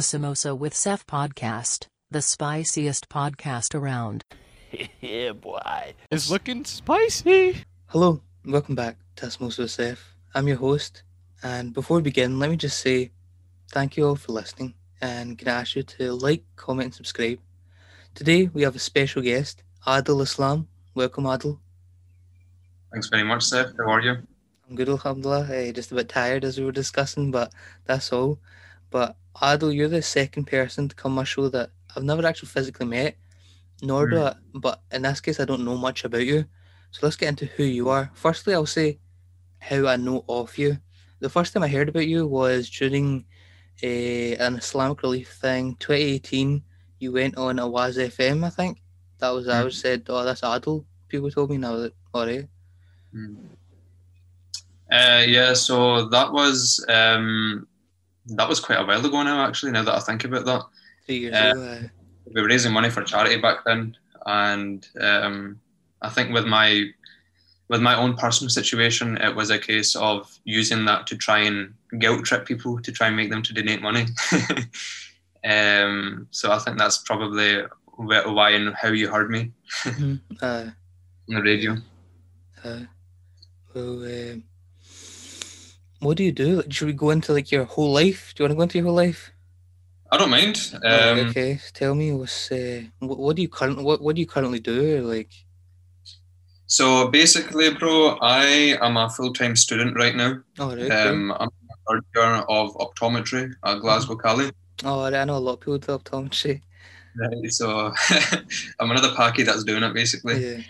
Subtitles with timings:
[0.00, 4.24] a Samosa with Saif podcast, the spiciest podcast around.
[5.02, 5.92] yeah, boy.
[6.10, 7.64] It's looking spicy.
[7.88, 9.98] Hello, welcome back to Samosa with Saif.
[10.34, 11.02] I'm your host,
[11.42, 13.10] and before we begin, let me just say
[13.72, 14.72] thank you all for listening,
[15.02, 17.38] and can I ask you to like, comment, and subscribe.
[18.14, 20.66] Today we have a special guest, Adail Islam.
[20.94, 21.58] Welcome, Adail.
[22.90, 23.76] Thanks very much, Saif.
[23.76, 24.16] How are you?
[24.66, 25.68] I'm good, alhamdulillah.
[25.68, 27.52] Uh, just a bit tired as we were discussing, but
[27.84, 28.38] that's all.
[28.90, 32.48] But Adail, you're the second person to come on my show that I've never actually
[32.48, 33.16] physically met,
[33.82, 34.24] nor do Hmm.
[34.24, 36.46] I, but in this case, I don't know much about you.
[36.92, 38.10] So let's get into who you are.
[38.14, 38.98] Firstly, I'll say
[39.60, 40.78] how I know of you.
[41.20, 43.26] The first time I heard about you was during
[43.82, 46.62] a, an Islamic relief thing, 2018.
[46.98, 48.82] You went on Awaz FM, I think.
[49.18, 49.64] That was, I Hmm.
[49.64, 50.84] was said, oh, that's Adail.
[51.08, 52.48] People told me, and I was like, all right.
[54.90, 57.66] Uh, yeah, so that was um,
[58.36, 59.46] that was quite a while ago now.
[59.46, 60.62] Actually, now that I think about that,
[61.08, 61.88] years Uh, ago.
[62.34, 63.96] We were raising money for charity back then,
[64.26, 65.60] and um,
[66.02, 66.86] I think with my
[67.68, 71.74] with my own personal situation, it was a case of using that to try and
[71.98, 74.06] guilt trip people to try and make them to donate money.
[75.44, 77.62] um, so I think that's probably
[77.96, 79.52] wh- why and how you heard me
[79.84, 80.70] mhm, uh,
[81.28, 81.76] on the radio.
[82.64, 82.80] Uh,
[83.74, 84.44] well, um,
[86.00, 86.56] what do you do?
[86.56, 88.32] Like, should we go into like your whole life?
[88.34, 89.32] Do you want to go into your whole life?
[90.12, 90.72] I don't mind.
[90.84, 94.26] Um, okay, tell me what's uh, what, what do you currently what what do you
[94.26, 95.02] currently do?
[95.02, 95.30] Like,
[96.66, 100.40] So basically, bro, I am a full time student right now.
[100.58, 101.08] oh, right, okay.
[101.08, 101.48] Um, I'm
[101.88, 104.50] third year of optometry at Glasgow Caley.
[104.84, 106.60] oh, I know a lot of people do optometry.
[107.16, 107.92] Right, so
[108.78, 110.36] I'm another packy that's doing it basically.
[110.44, 110.62] Yeah.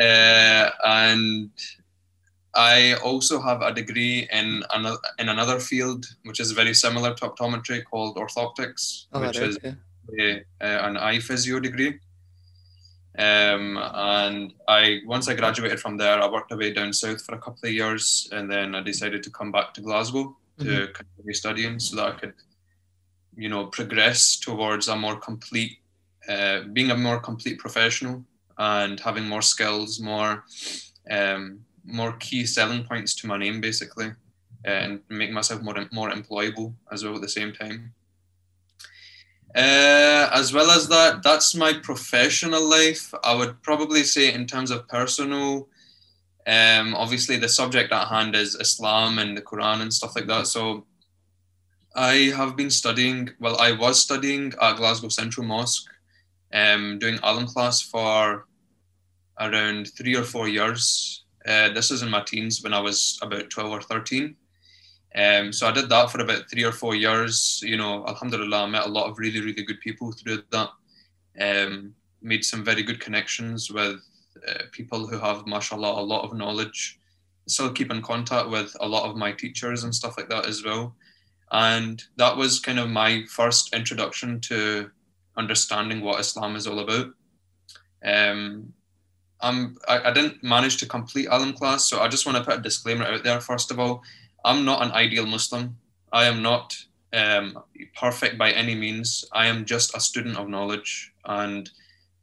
[0.00, 1.50] Uh, and
[2.54, 7.28] I also have a degree in another in another field which is very similar to
[7.28, 9.58] optometry called orthoptics, Oh, which is
[10.20, 11.98] a, an eye physio degree.
[13.18, 17.38] Um, and I once I graduated from there, I worked away down south for a
[17.38, 20.94] couple of years, and then I decided to come back to Glasgow to Mhm.
[20.94, 22.34] continue studying so that I could,
[23.36, 25.78] you know, progress towards a more complete,
[26.28, 28.24] uh, being a more complete professional
[28.58, 30.44] and having more skills, more,
[31.10, 34.12] um, more key selling points to my name, basically,
[34.64, 37.94] and make myself more more employable as well at the same time.
[39.54, 43.12] Uh, as well as that, that's my professional life.
[43.22, 45.68] I would probably say, in terms of personal,
[46.46, 50.46] um, obviously the subject at hand is Islam and the Quran and stuff like that.
[50.46, 50.86] So
[51.94, 55.90] I have been studying, well, I was studying at Glasgow Central Mosque,
[56.54, 58.46] um, doing Alim class for
[59.38, 61.21] around three or four years.
[61.46, 64.36] Uh, this was in my teens when I was about 12 or 13.
[65.14, 67.60] Um, so I did that for about three or four years.
[67.64, 70.70] You know, Alhamdulillah, I met a lot of really, really good people through that.
[71.40, 74.00] Um, made some very good connections with
[74.48, 76.98] uh, people who have, mashallah, a lot of knowledge.
[77.46, 80.64] Still keep in contact with a lot of my teachers and stuff like that as
[80.64, 80.94] well.
[81.50, 84.90] And that was kind of my first introduction to
[85.36, 87.08] understanding what Islam is all about.
[88.04, 88.72] Um,
[89.42, 92.58] I'm, I, I didn't manage to complete Alim class, so I just want to put
[92.58, 93.40] a disclaimer out there.
[93.40, 94.02] First of all,
[94.44, 95.76] I'm not an ideal Muslim.
[96.12, 96.76] I am not
[97.12, 97.58] um,
[97.98, 99.24] perfect by any means.
[99.32, 101.68] I am just a student of knowledge, and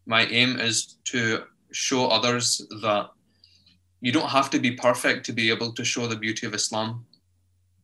[0.05, 3.09] my aim is to show others that
[4.01, 7.05] you don't have to be perfect to be able to show the beauty of Islam,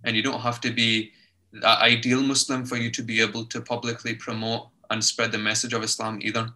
[0.04, 1.12] and you don't have to be
[1.52, 5.74] the ideal Muslim for you to be able to publicly promote and spread the message
[5.74, 6.50] of Islam either.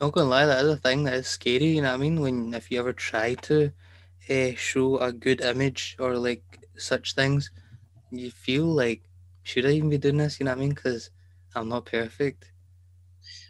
[0.00, 1.68] Not gonna lie, that is a thing that is scary.
[1.76, 2.20] You know what I mean?
[2.20, 3.72] When if you ever try to
[4.28, 6.42] uh, show a good image or like
[6.76, 7.50] such things,
[8.10, 9.02] you feel like
[9.42, 10.38] should I even be doing this?
[10.38, 10.70] You know what I mean?
[10.74, 11.10] Because
[11.54, 12.52] I'm not perfect.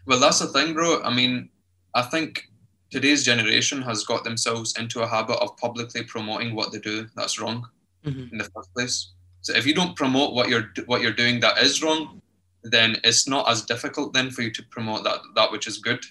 [0.06, 1.02] Well, that's the thing, bro.
[1.02, 1.48] I mean,
[1.94, 2.44] I think
[2.90, 7.40] today's generation has got themselves into a habit of publicly promoting what they do that's
[7.40, 7.66] wrong
[8.04, 8.30] Mhm.
[8.30, 9.12] in the first place.
[9.40, 12.20] So if you don't promote what you're what you're doing that is wrong,
[12.62, 16.04] then it's not as difficult then for you to promote that that which is good.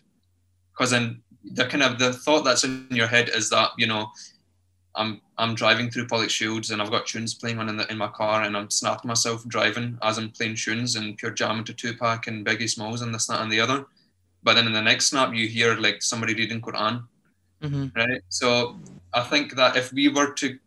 [0.75, 4.09] Because then the kind of the thought that's in your head is that you know,
[4.95, 8.07] I'm I'm driving through Pollokshields and I've got tunes playing on in, the, in my
[8.07, 12.27] car and I'm snapping myself driving as I'm playing tunes and pure jam into Tupac
[12.27, 13.85] and Biggie Smalls and this that and the other.
[14.43, 17.03] But then in the next snap you hear like somebody reading Quran.
[17.61, 18.21] Hmm right?
[18.29, 18.77] So
[19.13, 20.57] i think that if we were to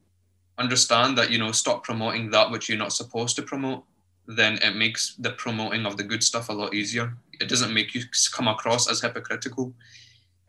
[0.59, 3.85] understand that you know stop promoting that which you're not supposed to promote
[4.27, 7.95] then it makes the promoting of the good stuff a lot easier it doesn't make
[7.95, 8.03] you
[8.33, 9.73] come across as hypocritical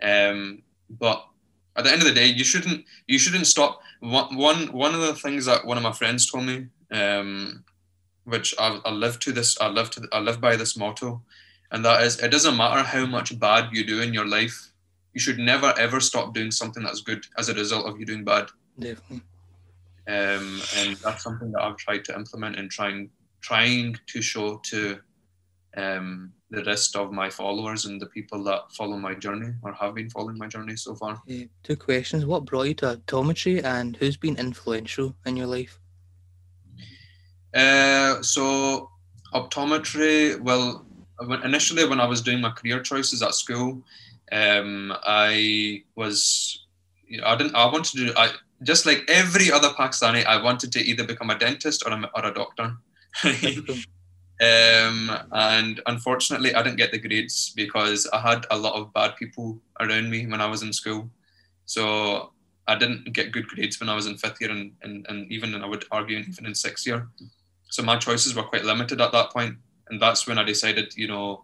[0.02, 1.26] um, but
[1.76, 5.02] at the end of the day you shouldn't you shouldn't stop one one one of
[5.02, 7.64] the things that one of my friends told me um,
[8.30, 9.60] which I, I live to this.
[9.60, 10.08] I live to.
[10.12, 11.22] I live by this motto,
[11.72, 14.72] and that is: it doesn't matter how much bad you do in your life,
[15.14, 18.24] you should never ever stop doing something that's good as a result of you doing
[18.24, 18.48] bad.
[18.78, 19.22] Definitely.
[20.08, 23.10] Um, and that's something that I've tried to implement and trying
[23.42, 25.00] trying to show to
[25.78, 29.94] um, the rest of my followers and the people that follow my journey or have
[29.94, 31.22] been following my journey so far.
[31.30, 32.26] Uh, two questions.
[32.26, 35.80] What brought you to optometry and who's been influential in your life?
[37.54, 38.90] Uh, so
[39.34, 40.86] optometry, well,
[41.44, 43.84] initially when I was doing my career choices at school,
[44.32, 46.66] um, I was,
[47.08, 48.32] you know, I didn't, I wanted to do, I
[48.64, 52.26] just like every other Pakistani, I wanted to either become a dentist or a, or
[52.26, 52.76] a doctor.
[54.42, 59.18] Um, and unfortunately, I didn't get the grades because I had a lot of bad
[59.18, 61.10] people around me when I was in school.
[61.66, 62.32] So
[62.68, 65.56] I didn't get good grades when I was in fifth year and, and, and even
[65.56, 67.08] and I would argue even in sixth year.
[67.70, 69.58] So my choices were quite limited at that point.
[69.90, 71.44] And that's when I decided, you know,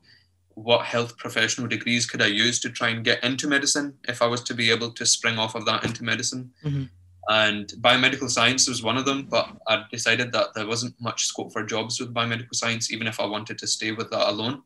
[0.54, 4.28] what health professional degrees could I use to try and get into medicine if I
[4.28, 6.54] was to be able to spring off of that into medicine.
[6.64, 6.90] Mhm.
[7.28, 11.52] And biomedical science was one of them, but I decided that there wasn't much scope
[11.52, 14.62] for jobs with biomedical science, even if I wanted to stay with that alone.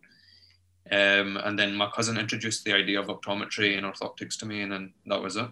[0.92, 4.72] Um, and then my cousin introduced the idea of optometry and orthoptics to me, and
[4.72, 5.48] then that was it.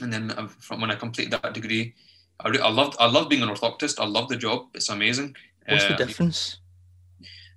[0.00, 1.94] And then uh, from when I completed that degree,
[2.40, 3.98] I, re- I loved I love being an orthoptist.
[3.98, 4.66] I love the job.
[4.74, 5.34] It's amazing.
[5.66, 6.58] What's the Um, difference?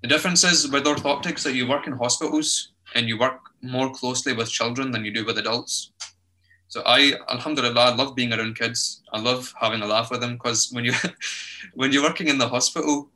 [0.01, 4.33] the difference is with orthoptics that you work in hospitals and you work more closely
[4.33, 5.91] with children than you do with adults.
[6.75, 9.01] So I, alhamdulillah, I love being around kids.
[9.13, 10.91] I love having a laugh with them because when you,
[11.73, 13.09] when you're working in the hospital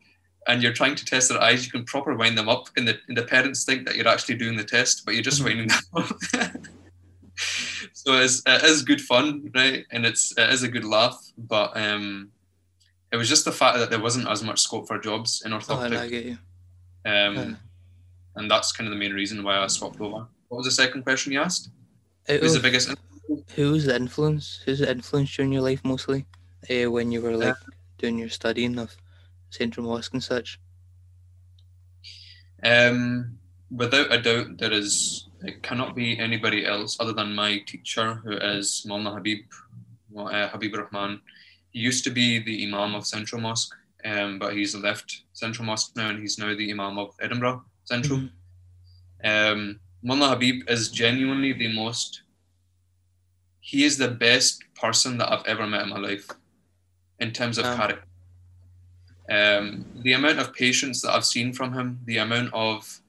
[0.47, 2.97] and you're trying to test their eyes, you can proper wind them up, and the,
[3.09, 5.45] and the parents think that you're actually doing the test, but you're just Mhm.
[5.45, 6.55] winding them up.
[7.91, 9.85] so it's, it is good fun, right?
[9.91, 12.29] And it's it is a good laugh, but um,
[13.11, 15.57] it was just the fact that there wasn't as much scope for jobs in Oh,
[15.59, 15.97] orthoptics.
[15.99, 16.37] I get you.
[17.05, 17.53] Um, Yeah.
[18.37, 20.27] And that's kind of the main reason why I swapped over.
[20.47, 21.67] What was the second question you asked?
[22.29, 22.63] Out Who's the of-
[23.29, 23.51] biggest?
[23.51, 24.61] who's the influence?
[24.65, 26.25] Who's the influence during your life mostly?
[26.69, 27.55] Uh, when you were like
[27.97, 28.95] doing your studying of
[29.49, 30.59] Central Mosque and such.
[32.63, 33.37] Um,
[33.71, 35.27] without a doubt, there is.
[35.41, 39.39] It cannot be anybody else other than my teacher, who is Mulna Habib,
[40.17, 41.21] uh, Habib Rahman.
[41.71, 43.73] He used to be the Imam of Central Mosque,
[44.03, 48.19] um, but he's left Central Mosque now, and he's now the Imam of Edinburgh Central.
[48.19, 48.31] Mhm.
[49.23, 52.23] Um, Mullah Habib is genuinely the most.
[53.59, 56.27] He is the best person that I've ever met in my life,
[57.19, 57.77] in terms of Um.
[57.77, 58.05] character.
[59.29, 62.99] Um, the amount of patience that I've seen from him, the amount of,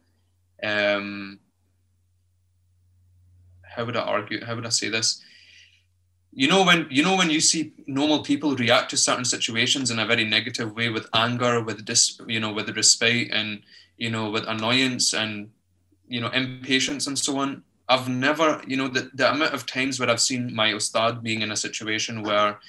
[0.62, 1.40] um,
[3.62, 4.44] how would I argue?
[4.44, 5.22] How would I say this?
[6.32, 9.98] You know when you know when you see normal people react to certain situations in
[9.98, 13.62] a very negative way, with anger, with dis, you know, with respite, and
[13.96, 15.50] you know, with annoyance and
[16.08, 17.62] you know, impatience and so on.
[17.90, 21.42] I've never, you know, the, the amount of times where I've seen my ustad being
[21.42, 22.60] in a situation where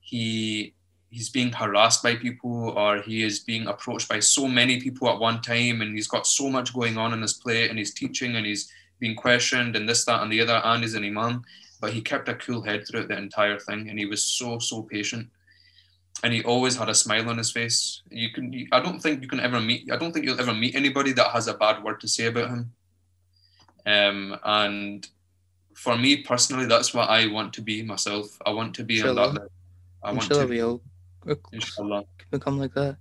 [0.00, 0.74] he
[1.10, 5.18] he's being harassed by people or he is being approached by so many people at
[5.18, 8.36] one time and he's got so much going on in his plate and he's teaching
[8.36, 11.42] and he's being questioned and this, that, and the other, and he's an imam.
[11.82, 14.84] But he kept a cool head throughout the entire thing and he was so, so
[14.84, 15.28] patient.
[16.24, 18.00] And he always had a smile on his face.
[18.10, 20.54] You can, you, I don't think you can ever meet, I don't think you'll ever
[20.54, 22.72] meet anybody that has a bad word to say about him.
[23.86, 25.06] Um, and
[25.74, 28.26] for me personally, that's what I want to be myself.
[28.46, 29.26] I want to be that Inshallah.
[29.28, 29.48] level.
[30.04, 30.80] I I'm want sure to, we all
[31.52, 32.04] inshallah.
[32.30, 32.96] become like that.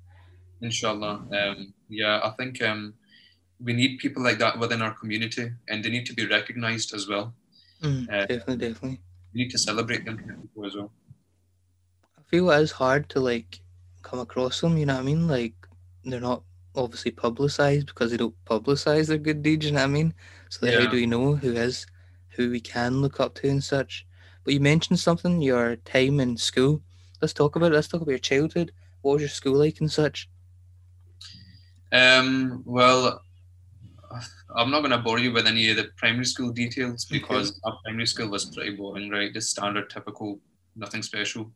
[0.62, 1.26] Inshallah.
[1.32, 2.94] Um, yeah, I think um,
[3.60, 7.08] we need people like that within our community and they need to be recognized as
[7.08, 7.34] well.
[7.82, 9.02] Mm, Uh, definitely, definitely.
[9.34, 10.92] We need to celebrate them as well.
[12.18, 13.62] I feel it is hard to like
[14.02, 14.78] come across them.
[14.78, 15.28] You know what I mean?
[15.28, 15.54] Like
[16.04, 16.44] they're not
[16.76, 19.66] obviously publicized because they don't publicize their good deeds.
[19.66, 20.14] You know what I mean?
[20.52, 20.84] So like, Yeah.
[20.84, 21.86] how do we know who is
[22.36, 24.06] who we can look up to and such?
[24.44, 26.82] But you mentioned something your time in school.
[27.22, 27.76] Let's talk about it.
[27.76, 28.74] Let's talk about your childhood.
[29.02, 30.30] What was your school like and such?
[31.94, 33.22] Um, well,
[34.58, 37.20] I'm not going to bore you with any of the primary school details Okay.
[37.20, 39.34] because our primary school was pretty boring, right?
[39.34, 40.40] Just standard, typical,
[40.76, 41.52] nothing special.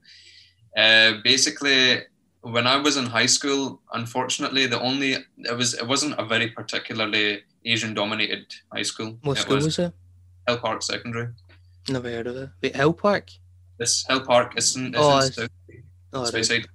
[0.78, 2.00] Uh, basically,
[2.52, 6.50] when I was in high school, unfortunately, the only it was it wasn't a very
[6.50, 9.18] particularly Asian-dominated high school.
[9.24, 9.94] What it school was was it?
[10.48, 11.30] Hillpark Secondary.
[11.90, 12.50] Never heard of it.
[12.62, 13.36] Wait, Hillpark.
[13.80, 15.50] This Hillpark is in, is Oh, in South
[16.14, 16.32] Oh, is.
[16.32, 16.66] Speyside.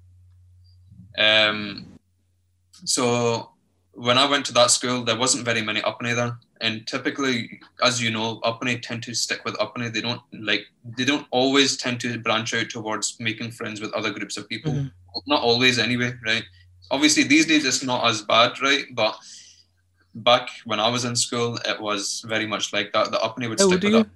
[1.17, 1.99] Um,
[2.85, 3.51] so
[3.93, 7.61] when I went to that school, there wasn't very many up Uppany there, and typically,
[7.83, 9.93] as you know, Uppany tend to stick with Uppany.
[9.93, 14.11] They don't like they don't always tend to branch out towards making friends with other
[14.11, 14.73] groups of people.
[14.73, 14.93] Mhm.
[15.27, 16.45] Not always, anyway, right?
[16.91, 18.85] obviously these days it's not as bad, right?
[18.93, 19.17] But
[20.15, 23.11] back when I was in school, it was very much like that.
[23.11, 24.11] The uppity would How stick with you?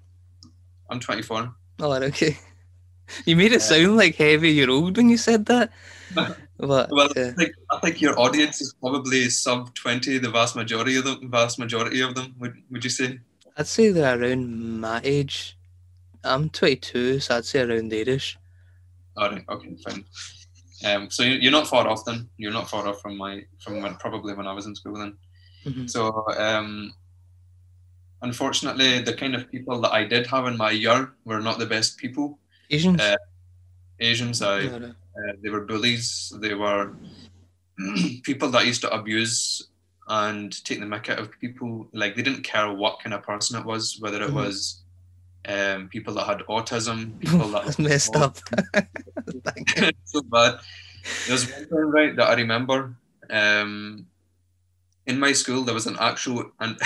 [0.90, 1.54] I'm 24.
[1.80, 2.38] Oh, okay.
[3.26, 5.70] You made it sound like heavy you're old when you said that.
[6.58, 7.28] But Well, yeah.
[7.30, 10.18] I, think, I think your audience is probably sub 20.
[10.18, 13.18] The vast majority of them, vast majority of them, would would you say?
[13.56, 15.56] I'd say they're around my age.
[16.22, 18.38] I'm 22, so I'd say around there-ish.
[19.16, 19.44] All right.
[19.48, 19.76] Okay.
[19.84, 20.04] Fine.
[20.84, 22.28] Um, so you- you're not far off then.
[22.36, 25.16] You're not far off from my from when probably when I was in school then.
[25.64, 25.88] Mhm.
[25.90, 26.94] So um,
[28.22, 31.66] unfortunately, the kind of people that I did have in my year were not the
[31.66, 32.38] best people.
[32.70, 33.00] Asians?
[33.00, 33.16] Uh,
[34.00, 34.68] Asians, I.
[35.16, 36.32] uh, they were bullies.
[36.40, 36.92] They were
[38.22, 39.68] people that used to abuse
[40.08, 41.88] and take the mick out of people.
[41.92, 44.34] Like they didn't care what kind of person it was, whether it Mhm.
[44.34, 44.82] was
[45.46, 48.38] um, people that had autism, people that That's messed up.
[49.44, 49.90] Thank you.
[50.04, 50.58] so bad.
[51.26, 52.96] There's one time, right, that I remember.
[53.30, 54.06] Um,
[55.06, 56.76] in my school, there was an actual, and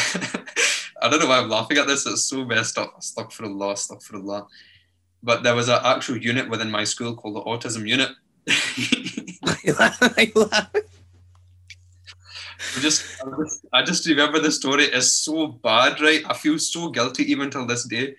[1.02, 2.04] I don't know why I'm laughing at this.
[2.06, 3.00] It's so messed up.
[3.02, 4.48] Stuck for a law, stuck for a law.
[5.22, 8.10] But there was an actual unit within my school called the autism unit.
[8.48, 9.98] I laugh.
[10.02, 10.70] I laugh.
[12.80, 16.22] Just, I just, I just remember the story is so bad, right?
[16.28, 18.16] I feel so guilty even till this day.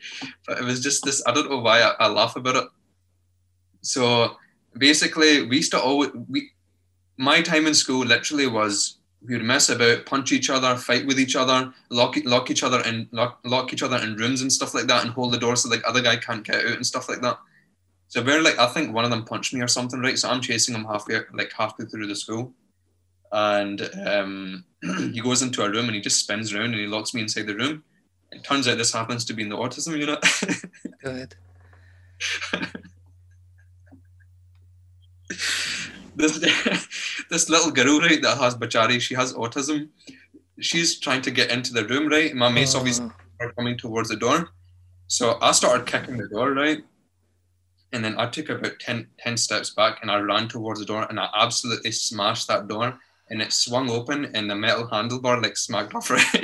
[0.47, 1.23] But it was just this.
[1.25, 2.65] I don't know why I, I laugh about it.
[3.81, 4.35] So
[4.77, 6.51] basically, we used to always we.
[7.17, 11.19] My time in school literally was we would mess about, punch each other, fight with
[11.19, 14.73] each other, lock lock each other in lock, lock each other in rooms and stuff
[14.73, 17.09] like that, and hold the door so like other guy can't get out and stuff
[17.09, 17.37] like that.
[18.07, 20.17] So we're like, I think one of them punched me or something, right?
[20.17, 22.53] So I'm chasing him halfway, like halfway through the school,
[23.31, 24.65] and um,
[25.13, 27.47] he goes into a room and he just spins around and he locks me inside
[27.47, 27.83] the room.
[28.31, 30.19] It turns out this happens to be in the autism unit.
[31.03, 31.35] Go ahead.
[36.19, 36.37] this
[37.29, 39.89] this little girl, right, that has Bachari, she has autism.
[40.59, 42.35] She's trying to get into the room, right?
[42.35, 43.11] My mates obviously Oh,
[43.41, 43.45] ah.
[43.45, 44.49] are coming towards the door.
[45.07, 46.79] So I started kicking the door, right?
[47.93, 51.07] And then I took about 10, 10 steps back and I ran towards the door
[51.09, 52.99] and I absolutely smashed that door
[53.29, 56.43] and it swung open and the metal handlebar like smacked off her head.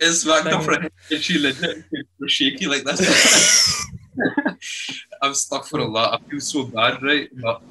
[0.00, 1.84] it smacked off her head and she legit
[2.18, 3.86] was shaky like this.
[5.22, 6.20] I'm stuck for a lot.
[6.20, 7.28] I feel so bad, right?
[7.40, 7.62] But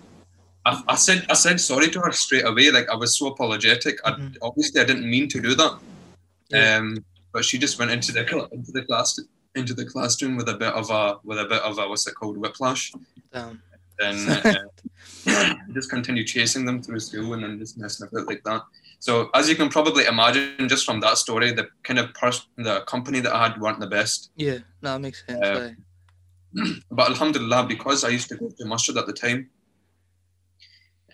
[0.66, 2.72] I, I said I said sorry to her straight away.
[2.72, 3.98] Like I was so apologetic.
[4.06, 4.38] I, Mhm.
[4.42, 5.80] obviously, I didn't mean to do that.
[6.50, 6.78] Yeah.
[6.78, 8.22] Um, but she just went into the
[8.52, 9.20] into the class
[9.56, 12.16] into the classroom with a bit of a with a bit of a what's it
[12.16, 12.92] called whiplash.
[13.32, 13.62] damn.
[14.00, 14.18] Then
[15.28, 18.64] uh, just continue chasing them through school and then just messing about like that.
[19.00, 22.82] So as you can probably imagine, just from that story, the kind of person, the
[22.82, 24.32] company that I had weren't the best.
[24.36, 25.44] Yeah, no, that makes sense.
[25.46, 25.72] Uh.
[26.92, 29.50] but alhamdulillah because i used to go to masjid at the time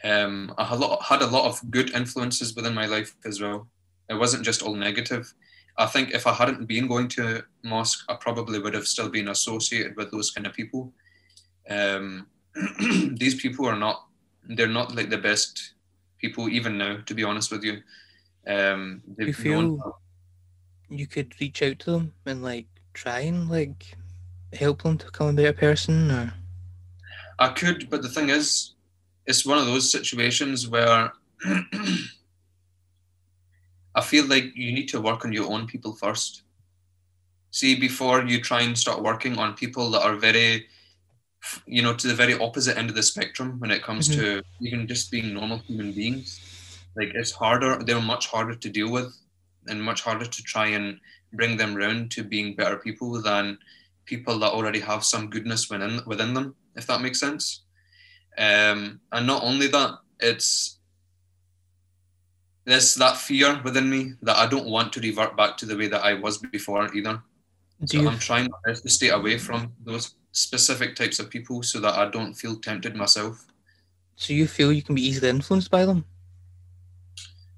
[0.04, 3.42] um, i had a, lot, had a lot of good influences within my life as
[3.42, 3.68] well.
[4.10, 5.32] It wasn't just all negative.
[5.78, 9.30] I think if i hadn't been going to mosque i probably would have still been
[9.30, 10.94] associated with those kind of people.
[11.70, 12.28] Um,
[13.18, 14.06] these people are not
[14.56, 15.74] they're not like the best
[16.18, 17.82] people even now to be honest with you.
[18.48, 20.00] Um, You feel
[20.90, 23.96] you could reach out to them and like try and like
[24.54, 26.34] help them to become a better person, or
[27.38, 28.74] I could, but the thing is,
[29.26, 31.14] it's one of those situations where
[33.96, 36.44] I feel like you need to work on your own people first.
[37.52, 40.68] See, before you try and start working on people that are very,
[41.66, 44.66] you know, to the very opposite end of the spectrum when it comes to mm-hmm.
[44.66, 46.40] even just being normal human beings.
[46.96, 49.16] Like it's harder, they're much harder to deal with
[49.68, 51.00] and much harder to try and
[51.34, 53.58] bring them round to being better people than
[54.10, 57.64] people that already have some goodness within within them, if that makes sense.
[58.38, 60.80] Um, and not only that, it's
[62.66, 65.88] there's that fear within me that I don't want to revert back to the way
[65.88, 67.22] that I was before either.
[67.86, 68.10] do So you?
[68.10, 71.96] I'm trying my best to stay away from those specific types of people so that
[71.96, 73.46] I don't feel tempted myself.
[74.16, 76.06] So you feel you can be easily influenced by them?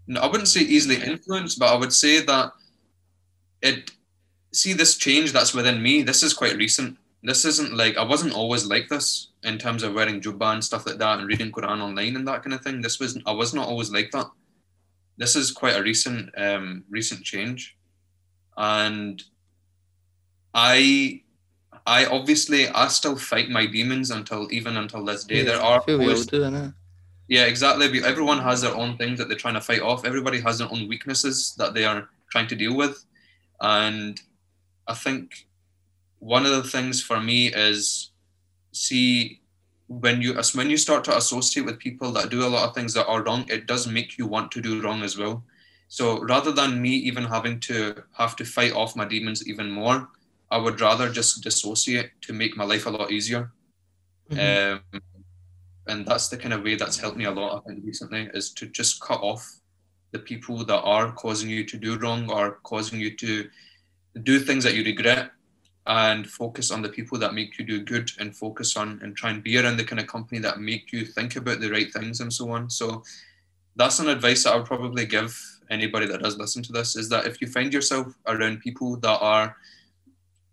[0.07, 2.51] No, I wouldn't say easily influenced, but I would say that
[3.61, 3.91] it
[4.53, 6.01] see this change that's within me.
[6.01, 6.97] This is quite recent.
[7.23, 10.85] This isn't like I wasn't always like this in terms of wearing jubba and stuff
[10.85, 12.81] like that and reading Quran online and that kind of thing.
[12.81, 14.27] This was I was not always like that.
[15.17, 17.77] This is quite a recent um, recent change,
[18.57, 19.21] and
[20.53, 21.21] I
[21.85, 25.43] I obviously I still fight my demons until even until this day.
[25.43, 26.39] there I are always- do,
[27.27, 28.03] yeah, exactly.
[28.03, 30.05] Everyone has their own things that they're trying to fight off.
[30.05, 33.05] Everybody has their own weaknesses that they are trying to deal with.
[33.61, 34.19] And
[34.91, 35.47] I think
[36.19, 38.11] one of the things for me is
[38.73, 39.41] see
[39.87, 42.93] when you when you start to associate with people that do a lot of things
[42.93, 45.43] that are wrong, it does make you want to do wrong as well.
[45.87, 50.09] So rather than me even having to have to fight off my demons even more,
[50.49, 53.51] I would rather just dissociate to make my life a lot easier.
[54.29, 54.39] Mhm.
[54.93, 55.01] Um,
[55.87, 58.51] and that's the kind of way that's helped me a lot, I think, recently, is
[58.59, 59.43] to just cut off
[60.11, 63.49] the people that are causing you to do wrong or causing you to
[64.23, 65.31] do things that you regret
[65.87, 69.31] and focus on the people that make you do good and focus on and try
[69.31, 72.19] and be around the kind of company that make you think about the right things
[72.19, 72.69] and so on.
[72.69, 73.03] So
[73.75, 75.35] that's an advice that I would probably give
[75.69, 79.19] anybody that does listen to this is that if you find yourself around people that
[79.19, 79.55] are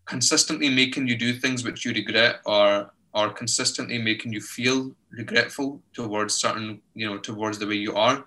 [0.06, 5.82] consistently making you do things which you regret or are consistently making you feel regretful
[5.92, 8.24] towards certain, you know, towards the way you are,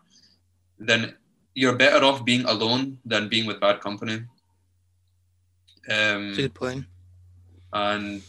[0.77, 1.15] then
[1.55, 4.21] you're better off being alone than being with bad company.
[5.89, 6.85] Um, good point.
[7.73, 8.21] and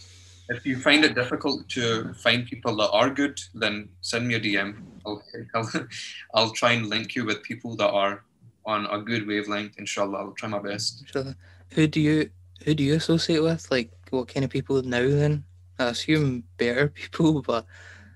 [0.49, 4.40] if you find it difficult to find people that are good, then send me a
[4.40, 4.76] DM.
[5.06, 5.23] I'll,
[5.54, 5.71] I'll,
[6.35, 8.25] I'll try and link you with people that are
[8.64, 9.78] on a good wavelength.
[9.78, 11.04] Inshallah, I'll try my best.
[11.12, 11.35] So,
[11.73, 12.30] who do you
[12.64, 13.71] who do you associate with?
[13.71, 15.09] Like, what kind of people now?
[15.09, 15.44] Then
[15.78, 17.66] I assume better people, but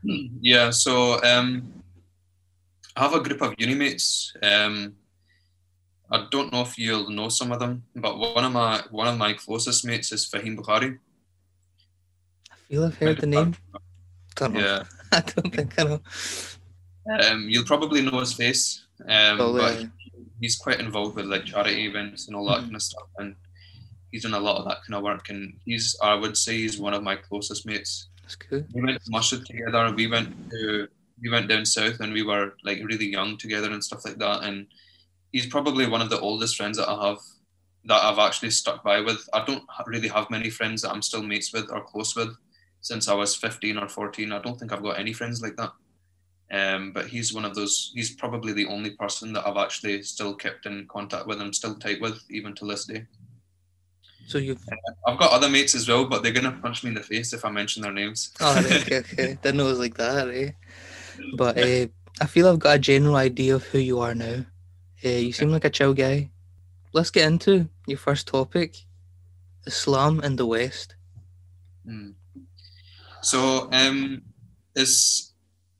[0.02, 1.72] Yeah, so um,
[2.94, 4.34] I have a group of uni mates.
[4.42, 4.94] Um,
[6.10, 9.18] I don't know if you'll know some of them, but one of my one of
[9.18, 10.98] my closest mates is Fahim Bukhari.
[12.50, 13.54] I feel I've heard the name.
[14.36, 14.60] Don't know.
[14.60, 14.82] Yeah,
[15.12, 16.00] I don't think I know.
[17.28, 19.86] um, you'll probably know his face, um, Oh, but yeah.
[20.40, 22.64] he's quite involved with like charity events and all that Mhm.
[22.64, 23.34] kind of stuff, and
[24.12, 25.28] he's done a lot of that kind of work.
[25.28, 28.08] And he's, I would say, he's one of my closest mates.
[28.22, 28.64] That's cool.
[28.72, 29.92] We went to Masjid together.
[29.92, 30.88] We went to
[31.22, 34.42] we went down south, and we were like really young together and stuff like that.
[34.44, 34.66] And
[35.32, 37.18] he's probably one of the oldest friends that I have
[37.84, 39.28] that I've actually stuck by with.
[39.32, 42.34] I don't really have many friends that I'm still mates with or close with
[42.80, 44.32] since I was 15 or 14.
[44.32, 45.72] I don't think I've got any friends like that.
[46.50, 47.92] Um, but he's one of those.
[47.94, 51.40] He's probably the only person that I've actually still kept in contact with.
[51.40, 53.04] and still tight with even to this day.
[54.26, 54.60] So you've
[55.06, 57.44] I've got other mates as well, but they're gonna punch me in the face if
[57.44, 58.32] I mention their names.
[58.40, 59.38] oh okay, okay.
[59.40, 60.50] Didn't know it was like that, eh?
[61.36, 61.86] But uh,
[62.20, 64.44] I feel I've got a general idea of who you are now.
[65.04, 66.30] Uh, you seem like a chill guy.
[66.92, 68.76] Let's get into your first topic:
[69.66, 70.94] Islam in the West.
[71.86, 72.14] Mm.
[73.22, 74.22] So um,
[74.74, 75.32] it's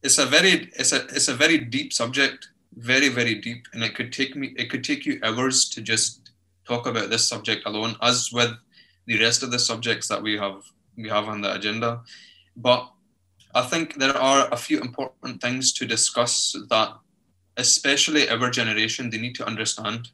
[0.03, 3.95] it's a very it's a it's a very deep subject, very very deep, and it
[3.95, 6.33] could take me it could take you hours to just
[6.67, 8.51] talk about this subject alone, as with
[9.07, 10.63] the rest of the subjects that we have
[10.97, 12.03] we have on the agenda.
[12.57, 12.91] But
[13.55, 16.91] I think there are a few important things to discuss that,
[17.57, 20.09] especially our generation, they need to understand.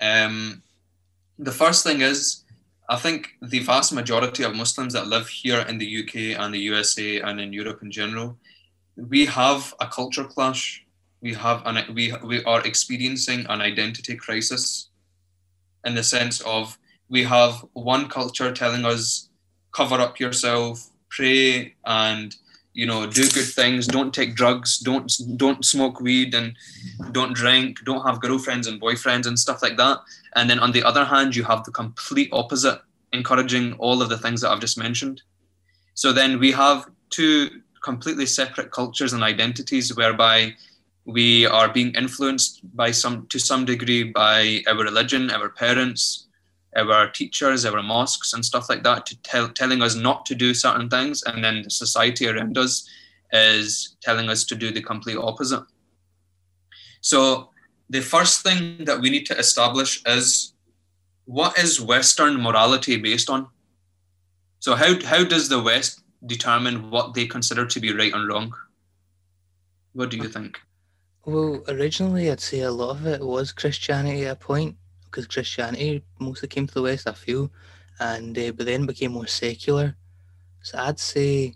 [0.00, 0.62] Um,
[1.38, 2.44] the first thing is
[2.88, 6.58] I think the vast majority of Muslims that live here in the UK and the
[6.58, 8.36] USA and in Europe in general,
[8.96, 10.84] we have a culture clash.
[11.20, 14.90] We have an we we are experiencing an identity crisis,
[15.84, 19.28] in the sense of we have one culture telling us
[19.72, 22.34] cover up yourself, pray, and
[22.74, 23.86] you know do good things.
[23.86, 24.78] Don't take drugs.
[24.78, 26.56] Don't don't smoke weed and
[27.12, 27.78] don't drink.
[27.84, 29.98] Don't have girlfriends and boyfriends and stuff like that.
[30.36, 32.80] And then on the other hand, you have the complete opposite,
[33.12, 35.22] encouraging all of the things that I've just mentioned.
[35.94, 40.54] So then we have two completely separate cultures and identities whereby
[41.04, 46.28] we are being influenced by some to some degree by our religion, our parents,
[46.76, 50.54] our teachers, our mosques and stuff like that to tell telling us not to do
[50.54, 52.88] certain things and then the society around us
[53.32, 55.64] is telling us to do the complete opposite.
[57.00, 57.50] So
[57.90, 60.54] the first thing that we need to establish is
[61.24, 63.48] what is Western morality based on?
[64.60, 68.54] So how how does the West determine what they consider to be right and wrong?
[69.92, 70.58] What do you think?
[71.24, 74.76] Well, originally I'd say a lot of it was Christianity at a point,
[75.12, 77.52] because Christianity mostly came to the West, I feel,
[78.00, 79.94] and uh, but then became more secular.
[80.62, 81.54] So I'd say,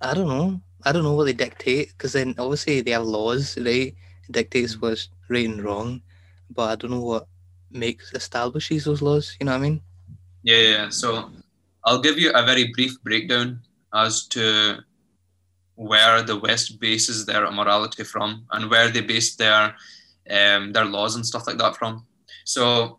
[0.00, 3.56] I don't know, I don't know what they dictate, because then obviously they have laws,
[3.56, 3.94] right?
[4.26, 6.02] It dictates what's right and wrong,
[6.50, 7.28] but I don't know what
[7.70, 9.36] makes establishes those laws.
[9.38, 9.80] You know what I mean?
[10.42, 10.70] Yeah, yeah.
[10.70, 10.88] yeah.
[10.90, 11.30] So
[11.84, 13.60] I'll give you a very brief breakdown
[13.94, 14.78] as to
[15.76, 19.76] where the West bases their morality from and where they base their
[20.30, 22.04] um, their laws and stuff like that from.
[22.48, 22.98] So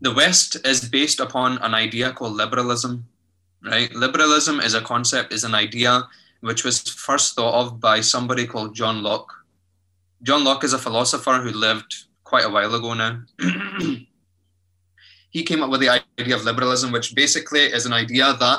[0.00, 3.06] the West is based upon an idea called liberalism,
[3.64, 3.94] right?
[3.94, 6.08] Liberalism is a concept, is an idea
[6.40, 9.32] which was first thought of by somebody called John Locke.
[10.24, 13.22] John Locke is a philosopher who lived quite a while ago now.
[15.30, 18.58] he came up with the idea of liberalism, which basically is an idea that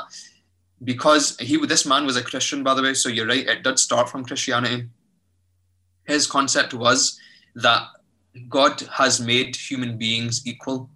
[0.86, 2.94] because he this man was a Christian, by the way.
[2.94, 4.88] So you're right; it did start from Christianity.
[6.06, 7.20] His concept was
[7.56, 7.82] that
[8.48, 10.90] God has made human beings equal.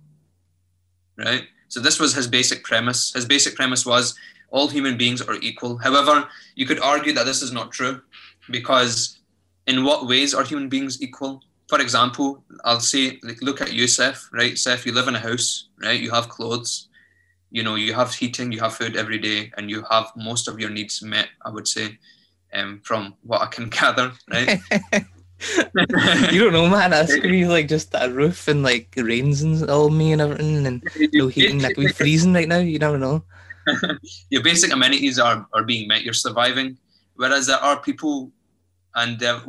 [1.17, 1.43] Right.
[1.67, 3.13] So this was his basic premise.
[3.13, 4.15] His basic premise was
[4.49, 5.77] all human beings are equal.
[5.77, 8.01] However, you could argue that this is not true
[8.51, 9.19] because
[9.65, 11.41] in what ways are human beings equal?
[11.67, 14.53] For example, I'll say, like, look at you, Saif, right?
[14.53, 15.99] Saif, you live in a house, right?
[15.99, 16.89] You have clothes,
[17.49, 20.59] you know, you have heating, you have food every day, and you have most of
[20.59, 21.97] your needs met, I would say,
[22.53, 24.59] um, from what I can gather, right?
[26.31, 26.91] you don't know, man.
[26.91, 30.65] That's gonna be like just a roof and like rains and all me and everything,
[30.65, 31.61] and no heating.
[31.61, 32.59] Like we freezing right now.
[32.59, 33.23] You never know.
[34.29, 36.03] your basic amenities are, are being met.
[36.03, 36.77] You're surviving.
[37.15, 38.31] Whereas there are people,
[38.95, 39.39] and there,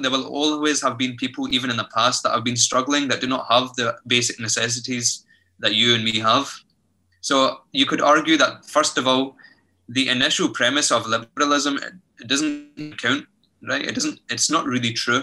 [0.00, 3.20] there will always have been people, even in the past, that have been struggling that
[3.20, 5.24] do not have the basic necessities
[5.60, 6.50] that you and me have.
[7.20, 9.36] So you could argue that first of all,
[9.88, 11.78] the initial premise of liberalism
[12.22, 13.26] it doesn't count,
[13.68, 13.84] right?
[13.84, 14.20] It doesn't.
[14.30, 15.22] It's not really true,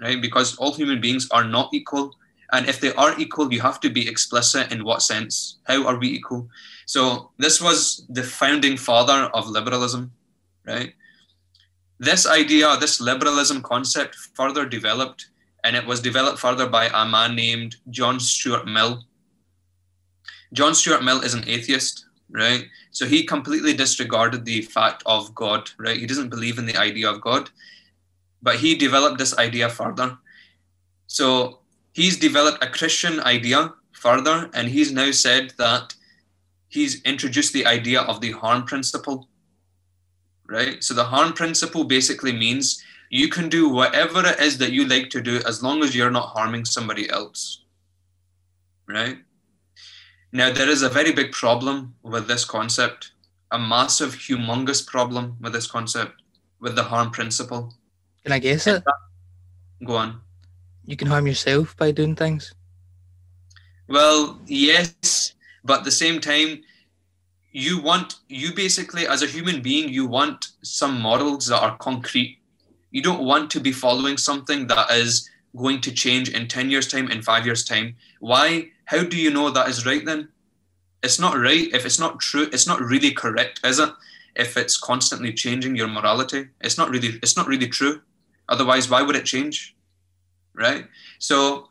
[0.00, 0.20] right?
[0.20, 2.14] Because all human beings are not equal,
[2.52, 5.58] and if they are equal, you have to be explicit in what sense.
[5.64, 6.48] How are we equal?
[6.86, 10.12] So this was the founding father of liberalism,
[10.66, 10.94] right?
[11.98, 15.28] This idea, this liberalism concept, further developed,
[15.64, 19.02] and it was developed further by a man named John Stuart Mill.
[20.52, 22.66] John Stuart Mill is an atheist, right?
[22.90, 25.98] So he completely disregarded the fact of God, right?
[25.98, 27.50] He doesn't believe in the idea of God,
[28.42, 30.18] but he developed this idea further.
[31.06, 31.60] So
[31.92, 35.94] he's developed a Christian idea further, and he's now said that
[36.68, 39.28] he's introduced the idea of the harm principle,
[40.46, 40.82] right?
[40.84, 45.08] So the harm principle basically means you can do whatever it is that you like
[45.10, 47.62] to do as long as you're not harming somebody else,
[48.86, 49.18] right?
[50.32, 53.12] Now, there is a very big problem with this concept,
[53.50, 56.20] a massive, humongous problem with this concept,
[56.60, 57.74] with the harm principle.
[58.24, 58.82] Can I guess it?
[59.84, 60.20] Go on.
[60.84, 62.52] You can harm yourself by doing things.
[63.88, 65.32] Well, yes,
[65.64, 66.62] but at the same time,
[67.52, 72.38] you want, you basically, as a human being, you want some models that are concrete.
[72.90, 76.88] You don't want to be following something that is going to change in 10 years'
[76.88, 77.96] time, in five years' time.
[78.20, 78.70] Why?
[78.88, 80.30] How do you know that is right then?
[81.02, 81.68] It's not right.
[81.74, 83.90] If it's not true, it's not really correct, is it?
[84.34, 88.00] If it's constantly changing your morality, it's not really it's not really true.
[88.48, 89.76] Otherwise, why would it change?
[90.54, 90.86] Right?
[91.18, 91.68] So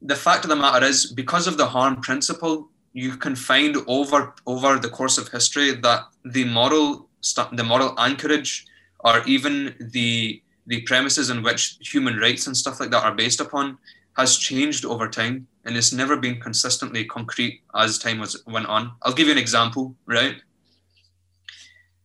[0.00, 4.34] the fact of the matter is, because of the harm principle, you can find over
[4.44, 7.08] over the course of history that the moral
[7.52, 8.66] the moral anchorage
[9.04, 13.40] or even the the premises in which human rights and stuff like that are based
[13.40, 13.78] upon
[14.16, 18.92] has changed over time and it's never been consistently concrete as time was went on.
[19.02, 20.36] I'll give you an example, right?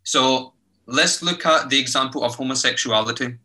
[0.04, 0.54] So
[0.86, 3.38] let's look at the example of homosexuality.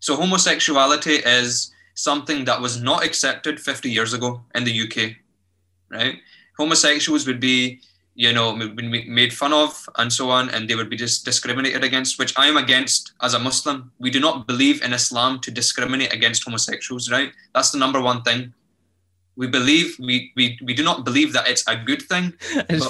[0.00, 5.16] So homosexuality is something that was not accepted 50 years ago in the UK,
[5.90, 6.16] right?
[6.56, 7.80] Homosexuals would be
[8.18, 12.18] you know, made fun of and so on, and they would be just discriminated against,
[12.18, 13.92] which I am against as a Muslim.
[14.00, 17.30] We do not believe in Islam to discriminate against homosexuals, right?
[17.54, 18.52] That's the number one thing.
[19.38, 22.34] We believe we we, we do not believe that it's a good thing.
[22.68, 22.88] It's,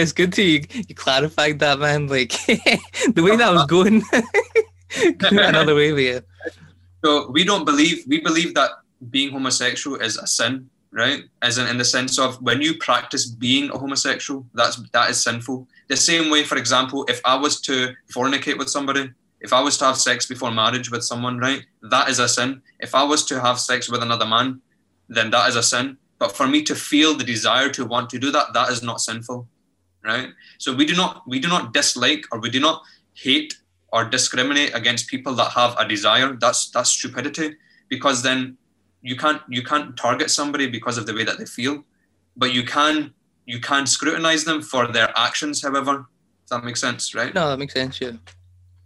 [0.00, 2.08] it's good to you, you clarified that, man.
[2.08, 2.30] Like
[3.16, 4.02] the way that was going,
[5.20, 6.24] another way with.
[7.04, 8.70] So we don't believe we believe that
[9.10, 11.24] being homosexual is a sin right?
[11.42, 15.22] As in, in the sense of when you practice being a homosexual, that's that is
[15.22, 15.66] sinful.
[15.88, 19.76] The same way, for example, if I was to fornicate with somebody, if I was
[19.78, 22.62] to have sex before marriage with someone, right, that is a sin.
[22.78, 24.62] If I was to have sex with another man,
[25.08, 25.98] then that is a sin.
[26.18, 29.00] But for me to feel the desire to want to do that, that is not
[29.00, 29.48] sinful,
[30.04, 30.28] right?
[30.58, 32.82] So we do not we do not dislike or we do not
[33.14, 33.54] hate
[33.92, 36.36] or discriminate against people that have a desire.
[36.40, 37.56] That's that's stupidity
[37.88, 38.56] because then
[39.02, 41.84] you can't you can't target somebody because of the way that they feel,
[42.36, 43.12] but you can
[43.46, 45.62] you can scrutinize them for their actions.
[45.62, 46.06] However,
[46.50, 47.34] that make sense, right?
[47.34, 48.00] No, that makes sense.
[48.00, 48.12] Yeah.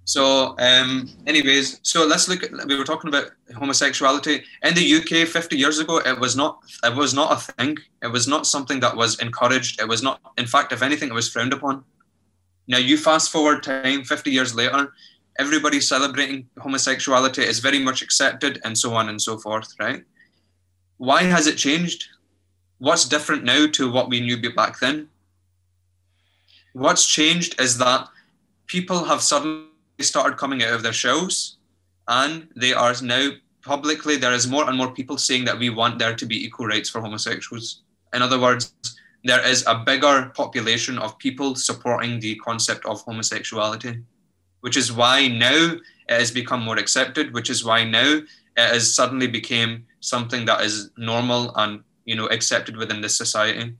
[0.09, 2.51] So, um, anyways, so let's look at.
[2.67, 5.99] We were talking about homosexuality in the UK 50 years ago.
[5.99, 6.61] It was not.
[6.83, 7.77] It was not a thing.
[8.03, 9.83] It was not something that was encouraged.
[9.83, 10.19] It was not.
[10.39, 11.85] In fact, if anything, it was frowned upon.
[12.69, 14.95] Now you fast forward time 50 years later,
[15.39, 20.05] everybody celebrating homosexuality is very much accepted and so on and so forth, right?
[20.97, 22.07] Why has it changed?
[22.79, 25.11] What's different now to what we knew back then?
[26.73, 28.09] What's changed is that
[28.69, 29.68] people have suddenly
[30.05, 31.59] started coming out of their shells
[32.07, 33.31] and they are now
[33.63, 36.67] publicly, there is more and more people saying that we want there to be equal
[36.67, 37.83] rights for homosexuals.
[38.15, 38.73] In other words,
[39.25, 44.03] there is a bigger population of people supporting the concept of homosexuality,
[44.61, 45.77] which is why now
[46.09, 50.63] it has become more accepted, which is why now it has suddenly became something that
[50.63, 53.75] is normal and you know accepted within this society.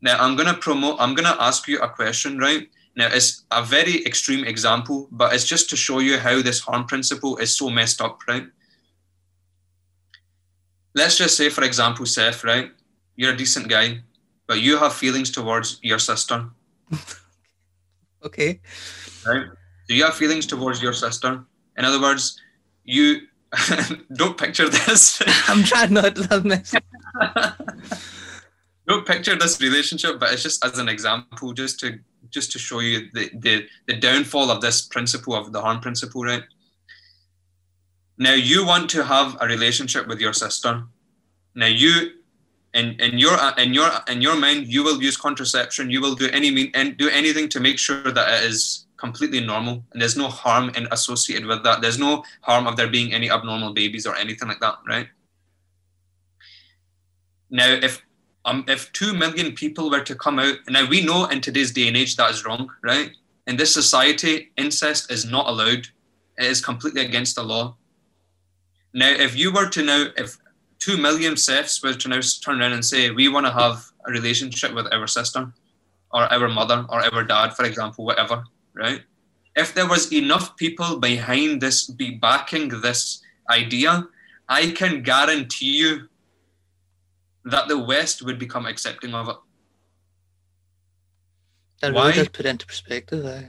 [0.00, 0.96] Now I'm gonna promote.
[1.00, 2.68] I'm gonna ask you a question, right?
[2.96, 6.86] Now it's a very extreme example, but it's just to show you how this harm
[6.86, 8.46] principle is so messed up, right?
[10.94, 12.72] Let's just say, for example, Saif, right?
[13.16, 14.00] You're a decent guy,
[14.48, 16.50] but you have feelings towards your sister.
[18.22, 18.60] Okay.
[19.26, 19.46] Right?
[19.88, 21.44] So you have feelings towards your sister.
[21.76, 22.40] In other words,
[22.84, 23.22] you
[24.14, 25.22] don't picture this.
[25.48, 26.74] I'm trying not to this.
[28.86, 31.98] don't picture this relationship, but it's just as an example, just to
[32.30, 36.24] just to show you the, the, the downfall of this principle of the harm principle,
[36.24, 36.44] right?
[38.18, 40.84] Now you want to have a relationship with your sister.
[41.54, 42.12] Now you
[42.74, 46.28] in, in your in your in your mind you will use contraception you will do
[46.30, 50.16] any mean and do anything to make sure that it is completely normal and there's
[50.16, 54.06] no harm in associated with that there's no harm of there being any abnormal babies
[54.06, 55.08] or anything like that right
[57.50, 58.02] now if
[58.50, 61.88] um if 2 million people were to come out now we know in today's day
[61.88, 63.10] and age that is wrong right?
[63.46, 65.88] In this society incest is not allowed.
[66.38, 67.76] It is completely against the law.
[68.92, 70.36] Now if you were to now if
[70.80, 74.10] two million Saifs were to now turn around and say, we want to have a
[74.10, 75.52] relationship with our sister
[76.12, 79.02] or our mother or our dad, for example, whatever, right?
[79.56, 84.08] If there was enough people behind this, be backing this idea,
[84.48, 86.08] I can guarantee you
[87.44, 89.36] that the West would become accepting of it.
[91.80, 92.10] That Why?
[92.10, 93.24] really put into perspective.
[93.24, 93.48] Eh?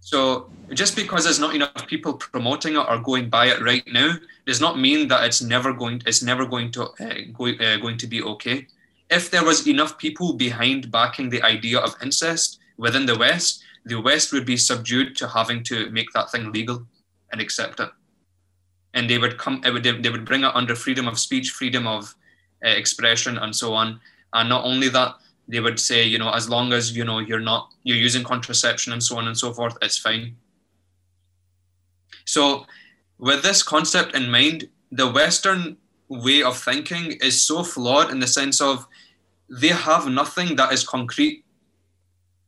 [0.00, 4.14] So just because there's not enough people promoting it or going by it right now
[4.46, 7.98] does not mean that it's never going it's never going to uh, go, uh, going
[7.98, 8.66] to be okay.
[9.10, 14.00] If there was enough people behind backing the idea of incest within the West, the
[14.00, 16.86] West would be subdued to having to make that thing legal
[17.32, 17.90] and accept it.
[18.94, 21.86] And they would come it would they would bring it under freedom of speech, freedom
[21.86, 22.14] of
[22.62, 23.98] Uh, expression and so on.
[24.34, 25.14] And not only that,
[25.48, 28.92] they would say, you know, as long as you know you're not you're using contraception
[28.92, 30.36] and so on and so forth, it's fine.
[32.26, 32.66] So,
[33.18, 38.26] with this concept in mind, the Western way of thinking is so flawed in the
[38.26, 38.86] sense of
[39.48, 41.44] they have nothing that is concrete.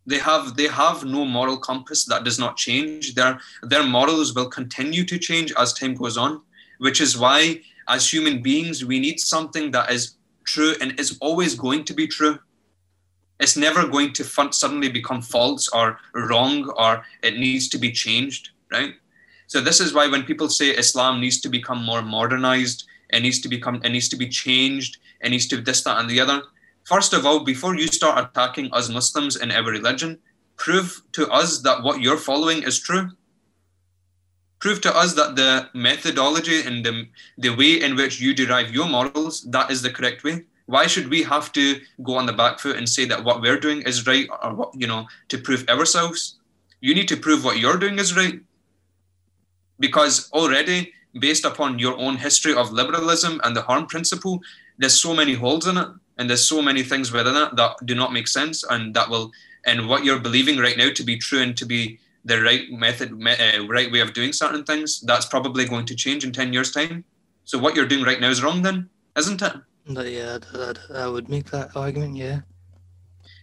[0.04, 3.14] They have they have no moral compass that does not change.
[3.14, 6.42] Their their morals will continue to change as time goes on,
[6.78, 11.54] which is why as human beings we need something that is true and is always
[11.54, 12.38] going to be true
[13.42, 17.90] it's never going to fun- suddenly become false or wrong or it needs to be
[17.90, 18.94] changed, right?
[19.48, 23.40] So this is why when people say Islam needs to become more modernized, it needs
[23.40, 26.42] to become, it needs to be changed, it needs to this, that, and the other.
[26.84, 30.18] First of all, before you start attacking us Muslims in every religion,
[30.56, 33.10] prove to us that what you're following is true.
[34.62, 38.88] Prove to us that the methodology and the, the way in which you derive your
[38.88, 40.44] morals, that is the correct way.
[40.66, 43.58] Why should we have to go on the back foot and say that what we're
[43.58, 46.38] doing is right or what you know to prove ourselves?
[46.80, 48.38] You need to prove what you're doing is right.
[49.80, 54.40] Because already based upon your own history of liberalism and the harm principle
[54.78, 57.94] there's so many holes in it and there's so many things within it that do
[57.94, 59.30] not make sense and that will
[59.66, 63.12] and what you're believing right now to be true and to be the right method
[63.12, 66.70] uh, right way of doing certain things that's probably going to change in 10 years
[66.70, 67.04] time
[67.44, 69.54] so what you're doing right now is wrong then isn't it
[69.88, 70.38] But yeah,
[70.94, 72.16] I would make that argument.
[72.16, 72.40] Yeah.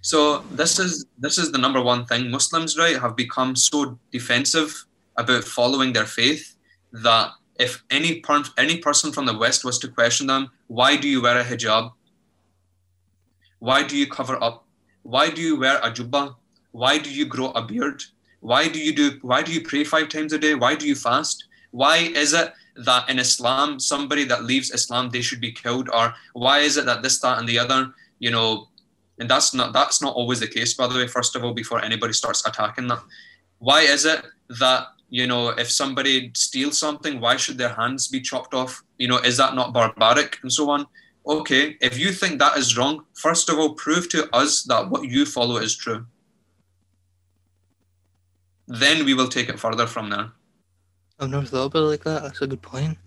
[0.02, 2.32] So this is this is the number one thing.
[2.32, 4.86] Muslims, right, have become so defensive
[5.18, 6.56] about following their faith
[6.94, 11.10] that if any per- any person from the West was to question them, why do
[11.10, 11.92] you wear a hijab?
[13.60, 14.66] Why do you cover up?
[15.04, 16.36] Why do you wear a jubba?
[16.72, 18.04] Why do you grow a beard?
[18.42, 19.20] Why do you do?
[19.22, 20.56] Why do you pray five times a day?
[20.56, 21.46] Why do you fast?
[21.72, 25.90] Why is it that in Islam, somebody that leaves Islam, they should be killed?
[25.94, 28.68] Or why is it that this, that, and the other, you know,
[29.20, 31.84] and that's not that's not always the case, by the way, first of all, before
[31.84, 33.04] anybody starts attacking that.
[33.60, 34.26] Why is it
[34.62, 38.82] that, you know, if somebody steals something, why should their hands be chopped off?
[38.98, 40.88] You know, is that not barbaric and so on?
[41.28, 45.04] Okay, if you think that is wrong, first of all, prove to us that what
[45.04, 46.06] you follow is true.
[48.70, 50.32] Then we will take it further from there.
[51.20, 52.22] I've never thought about it like that.
[52.22, 52.98] That's a good point.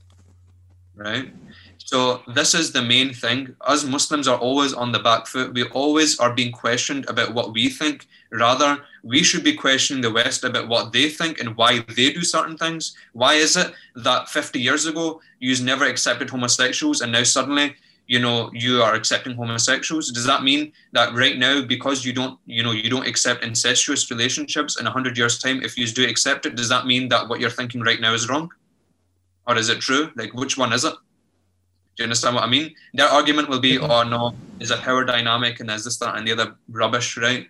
[0.97, 1.33] right?
[1.79, 3.55] So this is the main thing.
[3.61, 5.55] Us Muslims are always on the back foot.
[5.55, 8.07] We always are being questioned about what we think.
[8.33, 12.23] Rather, we should be questioning the West about what they think and why they do
[12.23, 12.97] certain things.
[13.13, 18.19] Why is it that 50 years ago you never accepted homosexuals and now suddenly you
[18.19, 22.63] know you are accepting homosexuals does that mean that right now because you don't you
[22.63, 26.57] know you don't accept incestuous relationships in 100 years time if you do accept it
[26.57, 28.51] does that mean that what you're thinking right now is wrong?
[29.47, 30.11] Or is it true?
[30.15, 30.95] Like which one is it?
[31.95, 32.75] Do you understand what i mean?
[32.95, 33.91] Their argument will be mm-hmm.
[33.91, 37.47] oh no is a power dynamic and there's this that and the other rubbish right?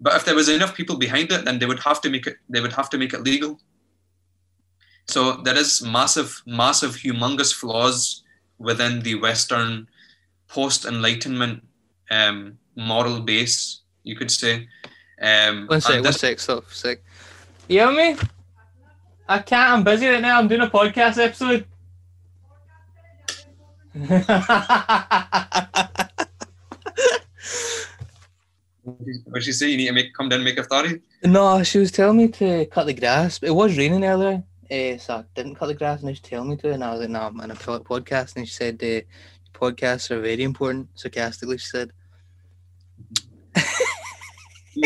[0.00, 2.36] But if there was enough people behind it then they would have to make it
[2.48, 3.58] they would have to make it legal.
[5.06, 8.22] So there is massive massive humongous flaws
[8.58, 9.88] within the Western
[10.48, 11.62] post Enlightenment
[12.10, 14.68] um, moral base, you could say.
[15.20, 16.98] Um, One sec, and one sec, stop, sec.
[17.68, 18.16] You hear me?
[19.28, 21.66] I can't, I'm busy right now, I'm doing a podcast episode.
[29.24, 29.70] What she say?
[29.70, 31.02] You need to make come down and make a story.
[31.24, 33.38] no, she was telling me to cut the grass.
[33.42, 36.50] It was raining earlier, uh, so I didn't cut the grass, and she was telling
[36.50, 39.00] me to, and I was like, no, I'm on a podcast, and she said, uh,
[39.58, 41.90] podcasts are very important, sarcastically, she said.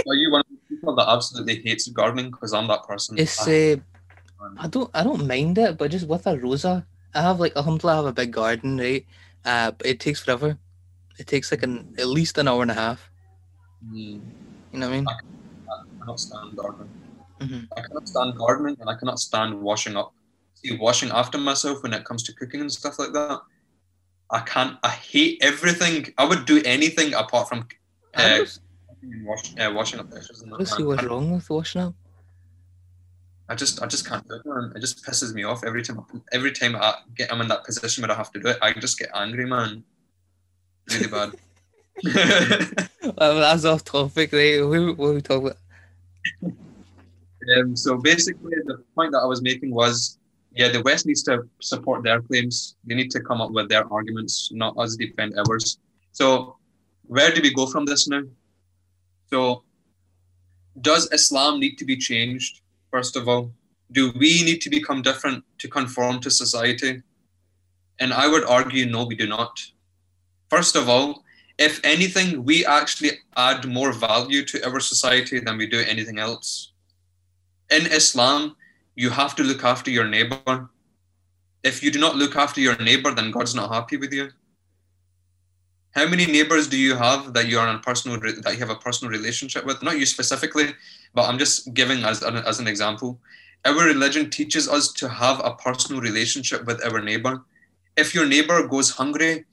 [0.09, 2.31] Are you one of the people that absolutely hates gardening?
[2.31, 3.19] Because I'm that person.
[3.19, 3.77] It's, I- uh,
[4.59, 7.93] I don't, I don't mind it, but just with a rosa, I have like, alhamdulillah,
[7.93, 9.07] I have a big garden, right?
[9.45, 10.59] Uh, but it takes forever.
[11.19, 13.11] It takes like an, at least an hour and a half.
[13.87, 15.07] Hmm, You know what I mean?
[15.09, 17.02] I stand gardening.
[17.43, 17.69] Mhm.
[17.77, 20.15] I cannot stand gardening, and I cannot stand washing up.
[20.55, 23.41] See, washing after myself when it comes to cooking and stuff like that.
[24.31, 24.79] I can't.
[24.83, 26.13] I hate everything.
[26.17, 27.69] I would do anything apart from
[28.15, 28.45] uh,
[29.25, 30.43] wash, uh, washing up dishes.
[30.43, 31.95] And I see what's wrong with washing up.
[33.49, 34.73] I just I just can't do it, man.
[34.75, 36.01] It just pisses me off every time.
[36.33, 38.73] Every time I get I'm in that position where I have to do it, I
[38.73, 39.85] just get angry, man.
[40.91, 41.33] Really bad.
[43.19, 44.61] Well, that's off topic, right?
[44.63, 45.59] What are we talking about?
[47.57, 50.19] um, so basically, the point that I was making was,
[50.55, 52.77] yeah, the West needs to support their claims.
[52.85, 55.79] They need to come up with their arguments, not us defend ours.
[56.13, 56.57] So,
[57.07, 58.23] where do we go from this now?
[59.31, 59.65] So,
[60.81, 62.61] does Islam need to be changed?
[62.91, 63.53] First of all,
[63.93, 67.03] do we need to become different to conform to society?
[67.99, 69.61] And I would argue, no, we do not.
[70.51, 71.25] First of all,
[71.59, 76.72] if anything, we actually add more value to our society than we do anything else.
[77.73, 78.55] In Islam,
[78.97, 80.69] you have to look after your neighbor.
[81.63, 84.29] If you do not look after your neighbor, then God's not happy with you.
[85.93, 88.77] How many neighbors do you have that you are in personal that you have a
[88.77, 89.83] personal relationship with?
[89.83, 90.75] Not you specifically,
[91.15, 93.19] but I'm just giving as an, as an example.
[93.65, 97.43] Our religion teaches us to have a personal relationship with our neighbor.
[97.97, 99.47] If your neighbor goes hungry,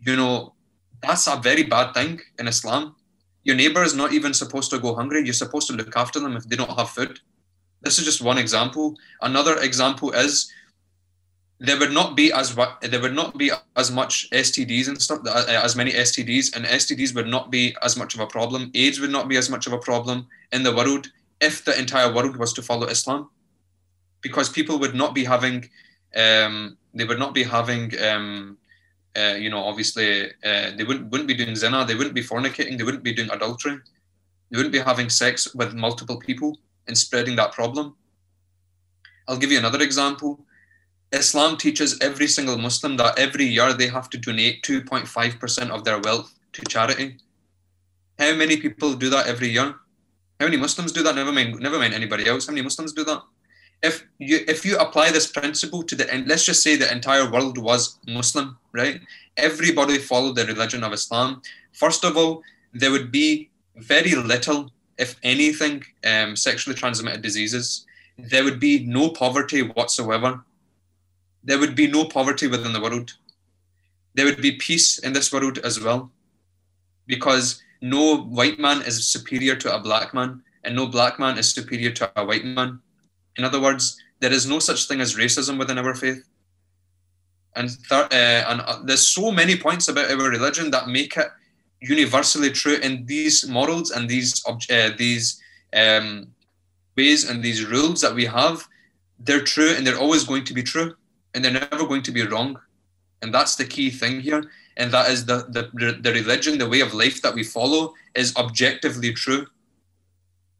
[0.00, 0.54] you know
[1.02, 2.94] that's a very bad thing in Islam.
[3.42, 5.24] Your neighbor is not even supposed to go hungry.
[5.24, 7.18] You're supposed to look after them if they don't have food.
[7.82, 8.96] This is just one example.
[9.20, 10.50] Another example is
[11.58, 15.44] there would not be as there would not be as much STDs and stuff, uh,
[15.48, 18.70] as many STDs, and STDs would not be as much of a problem.
[18.74, 21.08] AIDS would not be as much of a problem in the world
[21.40, 23.30] if the entire world was to follow Islam,
[24.20, 25.68] because people would not be having,
[26.14, 28.58] um, they would not be having, um,
[29.16, 32.76] uh, you know, obviously uh, they wouldn't wouldn't be doing zina, they wouldn't be fornicating,
[32.76, 33.78] they wouldn't be doing adultery,
[34.50, 36.58] they wouldn't be having sex with multiple people
[36.88, 37.96] and spreading that problem.
[39.28, 40.40] I'll give you another example.
[41.12, 46.00] Islam teaches every single Muslim that every year they have to donate 2.5% of their
[46.00, 47.16] wealth to charity.
[48.18, 49.74] How many people do that every year?
[50.40, 51.14] How many Muslims do that?
[51.14, 52.46] Never mind, never mind anybody else.
[52.46, 53.22] How many Muslims do that?
[53.82, 57.30] If you if you apply this principle to the end, let's just say the entire
[57.30, 59.00] world was Muslim, right?
[59.36, 61.42] Everybody followed the religion of Islam.
[61.72, 67.86] First of all, there would be very little, if anything, um, sexually transmitted diseases.
[68.18, 70.42] There would be no poverty whatsoever
[71.46, 73.14] there would be no poverty within the world.
[74.14, 76.10] There would be peace in this world as well,
[77.06, 81.54] because no white man is superior to a black man, and no black man is
[81.54, 82.80] superior to a white man.
[83.36, 86.26] In other words, there is no such thing as racism within our faith.
[87.54, 91.28] And, th- uh, and uh, there's so many points about our religion that make it
[91.80, 92.78] universally true.
[92.82, 95.40] And these morals and these uh, these
[95.74, 96.28] um,
[96.96, 98.66] ways and these rules that we have,
[99.18, 100.94] they're true and they're always going to be true
[101.34, 102.58] and they're never going to be wrong.
[103.22, 104.42] And that's the key thing here.
[104.76, 105.70] And that is the, the,
[106.00, 109.46] the religion, the way of life that we follow is objectively true.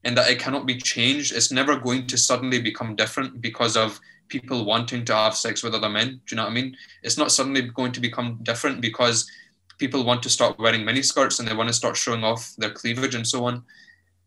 [0.05, 1.35] And that it cannot be changed.
[1.35, 5.75] It's never going to suddenly become different because of people wanting to have sex with
[5.75, 6.09] other men.
[6.09, 6.77] Do you know what I mean?
[7.03, 9.31] It's not suddenly going to become different because
[9.79, 13.15] people want to start wearing miniskirts and they want to start showing off their cleavage
[13.15, 13.65] and so on.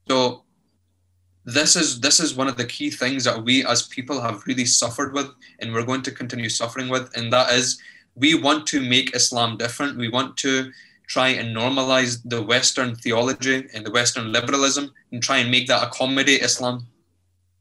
[0.07, 0.43] So
[1.45, 4.65] this is this is one of the key things that we as people have really
[4.65, 5.29] suffered with
[5.59, 7.79] and we're going to continue suffering with and that is
[8.15, 9.97] we want to make Islam different.
[9.97, 10.71] We want to
[11.07, 15.87] try and normalize the Western theology and the Western liberalism and try and make that
[15.87, 16.85] accommodate Islam.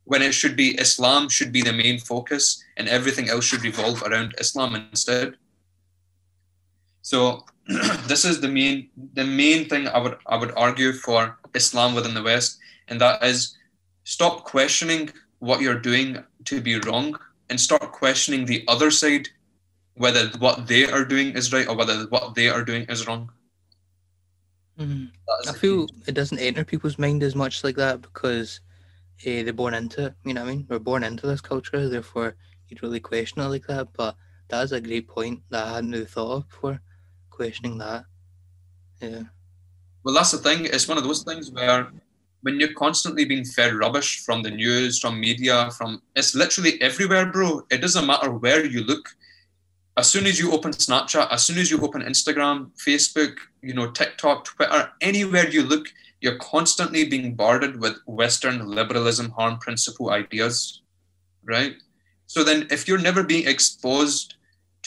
[0.05, 4.03] When it should be Islam should be the main focus and everything else should revolve
[4.03, 5.37] around Islam instead.
[7.03, 7.45] So
[8.07, 12.15] this is the main the main thing I would I would argue for Islam within
[12.15, 12.59] the West,
[12.89, 13.57] and that is
[14.05, 17.19] stop questioning what you're doing to be wrong
[17.51, 19.29] and start questioning the other side
[19.95, 23.31] whether what they are doing is right or whether what they are doing is wrong.
[24.79, 25.11] Mm.
[25.49, 28.61] I feel it doesn't enter people's mind as much like that because
[29.27, 30.15] uh, they're born into it.
[30.25, 30.67] You know what I mean?
[30.69, 32.37] We're born into this culture, therefore
[32.69, 33.89] you'd really question it like that.
[33.93, 34.17] But
[34.49, 36.81] that is a great point that I hadn't really thought of before,
[37.39, 38.05] questioning that.
[39.01, 39.23] Yeah.
[40.03, 40.67] Well, that's the thing.
[40.67, 41.89] It's one of those things where
[42.43, 47.27] when you're constantly being fed rubbish from the news, from media, from it's literally everywhere,
[47.27, 47.63] bro.
[47.71, 49.09] It doesn't matter where you look
[49.99, 53.91] as soon as you open Snapchat, as soon as you open Instagram, Facebook, you know,
[53.91, 55.87] TikTok, Twitter, anywhere you look,
[56.21, 60.83] you're constantly being bombarded with Western liberalism, harm principle ideas,
[61.45, 61.75] right?
[62.27, 64.37] So then, if you're never being exposed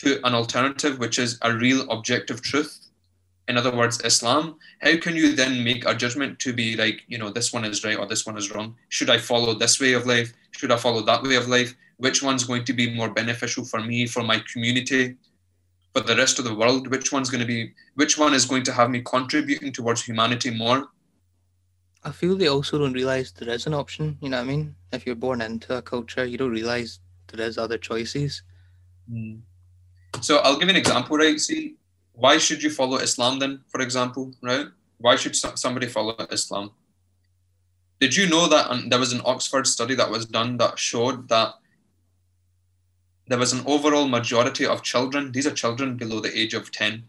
[0.04, 2.78] to an alternative, which is a real objective truth,
[3.48, 7.18] in other words, Islam, how can you then make a judgment to be like, you
[7.18, 8.76] know, this one is right or this one is wrong?
[8.90, 10.32] Should I follow this way of life?
[10.52, 11.76] Should I follow that way of life?
[12.02, 15.16] which one's going to be more beneficial for me, for my community,
[15.94, 18.64] for the rest of the world, which one's going to be, which one is going
[18.64, 20.90] to have me contributing towards humanity more.
[22.04, 24.18] I feel they also don't realize there is an option.
[24.20, 24.76] You know what I mean?
[24.92, 28.42] If you're born into a culture, you don't realize there is other choices.
[29.08, 29.42] Mm.
[30.20, 31.40] So I'll give you an example, right?
[31.40, 31.76] See,
[32.14, 34.68] why should you follow Islam then, for example, right?
[34.98, 36.72] Why should somebody follow Islam?
[38.00, 41.56] Did you know that there was an Oxford study that was done that showed that
[43.32, 45.32] there was an overall majority of children.
[45.32, 47.04] These are children below the age of 10.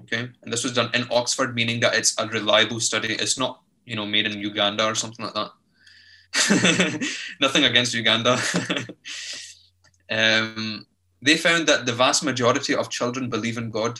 [0.00, 0.28] Okay.
[0.42, 3.14] And this was done in Oxford, meaning that it's a reliable study.
[3.14, 7.10] It's not, you know, made in Uganda or something like that.
[7.40, 8.38] Nothing against Uganda.
[10.10, 10.86] um,
[11.22, 13.98] they found that the vast majority of children believe in God.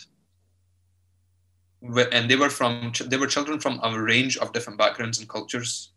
[2.13, 5.93] And they were from they were children from a range of different backgrounds and cultures.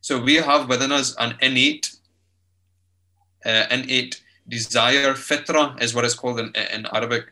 [0.00, 1.96] So we have within us an innate,
[3.44, 7.26] uh, innate desire, fitra is what it's called in, in Arabic,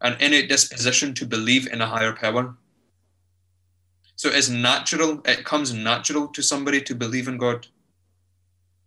[0.00, 2.54] an innate disposition to believe in a higher power.
[4.16, 7.66] So it's natural, it comes natural to somebody to believe in God.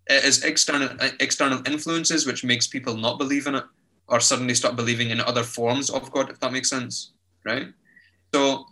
[0.08, 3.64] It is external uh, external influences which makes people not believe in it
[4.08, 7.14] or suddenly start believing in other forms of God, if that makes sense.
[7.44, 7.68] Right?
[8.34, 8.66] So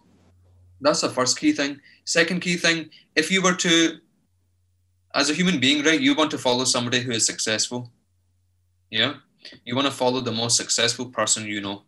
[0.81, 1.79] that's the first key thing.
[2.05, 3.97] Second key thing, if you were to,
[5.15, 7.91] as a human being, right, you want to follow somebody who is successful
[8.93, 9.15] yeah.
[9.65, 11.81] You want to follow the most successful person you know.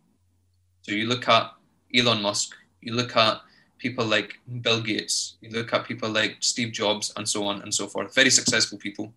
[0.82, 1.52] So you look at
[1.94, 3.40] Elon Musk, you look at
[3.78, 7.72] people like Bill Gates, you look at people like Steve Jobs, and so on and
[7.72, 8.12] so forth.
[8.12, 9.12] Very successful people.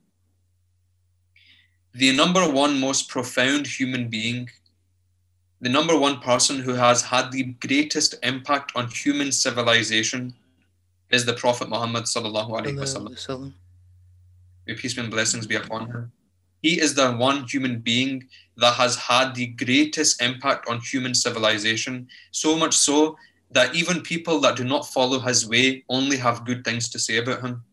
[1.93, 4.49] The number one most profound human being,
[5.59, 10.35] the number one person who has had the greatest impact on human civilization
[11.09, 13.53] is the Prophet Muhammad sallallahu alaihi wasallam.
[14.67, 16.11] May peace and blessings be upon him.
[16.61, 18.27] He is the one human being
[18.57, 23.17] that has had the greatest impact on human civilization, so much so
[23.51, 27.17] that even people that do not follow his way only have good things to say
[27.17, 27.63] about him.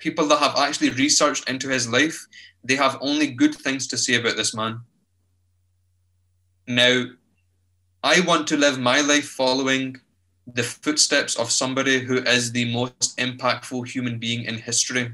[0.00, 2.26] People that have actually researched into his life,
[2.64, 4.80] they have only good things to say about this man.
[6.66, 7.04] Now,
[8.02, 9.96] I want to live my life following
[10.46, 15.12] the footsteps of somebody who is the most impactful human being in history.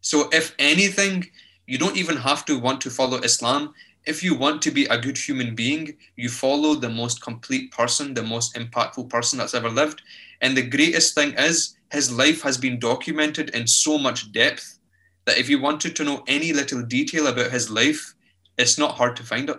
[0.00, 1.30] So, if anything,
[1.66, 3.74] you don't even have to want to follow Islam.
[4.06, 8.14] If you want to be a good human being, you follow the most complete person,
[8.14, 10.02] the most impactful person that's ever lived.
[10.40, 14.78] And the greatest thing is, his life has been documented in so much depth
[15.26, 18.14] that if you wanted to know any little detail about his life,
[18.58, 19.58] it's not hard to find it.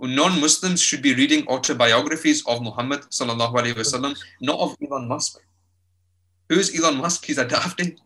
[0.00, 5.40] Non Muslims should be reading autobiographies of Muhammad, wasallam, not of Elon Musk.
[6.48, 7.24] Who's Elon Musk?
[7.24, 7.96] He's a dafty.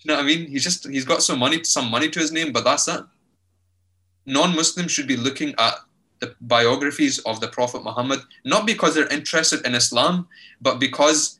[0.00, 0.46] You know what I mean?
[0.48, 3.04] He's just he's got some money, some money to his name, but that's it.
[4.26, 5.74] Non-Muslims should be looking at
[6.20, 10.28] the biographies of the Prophet Muhammad, not because they're interested in Islam,
[10.60, 11.39] but because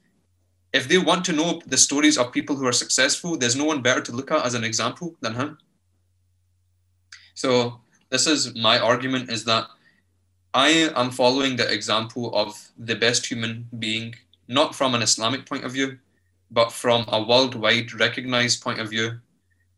[0.72, 3.82] if they want to know the stories of people who are successful, there's no one
[3.82, 5.58] better to look at as an example than him.
[7.34, 9.66] So this is my argument is that
[10.52, 14.14] I am following the example of the best human being,
[14.48, 15.98] not from an Islamic point of view,
[16.50, 19.20] but from a worldwide recognized point of view,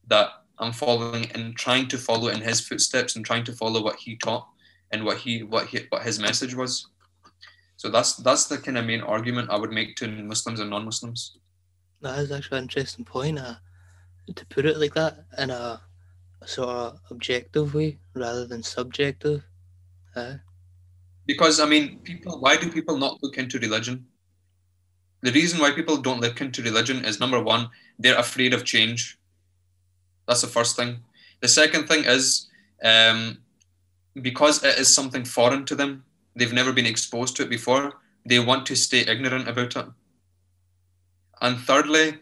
[0.09, 3.97] that I'm following and trying to follow in his footsteps and trying to follow what
[3.97, 4.47] he taught
[4.90, 6.88] and what he what he what his message was.
[7.83, 11.39] So that's that's the kind of main argument I would make to Muslims and non-Muslims.
[12.01, 13.41] That is actually an interesting point.
[13.41, 13.55] Uh,
[14.37, 15.83] to put it like that in a,
[16.41, 19.43] a sort of objective way rather than subjective.
[20.14, 20.35] Uh,
[21.26, 22.39] Because I mean, people.
[22.39, 24.07] Why do people not look into religion?
[25.22, 27.68] The reason why people don't look into religion is number one,
[27.99, 29.18] they're afraid of change.
[30.28, 31.01] That's the first thing.
[31.41, 32.49] The second thing is
[32.85, 33.43] um,
[34.22, 36.05] because it is something foreign to them,
[36.35, 39.87] they've never been exposed to it before, they want to stay ignorant about it.
[41.41, 42.18] And thirdly,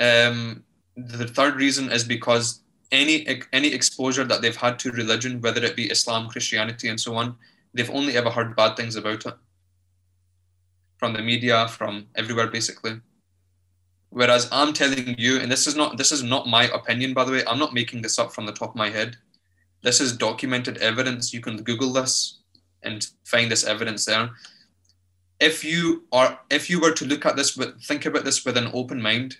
[0.00, 0.64] um,
[0.96, 2.60] the third reason is because
[2.90, 7.14] any any exposure that they've had to religion, whether it be Islam, Christianity, and so
[7.16, 7.36] on,
[7.74, 9.34] they've only ever heard bad things about it
[10.98, 13.00] from the media, from everywhere, basically.
[14.10, 17.32] Whereas I'm telling you, and this is not this is not my opinion, by the
[17.32, 17.44] way.
[17.46, 19.16] I'm not making this up from the top of my head.
[19.82, 21.32] This is documented evidence.
[21.32, 22.37] You can Google this
[22.82, 24.30] and find this evidence there.
[25.40, 28.56] If you are, if you were to look at this, with, think about this with
[28.56, 29.36] an open mind,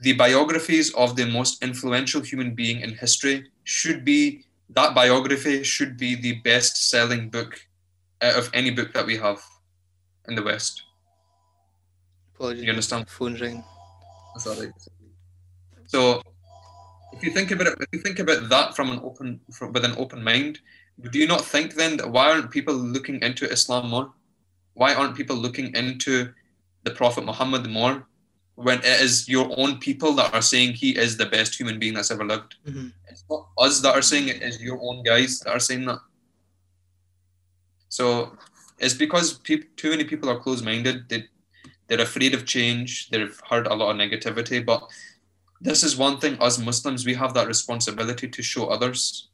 [0.00, 5.96] the biographies of the most influential human being in history should be that biography should
[5.96, 7.60] be the best-selling book
[8.22, 9.40] out of any book that we have
[10.28, 10.82] in the West.
[12.34, 12.64] apologies.
[12.64, 13.06] You understand?
[14.34, 14.72] That's all right.
[15.86, 16.22] So,
[17.12, 19.84] if you think about it, if you think about that from an open, from, with
[19.84, 20.58] an open mind,
[21.10, 24.12] do you not think then that why aren't people looking into Islam more?
[24.74, 26.32] Why aren't people looking into
[26.84, 28.06] the Prophet Muhammad more
[28.54, 31.94] when it is your own people that are saying he is the best human being
[31.94, 32.56] that's ever lived?
[32.66, 35.86] hmm It's not us that are saying it, it's your own guys that are saying
[35.86, 35.98] that.
[37.88, 38.36] So
[38.78, 41.08] it's because peop too many people are closed-minded.
[41.08, 41.24] They,
[41.86, 43.10] they're afraid of change.
[43.10, 44.64] They've heard a lot of negativity.
[44.64, 44.82] But
[45.60, 49.28] this is one thing, us Muslims, we have that responsibility to show others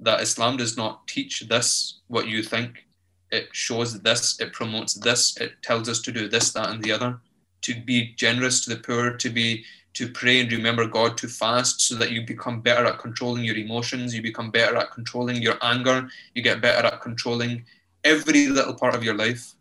[0.00, 2.86] that Islam does not teach this, what you think.
[3.30, 6.92] It shows this, it promotes this, it tells us to do this, that, and the
[6.92, 7.20] other.
[7.62, 11.80] To be generous to the poor, to be to pray and remember God, to fast
[11.80, 15.56] so that you become better at controlling your emotions, you become better at controlling your
[15.62, 17.64] anger, you get better at controlling
[18.04, 19.54] every little part of your life.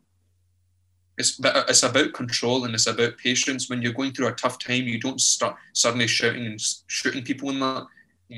[1.17, 3.69] It's, it's about control and it's about patience.
[3.69, 7.49] When you're going through a tough time, you don't start suddenly shouting and shooting people
[7.49, 7.87] in that.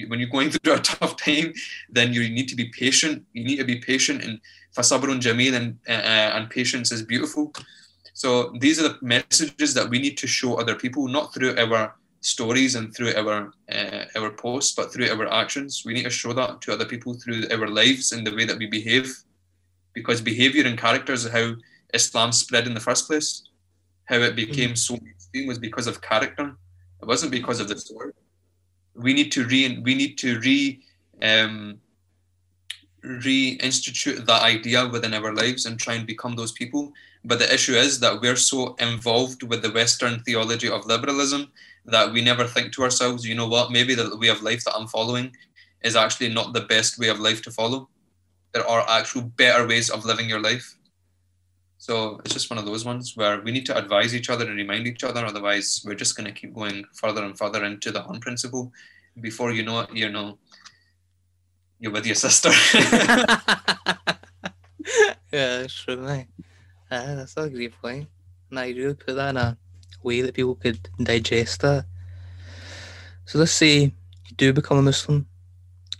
[0.07, 1.53] When you're going through a tough time,
[1.89, 3.25] then you need to be patient.
[3.33, 4.39] You need to be patient, and
[4.75, 7.53] fasabrun jameel and uh, and patience is beautiful.
[8.13, 11.95] So these are the messages that we need to show other people, not through our
[12.21, 15.83] stories and through our uh, our posts, but through our actions.
[15.85, 18.57] We need to show that to other people through our lives and the way that
[18.57, 19.13] we behave,
[19.93, 21.55] because behavior and character is how
[21.93, 23.43] Islam spread in the first place.
[24.05, 26.55] How it became so mainstream was because of character.
[27.01, 28.13] It wasn't because of the sword.
[28.95, 30.79] We need to re we need to re
[31.21, 31.79] um,
[33.03, 36.93] reinstitute that idea within our lives and try and become those people.
[37.23, 41.51] But the issue is that we're so involved with the Western theology of liberalism
[41.85, 44.75] that we never think to ourselves, you know what, maybe the way of life that
[44.75, 45.35] I'm following
[45.83, 47.89] is actually not the best way of life to follow.
[48.53, 50.75] There are actual better ways of living your life.
[51.81, 54.55] So it's just one of those ones where we need to advise each other and
[54.55, 55.25] remind each other.
[55.25, 58.71] Otherwise, we're just going to keep going further and further into the harm principle.
[59.19, 60.37] Before you know it, you know,
[61.79, 62.51] you're with your sister.
[62.75, 63.97] yeah,
[65.31, 66.27] that's true, mate.
[66.91, 68.07] Uh, that's a great point.
[68.51, 69.57] Now you really put that in a
[70.03, 71.85] way that people could digest that.
[73.25, 73.91] So let's say you
[74.37, 75.25] do become a Muslim.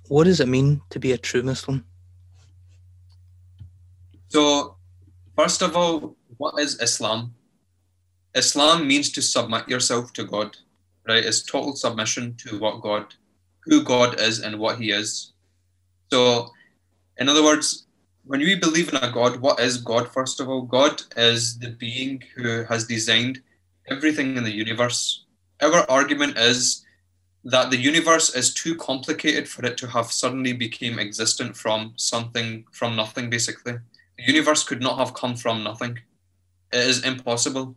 [0.09, 1.86] What does it mean to be a true Muslim?
[4.27, 4.77] So,
[5.41, 7.33] first of all, what is Islam?
[8.35, 10.55] Islam means to submit yourself to God,
[11.07, 11.25] right?
[11.25, 13.15] It's total submission to what God,
[13.63, 15.33] who God is and what He is.
[16.11, 16.51] So,
[17.17, 17.87] in other words,
[18.23, 20.61] when we believe in a God, what is God, first of all?
[20.61, 23.41] God is the being who has designed
[23.89, 25.25] everything in the universe.
[25.59, 26.85] Our argument is
[27.45, 32.65] that the universe is too complicated for it to have suddenly become existent from something,
[32.71, 33.79] from nothing, basically
[34.26, 35.99] the universe could not have come from nothing.
[36.72, 37.76] It is impossible.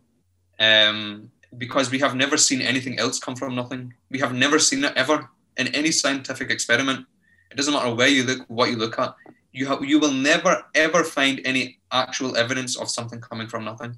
[0.59, 3.93] Um, because we have never seen anything else come from nothing.
[4.09, 7.05] We have never seen it ever in any scientific experiment.
[7.51, 9.15] It doesn't matter where you look, what you look at.
[9.51, 13.97] You have, you will never ever find any actual evidence of something coming from nothing.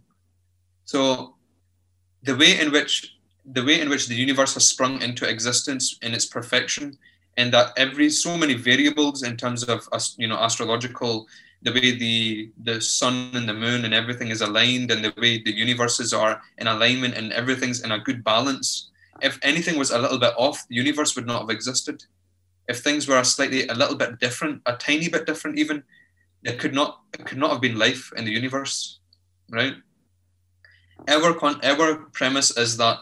[0.85, 1.35] So,
[2.23, 6.13] the way in which the way in which the universe has sprung into existence in
[6.13, 6.97] its perfection,
[7.37, 9.87] and that every so many variables in terms of
[10.17, 11.27] you know astrological
[11.63, 15.41] the way the the sun and the moon and everything is aligned and the way
[15.41, 18.89] the universes are in alignment and everything's in a good balance
[19.21, 22.03] if anything was a little bit off, the universe would not have existed.
[22.67, 25.83] If things were slightly a little bit different, a tiny bit different even,
[26.43, 28.99] it could not it could not have been life in the universe,
[29.49, 29.75] right?
[31.07, 32.99] Our con- our premise is that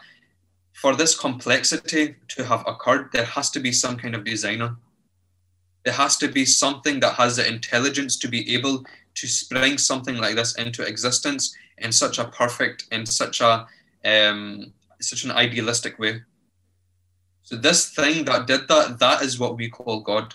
[0.74, 4.78] for this complexity to have occurred, there has to be some kind of designer.
[5.86, 8.84] There has to be something that has the intelligence to be able
[9.14, 13.68] to spring something like this into existence in such a perfect, in such a
[14.04, 16.22] um, such an idealistic way.
[17.44, 20.34] So this thing that did that, that is what we call God.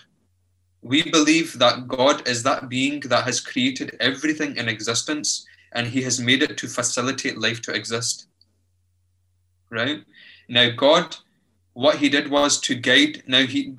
[0.81, 6.01] We believe that God is that being that has created everything in existence and he
[6.03, 8.27] has made it to facilitate life to exist.
[9.69, 10.03] Right?
[10.47, 11.17] Now God,
[11.73, 13.75] what he did was to guide, now he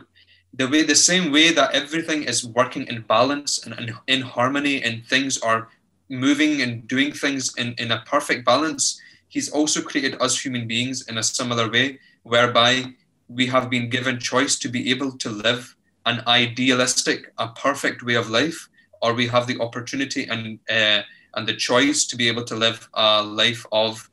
[0.54, 5.04] the way the same way that everything is working in balance and, in harmony and
[5.06, 5.68] things are
[6.08, 11.08] moving and doing things in, in a perfect balance, he's also created us human beings
[11.08, 12.84] in a similar way, whereby
[13.28, 15.74] we have been given choice to be able to live
[16.04, 18.68] an idealistic, a perfect way of life,
[19.00, 21.02] or we have the opportunity and uh,
[21.34, 24.10] and the choice to be able to live a life of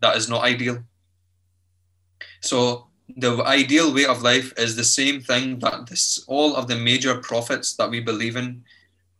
[0.00, 0.82] that is not ideal.
[2.40, 6.76] So the ideal way of life is the same thing that this all of the
[6.76, 8.64] major prophets that we believe in.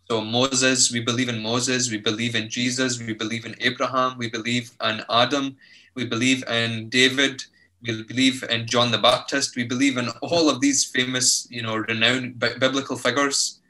[0.08, 4.28] So Moses, we believe in Moses, we believe in Jesus, we believe in Abraham, we
[4.28, 5.56] believe in Adam,
[5.94, 7.42] we believe in David,
[7.82, 11.76] we believe in John the Baptist, we believe in all of these famous, you know,
[11.76, 13.60] renowned biblical figures,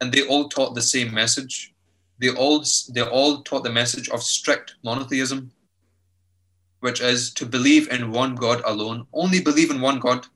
[0.00, 1.72] and they all taught the same message.
[2.18, 5.50] They all they all taught the message of strict monotheism
[6.80, 10.26] which is to believe in one God alone, only believe in one God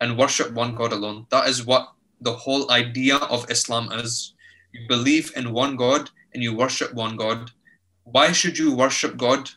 [0.00, 1.26] and worship one God alone.
[1.30, 4.34] That is what the whole idea of Islam is.
[4.72, 7.50] You believe in one God and you worship one God.
[8.04, 9.50] Why should you worship God?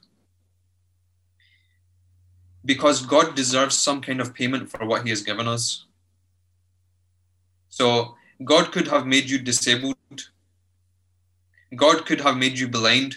[2.66, 5.86] Because God deserves some kind of payment for what He has given us.
[7.70, 9.96] So, God could have made you disabled,
[11.76, 13.16] God could have made you blind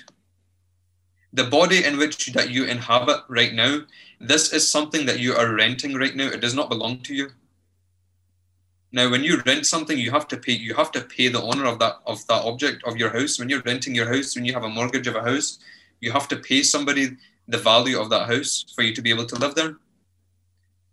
[1.36, 3.80] the body in which that you inhabit right now
[4.20, 6.28] this is something that you are renting right now.
[6.28, 7.30] It does not belong to you.
[8.92, 11.66] Now when you rent something you have to pay you have to pay the owner
[11.66, 13.38] of that of that object of your house.
[13.38, 15.58] When you're renting your house when you have a mortgage of a house
[16.00, 17.16] you have to pay somebody
[17.48, 19.76] the value of that house for you to be able to live there.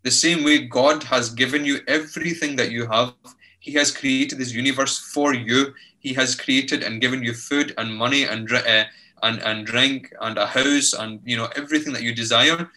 [0.02, 3.14] The same way god has given you everything that you have
[3.60, 5.74] he has created this universe for you.
[6.00, 8.84] He has created and given you food and money and uh,
[9.24, 12.70] and, and drink and a house and you know everything that you desire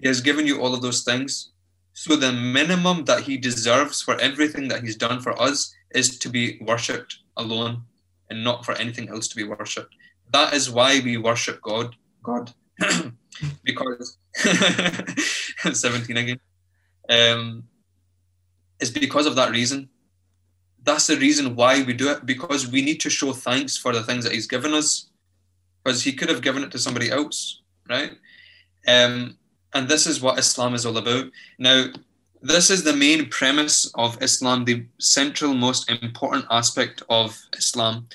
[0.00, 1.50] he has given you all of those things.
[1.92, 6.28] So the minimum that he deserves for everything that he's done for us is to
[6.28, 7.82] be worshipped alone
[8.30, 9.94] and not for anything else to be worshipped.
[10.32, 11.94] That is why we worship god.
[12.22, 12.52] God.
[13.64, 14.18] Because
[15.72, 16.40] 17 again.
[17.08, 17.64] Um
[18.80, 19.88] it's because of that reason.
[20.82, 24.02] That's the reason why we do it because we need to show thanks for the
[24.02, 25.09] things that he's given us
[25.90, 28.12] because he could have given it to somebody else, right?
[28.86, 29.36] Um,
[29.74, 31.24] and this is what Islam is all about.
[31.58, 31.86] Now,
[32.42, 38.06] this is the main premise of Islam, the central, most important aspect of Islam.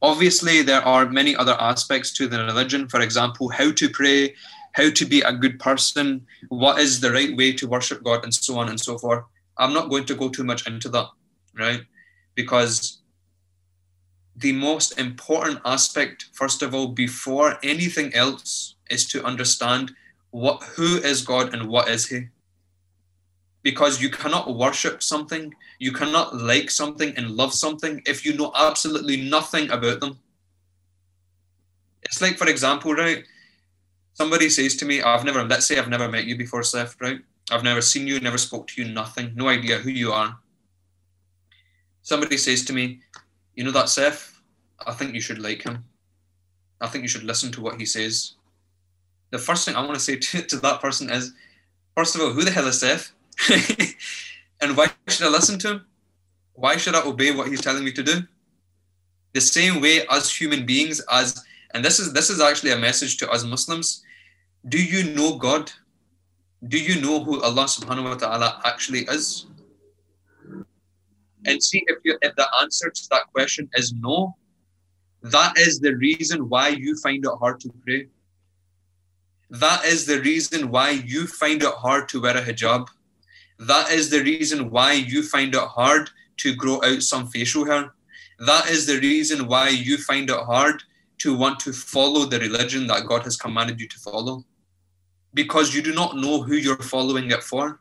[0.00, 2.88] Obviously, there are many other aspects to the religion.
[2.88, 4.32] For example, how to pray,
[4.74, 8.32] how to be a good person, what is the right way to worship God, and
[8.32, 9.24] so on and so forth.
[9.58, 11.08] I'm not going to go too much into that,
[11.58, 11.80] right?
[12.36, 12.93] Because
[14.36, 19.92] the most important aspect, first of all, before anything else, is to understand
[20.30, 22.28] what who is God and what is He.
[23.62, 28.52] Because you cannot worship something, you cannot like something and love something if you know
[28.54, 30.18] absolutely nothing about them.
[32.02, 33.24] It's like, for example, right?
[34.14, 37.20] Somebody says to me, I've never, let's say I've never met you before, Saif, right?
[37.50, 40.38] I've never seen you, never spoke to you, nothing, no idea who you are.
[42.02, 43.00] Somebody says to me,
[43.54, 44.32] you know that Saif?
[44.86, 45.84] I think you should like him.
[46.80, 48.34] I think you should listen to what he says.
[49.30, 51.32] The first thing I want to say to, to that person is,
[51.96, 53.12] first of all, who the hell is Saif?
[54.60, 55.86] and why should I listen to him?
[56.54, 58.22] Why should I obey what he's telling me to do?
[59.32, 61.42] The same way as human beings, as
[61.74, 64.04] and this is this is actually a message to us Muslims.
[64.68, 65.72] Do you know God?
[66.68, 69.46] Do you know who Allah subhanahu wa ta'ala actually is?
[71.46, 74.34] And see if you if the answer to that question is no
[75.24, 78.08] that is the reason why you find it hard to pray.
[79.48, 82.88] That is the reason why you find it hard to wear a hijab.
[83.58, 87.94] That is the reason why you find it hard to grow out some facial hair.
[88.38, 90.82] That is the reason why you find it hard
[91.18, 94.44] to want to follow the religion that god has commanded you to follow.
[95.32, 97.80] Because you do not know who you're following it for.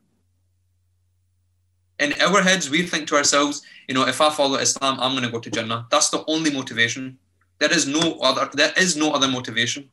[2.03, 5.23] In our heads, we think to ourselves, you know, if I follow Islam, I'm going
[5.23, 5.87] to go to Jannah.
[5.89, 7.17] That's the only motivation.
[7.59, 8.49] There is no other.
[8.51, 9.89] There is no other motivation.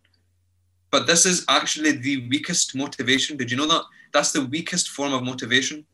[0.90, 3.36] But this is actually the weakest motivation.
[3.36, 3.84] Did you know that?
[4.12, 5.86] That's the weakest form of motivation.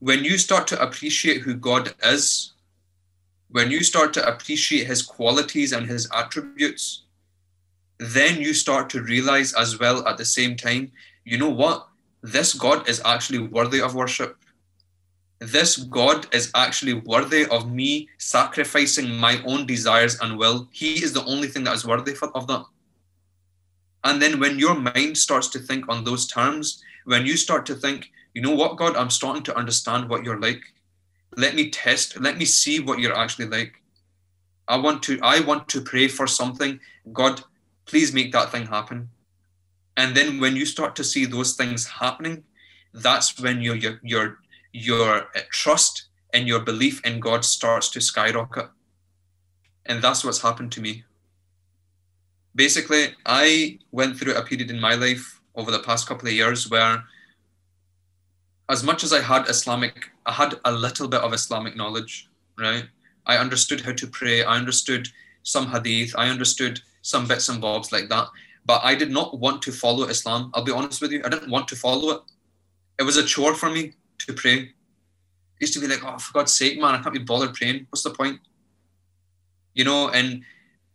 [0.00, 2.54] When you start to appreciate who God is,
[3.50, 7.04] when you start to appreciate his qualities and his attributes,
[8.00, 10.90] then you start to realize as well at the same time,
[11.24, 11.86] you know what?
[12.22, 14.36] This God is actually worthy of worship.
[15.40, 20.68] This God is actually worthy of me sacrificing my own desires and will.
[20.70, 22.64] He is the only thing that is worthy of that.
[24.04, 27.74] And then when your mind starts to think on those terms, when you start to
[27.74, 30.62] think, you know what, God, I'm starting to understand what you're like.
[31.36, 33.74] Let me test, let me see what you're actually like.
[34.68, 36.78] I want to, I want to pray for something.
[37.12, 37.42] God,
[37.86, 39.10] please make that thing happen.
[39.96, 42.44] And then when you start to see those things happening,
[42.94, 44.38] that's when your your your
[44.72, 48.68] your uh, trust and your belief in God starts to skyrocket.
[49.86, 51.04] And that's what's happened to me.
[52.54, 56.70] Basically, I went through a period in my life over the past couple of years
[56.70, 57.04] where
[58.68, 62.28] as much as I had Islamic, I had a little bit of Islamic knowledge,
[62.58, 62.84] right?
[63.26, 64.44] I understood how to pray.
[64.44, 65.08] I understood
[65.42, 66.14] some hadith.
[66.16, 68.28] I understood some bits and bobs like that.
[68.64, 70.50] But I did not want to follow Islam.
[70.54, 71.22] I'll be honest with you.
[71.24, 72.22] I didn't want to follow it.
[72.98, 74.58] It was a chore for me to pray.
[74.60, 77.86] I used to be like, oh, for God's sake, man, I can't be bothered praying.
[77.90, 78.40] What's the point?
[79.74, 80.42] You know, and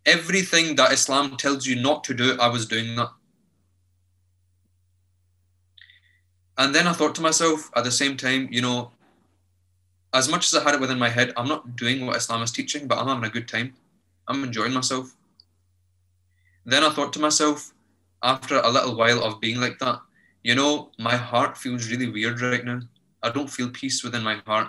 [0.05, 3.09] everything that Islam tells you not to do, I was doing that.
[6.57, 8.91] And then I thought to myself at the same time, you know,
[10.13, 12.51] as much as I had it within my head, I'm not doing what Islam is
[12.51, 13.73] teaching, but I'm having a good time.
[14.27, 15.15] I'm enjoying myself.
[16.67, 17.73] Then I thought to myself,
[18.21, 20.01] after a little while of being like that,
[20.43, 22.81] you know, my heart feels really weird right now.
[23.23, 24.67] I don't feel peace within my heart.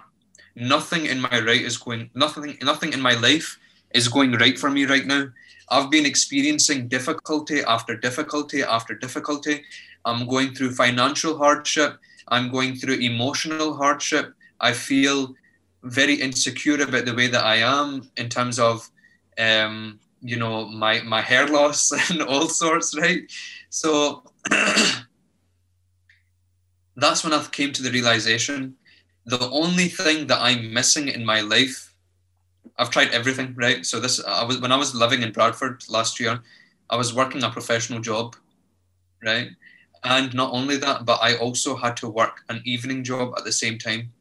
[0.55, 3.59] Nothing in my right is going, nothing, nothing in my life
[3.91, 5.27] is going right for me right now.
[5.71, 9.65] I've been experiencing difficulty after difficulty after difficulty.
[10.05, 11.99] I'm going through financial hardship.
[12.29, 14.35] I'm going through emotional hardship.
[14.61, 15.35] I feel
[15.83, 18.89] very insecure about the way that I am in terms of
[19.37, 23.23] um, you know my my hair loss and all sorts right?
[23.71, 24.23] So
[26.99, 28.75] that's when i came to the realization
[29.25, 31.95] the only thing that i'm missing in my life
[32.79, 33.87] i've tried everything right?
[33.87, 36.41] So this i was when i was living in bradford last year
[36.91, 38.37] i was working a professional job
[39.23, 39.51] right?
[40.05, 43.53] And not only that but i also had to work an evening job at the
[43.53, 44.13] same time.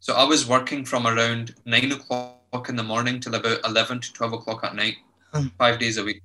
[0.00, 4.00] So i was working from around nine o'clock o'clock in the morning till about 11
[4.00, 4.96] to 12 o'clock at night,
[5.32, 5.48] Hmm.
[5.58, 6.22] five days a week.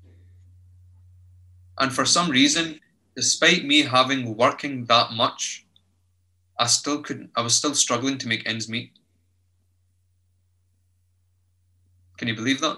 [1.80, 2.80] And for some reason,
[3.15, 5.65] despite me having working that much,
[6.57, 8.93] I still couldn't, I was still struggling to make ends meet.
[12.17, 12.78] Can you believe that?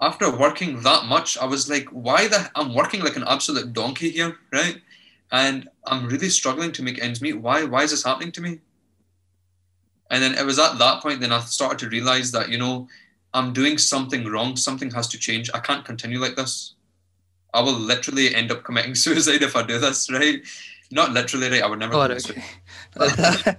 [0.00, 4.10] After working that much, I was like, why the, I'm working like an absolute donkey
[4.10, 4.80] here, right?
[5.30, 7.34] And I'm really struggling to make ends meet.
[7.34, 8.60] Why, why is this happening to me?
[10.12, 12.86] And then it was at that point then I started to realize that, you know,
[13.32, 14.56] I'm doing something wrong.
[14.56, 15.50] Something has to change.
[15.54, 16.74] I can't continue like this.
[17.54, 20.42] I will literally end up committing suicide if I do this, right?
[20.90, 21.62] Not literally, right?
[21.62, 21.94] I would never
[23.00, 23.56] Oh, okay.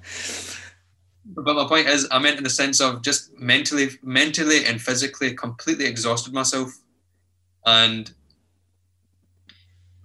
[1.26, 5.34] But my point is, I meant in the sense of just mentally, mentally and physically
[5.34, 6.78] completely exhausted myself.
[7.66, 8.12] And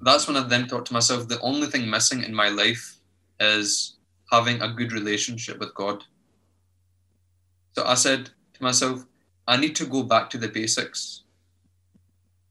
[0.00, 2.98] that's when I then thought to myself, the only thing missing in my life
[3.40, 3.96] is
[4.30, 6.04] having a good relationship with God.
[7.78, 9.04] So I said to myself,
[9.46, 11.22] I need to go back to the basics.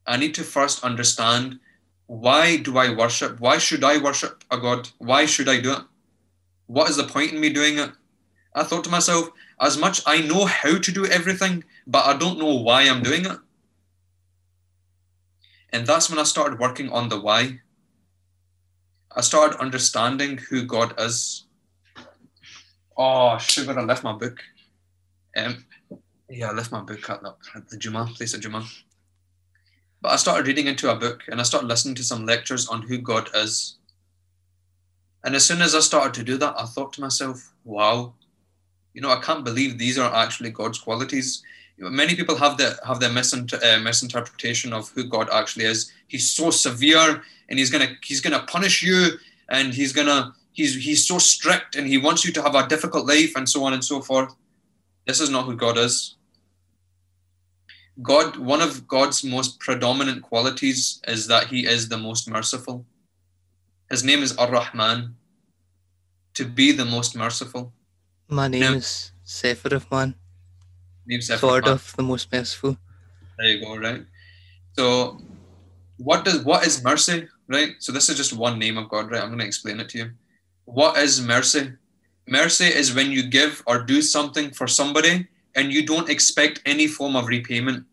[0.05, 1.59] I need to first understand
[2.05, 3.41] why do I worship?
[3.41, 4.87] Why should I worship a God?
[4.99, 5.81] Why should I do it?
[6.67, 7.91] What is the point in me doing it?
[8.55, 9.27] I thought to myself,
[9.59, 13.25] as much I know how to do everything, but I don't know why I'm doing
[13.25, 13.37] it.
[15.73, 17.59] And that's when I started working on the why.
[19.13, 21.43] I started understanding who God is.
[22.97, 24.41] Ah, oh, sugar, I left my book.
[25.37, 25.65] Um,
[26.29, 27.35] yeah, I left my book at the,
[27.69, 28.65] the Juma, place at Juma.
[30.01, 32.81] But I started reading into a book and I started listening to some lectures on
[32.81, 33.77] who God is.
[35.23, 38.13] And as soon as I started to do that, I thought to myself, wow,
[38.93, 41.43] you know, I can't believe these are actually God's qualities.
[41.77, 45.91] Many people have the have the misinter- uh, misinterpretation of who God actually is.
[46.07, 49.09] He's so severe, and he's gonna he's gonna punish you,
[49.49, 53.05] and he's gonna he's he's so strict, and he wants you to have a difficult
[53.05, 54.33] life, and so on and so forth.
[55.07, 56.17] This is not who God is.
[58.01, 62.85] God, one of God's most predominant qualities is that He is the most merciful.
[63.89, 65.15] His name is Ar Rahman,
[66.33, 67.73] to be the most merciful.
[68.27, 68.73] My name No.
[68.73, 70.13] is Sephiroth, man.
[71.07, 71.73] Name Sefer Sword Man.
[71.73, 72.77] of the most merciful.
[73.37, 74.03] There you go, right?
[74.77, 75.17] So,
[75.97, 77.75] what does what is mercy, right?
[77.79, 79.21] So this is just one name of God, right?
[79.21, 80.11] I'm going to explain it to you.
[80.65, 81.71] What is mercy?
[82.27, 86.85] Mercy is when you give or do something for somebody and you don't expect any
[86.85, 87.85] form of repayment.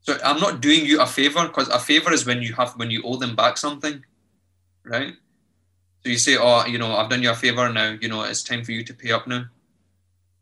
[0.00, 2.90] So I'm not doing you a favor because a favor is when you have when
[2.90, 4.04] you owe them back something,
[4.84, 5.14] right?
[6.02, 7.96] So you say, oh, you know, I've done you a favor now.
[8.00, 9.46] You know, it's time for you to pay up now.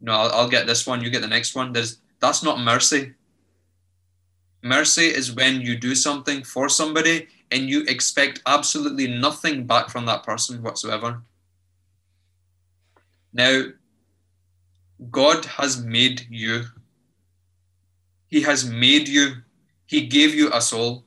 [0.00, 1.02] No, I'll, I'll get this one.
[1.02, 1.72] You get the next one.
[1.72, 3.12] There's that's not mercy.
[4.62, 10.06] Mercy is when you do something for somebody and you expect absolutely nothing back from
[10.06, 11.22] that person whatsoever.
[13.34, 13.64] Now,
[15.10, 16.64] God has made you.
[18.28, 19.42] He has made you.
[19.86, 21.04] He gave you a soul.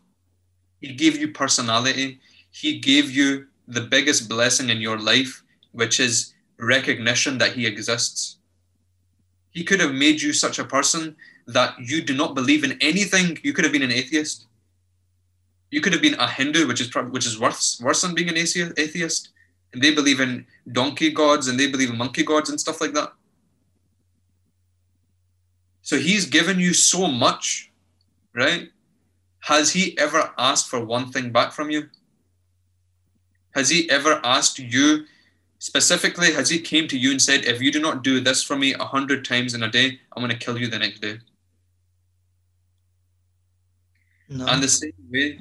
[0.82, 2.19] He gave you personality.
[2.51, 8.38] He gave you the biggest blessing in your life, which is recognition that He exists.
[9.51, 11.15] He could have made you such a person
[11.47, 13.39] that you do not believe in anything.
[13.41, 14.47] You could have been an atheist.
[15.71, 18.38] You could have been a Hindu, which is which is worse worse than being an
[18.38, 19.30] atheist.
[19.74, 22.93] And they believe in donkey gods and they believe in monkey gods and stuff like
[22.93, 23.13] that.
[25.82, 27.72] So he's given you so much,
[28.34, 28.70] right?
[29.41, 31.89] Has he ever asked for one thing back from you?
[33.51, 35.05] Has he ever asked you
[35.59, 36.34] specifically?
[36.34, 38.74] Has he came to you and said, "If you do not do this for me
[38.74, 41.20] a hundred times in a day, I'm going to kill you the next day"?
[44.30, 44.45] No.
[44.45, 45.39] And the same way,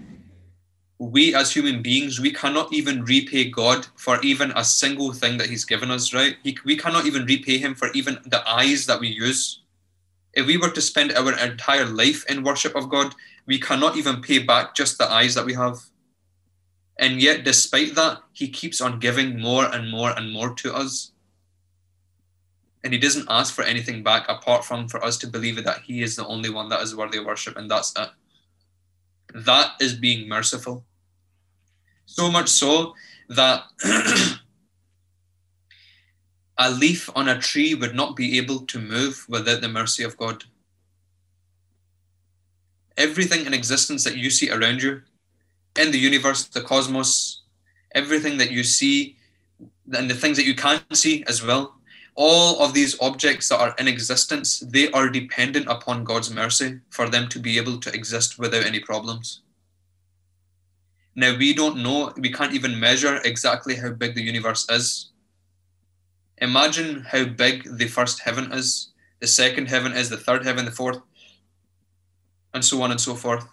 [0.99, 5.49] we as human beings, we cannot even repay God for even a single thing that
[5.49, 6.37] He's given us, right?
[6.43, 9.61] He, we cannot even repay Him for even the eyes that we use.
[10.33, 13.15] If we were to spend our entire life in worship of God,
[13.47, 15.79] we cannot even pay back just the eyes that we have.
[16.99, 21.13] And yet, despite that, He keeps on giving more and more and more to us.
[22.83, 26.03] And He doesn't ask for anything back apart from for us to believe that He
[26.03, 28.09] is the only one that is worthy of worship, and that's it.
[29.37, 30.87] That is being merciful.
[32.07, 32.95] So much so
[33.29, 33.65] that
[36.59, 40.17] a leaf on a tree would not be able to move without the mercy of
[40.17, 40.45] God.
[42.97, 45.03] Everything in existence that you see around you,
[45.79, 47.43] in the universe, the cosmos,
[47.95, 49.17] everything that you see,
[49.93, 51.76] and the things that you can't see as well,
[52.17, 57.09] all of these objects that are in existence, they are dependent upon God's mercy for
[57.09, 59.43] them to be able to exist without any problems.
[61.15, 65.11] Now, we don't know, we can't even measure exactly how big the universe is.
[66.39, 70.71] Imagine how big the first heaven is, the second heaven is, the third heaven, the
[70.71, 71.01] fourth,
[72.55, 73.47] and so on and so forth.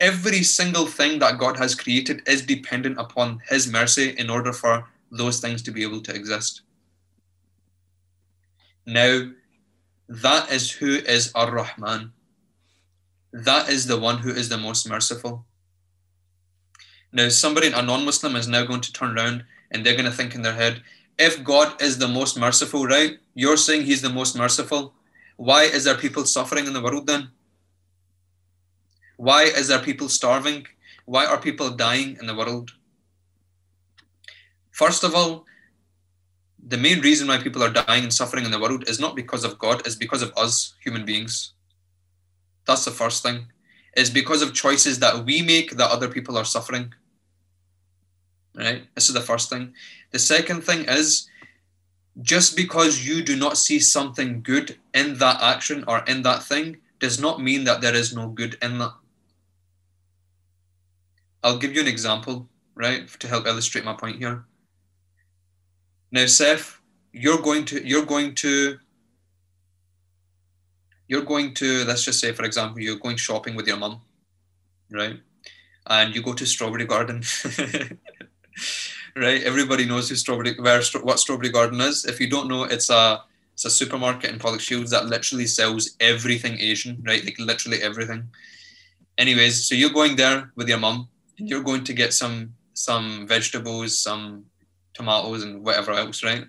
[0.00, 4.86] Every single thing that God has created is dependent upon His mercy in order for
[5.10, 6.62] those things to be able to exist.
[8.86, 9.30] Now,
[10.08, 12.12] that is who is Ar Rahman.
[13.32, 15.44] That is the one who is the most merciful.
[17.12, 20.16] Now, somebody, a non Muslim, is now going to turn around and they're going to
[20.16, 20.82] think in their head,
[21.18, 23.18] if God is the most merciful, right?
[23.34, 24.92] You're saying He's the most merciful.
[25.36, 27.30] Why is there people suffering in the world then?
[29.16, 30.66] Why is there people starving?
[31.06, 32.72] Why are people dying in the world?
[34.70, 35.45] First of all,
[36.68, 39.44] the main reason why people are dying and suffering in the world is not because
[39.44, 41.52] of God, it's because of us, human beings.
[42.66, 43.46] That's the first thing.
[43.96, 46.92] It's because of choices that we make that other people are suffering.
[48.56, 48.82] Right?
[48.94, 49.74] This is the first thing.
[50.10, 51.28] The second thing is
[52.22, 56.78] just because you do not see something good in that action or in that thing
[56.98, 58.92] does not mean that there is no good in that.
[61.44, 64.44] I'll give you an example, right, to help illustrate my point here.
[66.12, 66.78] Now, Saif,
[67.12, 68.78] you're going to you're going to
[71.08, 74.00] you're going to let's just say, for example, you're going shopping with your mum,
[74.90, 75.18] right?
[75.86, 77.22] And you go to Strawberry Garden,
[79.16, 79.42] right?
[79.42, 82.04] Everybody knows who Strawberry where what Strawberry Garden is.
[82.04, 83.22] If you don't know, it's a
[83.54, 87.24] it's a supermarket in Pollokshields that literally sells everything Asian, right?
[87.24, 88.28] Like literally everything.
[89.16, 93.26] Anyways, so you're going there with your mum, and you're going to get some some
[93.26, 94.44] vegetables, some
[94.96, 96.46] tomatoes, and whatever else, right?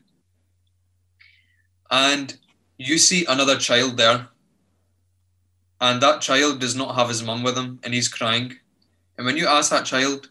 [1.91, 2.37] And
[2.77, 4.29] you see another child there,
[5.79, 8.49] and that child does not have his mum with him, and he's crying.
[9.17, 10.29] And when you ask that child,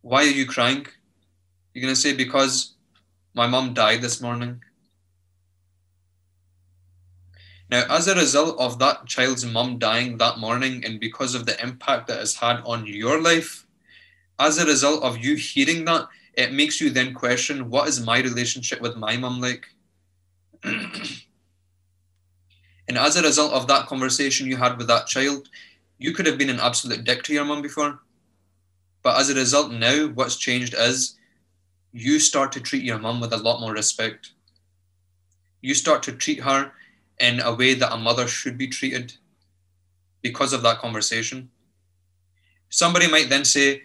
[0.00, 0.86] "Why are you crying?"
[1.72, 2.74] You're gonna say, "Because
[3.34, 4.62] my mum died this morning."
[7.70, 11.60] Now, as a result of that child's mum dying that morning, and because of the
[11.66, 13.66] impact that has had on your life,
[14.38, 18.20] as a result of you hearing that, it makes you then question what is my
[18.20, 19.66] relationship with my mum like?
[20.64, 20.88] and
[22.96, 25.48] as a result of that conversation you had with that child,
[25.98, 28.00] you could have been an absolute dick to your mum before.
[29.02, 31.16] But as a result, now what's changed is
[31.92, 34.32] you start to treat your mum with a lot more respect.
[35.60, 36.72] You start to treat her
[37.20, 39.14] in a way that a mother should be treated
[40.22, 41.50] because of that conversation.
[42.70, 43.82] Somebody might then say,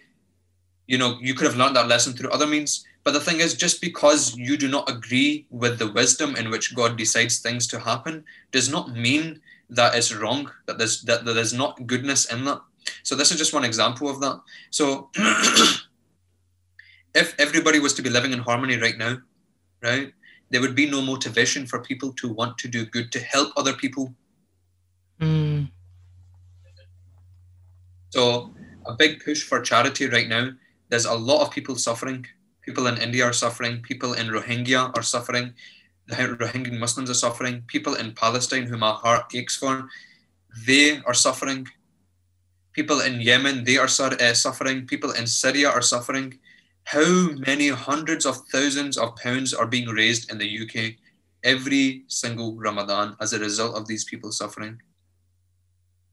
[0.90, 2.84] you know, you could have learned that lesson through other means.
[3.04, 6.74] But the thing is, just because you do not agree with the wisdom in which
[6.74, 11.34] God decides things to happen, does not mean that it's wrong, that there's that, that
[11.34, 12.60] there's not goodness in that.
[13.04, 14.40] So this is just one example of that.
[14.70, 15.10] So
[17.14, 19.18] if everybody was to be living in harmony right now,
[19.80, 20.12] right,
[20.50, 23.74] there would be no motivation for people to want to do good, to help other
[23.74, 24.12] people.
[25.20, 25.70] Mm.
[28.08, 28.52] So
[28.86, 30.50] a big push for charity right now
[30.90, 32.26] there's a lot of people suffering.
[32.62, 33.80] People in India are suffering.
[33.80, 35.54] People in Rohingya are suffering.
[36.08, 37.62] The Rohingya Muslims are suffering.
[37.68, 39.88] People in Palestine, who my heart aches for,
[40.66, 41.66] they are suffering.
[42.72, 44.86] People in Yemen, they are uh, suffering.
[44.86, 46.38] People in Syria are suffering.
[46.84, 50.96] How many hundreds of thousands of pounds are being raised in the UK
[51.44, 54.82] every single Ramadan as a result of these people suffering?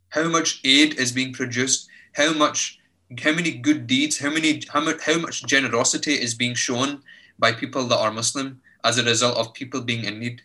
[0.09, 1.89] How much aid is being produced?
[2.13, 2.79] How much
[3.23, 7.01] how many good deeds, how many how much how much generosity is being shown
[7.39, 10.41] by people that are Muslim as a result of people being in need?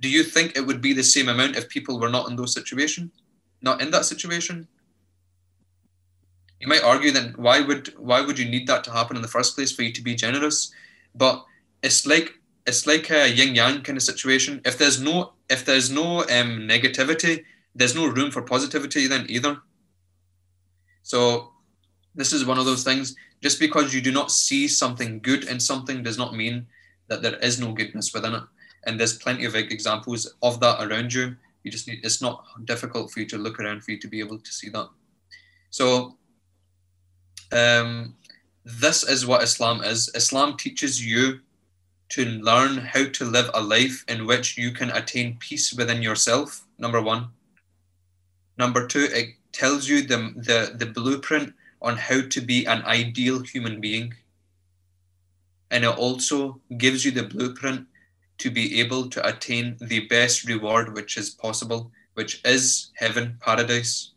[0.00, 2.54] Do you think it would be the same amount if people were not in those
[2.54, 3.10] situations?
[3.60, 4.66] Not in that situation?
[6.58, 9.28] You might argue then why would why would you need that to happen in the
[9.28, 10.72] first place for you to be generous?
[11.14, 11.44] But
[11.82, 12.34] it's like
[12.66, 14.62] it's like a yin yang kind of situation.
[14.64, 17.44] If there's no if there's no um, negativity,
[17.74, 19.60] there's no room for positivity then either.
[21.02, 21.52] So
[22.14, 23.14] this is one of those things.
[23.42, 26.66] Just because you do not see something good in something does not mean
[27.08, 28.44] that there is no goodness within it.
[28.86, 31.36] And there's plenty of examples of that around you.
[31.64, 34.20] You just need it's not difficult for you to look around for you to be
[34.20, 34.88] able to see that.
[35.70, 36.16] So
[37.52, 38.14] um,
[38.64, 40.10] this is what Islam is.
[40.14, 41.40] Islam teaches you
[42.10, 46.64] to learn how to live a life in which you can attain peace within yourself,
[46.78, 47.28] number one.
[48.58, 53.40] Number two, it tells you the, the, the blueprint on how to be an ideal
[53.40, 54.14] human being.
[55.70, 57.86] And it also gives you the blueprint
[58.38, 64.12] to be able to attain the best reward which is possible, which is heaven, paradise.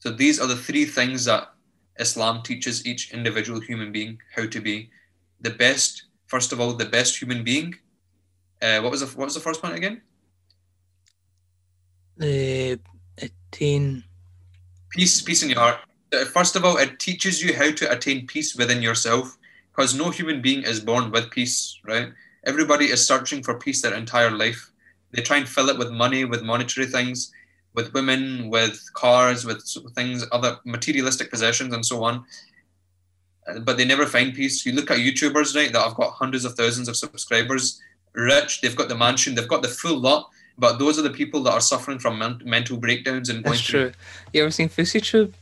[0.00, 1.52] So these are the three things that
[1.98, 4.90] Islam teaches each individual human being how to be
[5.40, 6.04] the best.
[6.26, 7.74] First of all, the best human being.
[8.60, 10.02] Uh, what was the what was the first point again?
[12.16, 12.78] The
[13.22, 14.04] attain
[14.90, 15.80] peace peace in your heart.
[16.12, 19.36] Uh, first of all it teaches you how to attain peace within yourself
[19.70, 22.08] because no human being is born with peace right?
[22.46, 24.70] Everybody is searching for peace their entire life.
[25.12, 27.32] They try and fill it with money with monetary things
[27.74, 29.62] with women with cars with
[29.94, 32.24] things other materialistic possessions and so on.
[33.46, 34.64] Uh, but they never find peace.
[34.64, 37.80] You look at youtubers right that have got hundreds of thousands of subscribers
[38.14, 41.42] rich they've got the mansion they've got the full lot but those are the people
[41.44, 43.90] that are suffering from men- mental breakdowns and going That's through.
[43.90, 43.92] true.
[44.32, 45.32] You ever seen FouseyTube?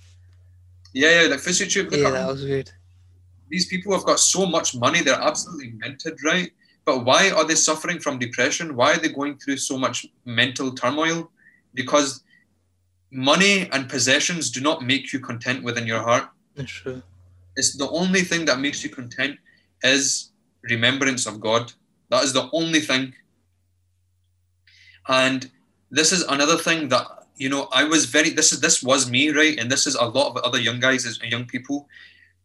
[0.93, 1.91] Yeah, yeah, like FouseyTube.
[1.91, 2.71] Yeah, that was weird.
[3.49, 6.51] These people have got so much money; they're absolutely minted, right?
[6.85, 8.77] But why are they suffering from depression?
[8.77, 11.31] Why are they going through so much mental turmoil?
[11.75, 12.23] Because
[13.11, 16.29] money and possessions do not make you content within your heart.
[16.55, 17.03] That's true.
[17.57, 19.39] It's the only thing that makes you content
[19.83, 20.31] is
[20.63, 21.73] remembrance of God.
[22.11, 23.15] That is the only thing
[25.09, 25.51] and
[25.91, 29.31] this is another thing that you know I was very this is this was me
[29.31, 31.89] right, and this is a lot of other young guys and young people.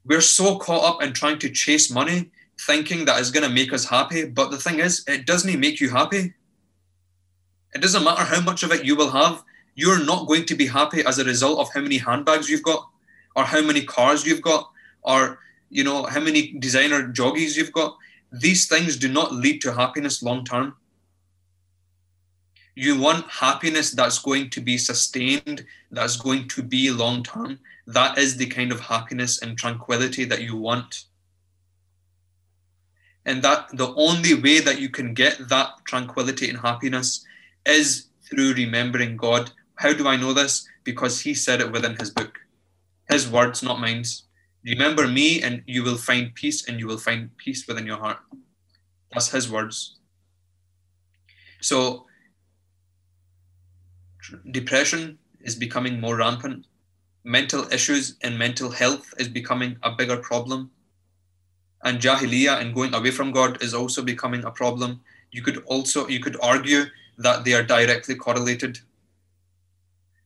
[0.06, 3.72] We're so caught up in trying to chase money, thinking that it's going to make
[3.72, 4.26] us happy.
[4.26, 6.34] But the thing is, it doesn't make you happy.
[7.74, 9.44] It doesn't matter how much of it you will have.
[9.76, 12.88] You're not going to be happy as a result of how many handbags you've got,
[13.36, 14.70] or how many cars you've got,
[15.04, 15.40] or
[15.70, 17.96] you know how many designer joggies you've got.
[18.32, 20.76] These things do not lead to happiness long term
[22.76, 27.60] you want happiness that's going to be sustained, that's going to be long term.
[27.88, 31.06] That is the kind of happiness and tranquility that you want.
[33.26, 37.26] And that the only way that you can get that tranquility and happiness
[37.66, 39.52] is through remembering God.
[39.76, 40.68] How do I know this?
[40.84, 42.40] Because He said it within His book.
[43.10, 44.06] His words, not mine.
[44.64, 48.20] Remember me, and you will find peace, and you will find peace within your heart.
[49.12, 49.98] That's His words.
[51.60, 52.06] So
[54.52, 56.66] depression is becoming more rampant.
[57.24, 60.72] Mental issues and mental health is becoming a bigger problem.
[61.84, 65.02] And jahiliyyah and going away from God is also becoming a problem.
[65.32, 66.86] You could also you could argue
[67.18, 68.80] that they are directly correlated.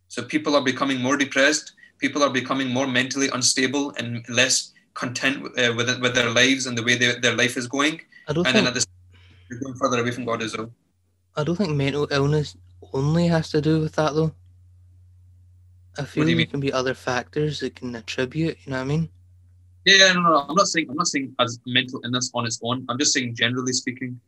[0.07, 1.73] So people are becoming more depressed.
[1.99, 6.65] People are becoming more mentally unstable and less content with, uh, with, with their lives
[6.65, 8.01] and the way they, their life is going.
[8.27, 10.57] I don't And think then at the same they're going further away from God as
[10.57, 10.71] well.
[11.35, 12.55] I don't think mental illness
[12.93, 14.33] only has to do with that though.
[15.97, 18.57] I feel do you there can be other factors that can attribute.
[18.65, 19.09] You know what I mean?
[19.85, 22.85] Yeah, no, no, I'm not saying I'm not saying as mental illness on its own.
[22.89, 24.19] I'm just saying generally speaking.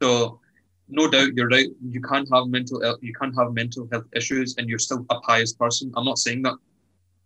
[0.00, 0.40] So,
[0.88, 1.68] no doubt you're right.
[1.86, 5.52] You can't have mental you can't have mental health issues and you're still a pious
[5.52, 5.92] person.
[5.96, 6.56] I'm not saying that,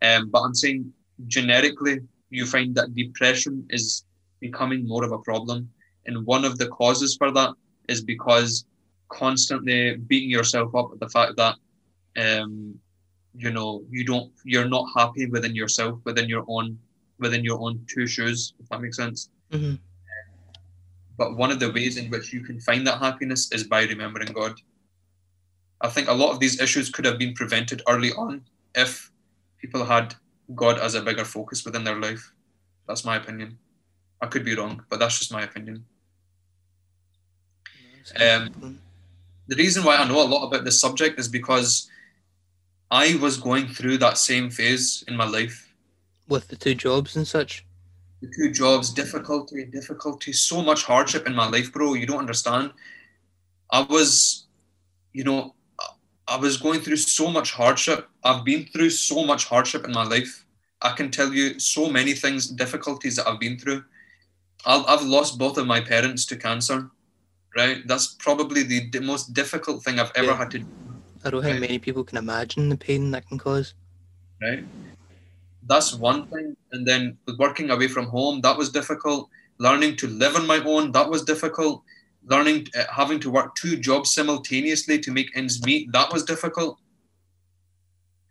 [0.02, 0.92] um, but I'm saying
[1.26, 2.00] generically
[2.30, 4.04] you find that depression is
[4.40, 5.70] becoming more of a problem,
[6.06, 7.50] and one of the causes for that
[7.88, 8.64] is because
[9.08, 11.56] constantly beating yourself up at the fact that
[12.16, 12.74] um,
[13.36, 16.78] you know you don't you're not happy within yourself within your own
[17.18, 19.30] within your own two shoes if that makes sense.
[19.52, 19.74] Hmm
[21.16, 24.32] but one of the ways in which you can find that happiness is by remembering
[24.32, 24.60] god.
[25.80, 28.42] I think a lot of these issues could have been prevented early on
[28.74, 29.10] if
[29.60, 30.14] people had
[30.54, 32.32] god as a bigger focus within their life.
[32.86, 33.58] That's my opinion.
[34.20, 35.84] I could be wrong but that's just my opinion.
[38.20, 38.78] Um,
[39.48, 41.88] the reason why I know a lot about this subject is because
[42.90, 45.62] I was going through that same phase in my life.
[46.28, 47.64] with the two jobs and such.
[48.20, 51.94] The two jobs, difficulty, difficulty, so much hardship in my life, bro.
[51.94, 52.72] You don't understand.
[53.70, 54.46] I was,
[55.12, 55.54] you know,
[56.26, 58.08] I was going through so much hardship.
[58.24, 60.44] I've been through so much hardship in my life.
[60.82, 63.84] I can tell you so many things, difficulties that I've been through.
[64.64, 66.90] I've, I've lost both of my parents to cancer,
[67.56, 67.86] right?
[67.86, 70.36] That's probably the, the most difficult thing I've ever Yeah.
[70.36, 70.64] had to
[71.24, 71.60] I don't think Right.
[71.68, 73.74] many people can imagine the pain that can cause.
[74.40, 74.64] right?
[75.66, 76.56] That's one thing.
[76.72, 79.28] And then with working away from home, that was difficult.
[79.58, 81.82] Learning to live on my own, that was difficult.
[82.26, 86.78] Learning, uh, having to work two jobs simultaneously to make ends meet, that was difficult.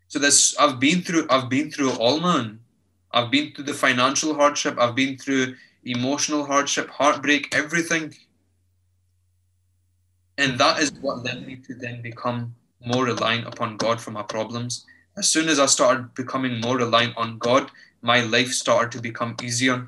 [0.07, 2.59] So this, I've been through, I've been through all, man.
[3.11, 4.77] I've been through the financial hardship.
[4.79, 8.13] I've been through emotional hardship, heartbreak, everything.
[10.37, 12.55] And that is what led me to then become
[12.85, 14.85] more reliant upon God for my problems
[15.17, 17.71] as soon as I started becoming more reliant on God,
[18.01, 19.87] my life started to become easier.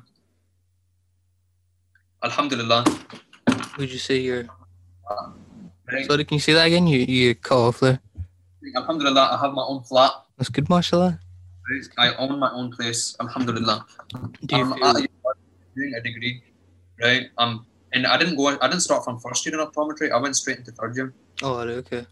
[2.24, 2.84] Alhamdulillah.
[3.78, 4.46] Would you say you're
[5.90, 6.04] Right?
[6.04, 6.24] sorry?
[6.24, 6.86] Can you say that again?
[6.86, 8.00] You you cut off there.
[8.76, 10.12] Alhamdulillah, I have my own flat.
[10.36, 11.20] That's good, mashallah.
[11.96, 13.16] I own my own place.
[13.20, 13.86] Alhamdulillah.
[14.44, 14.92] Do you I'm feel,
[15.76, 16.42] doing a degree,
[17.00, 17.28] right?
[17.38, 18.48] Um, and I didn't go.
[18.48, 20.10] I didn't start from first year in optometry.
[20.10, 21.14] I went straight into third year.
[21.42, 22.06] oh, okay.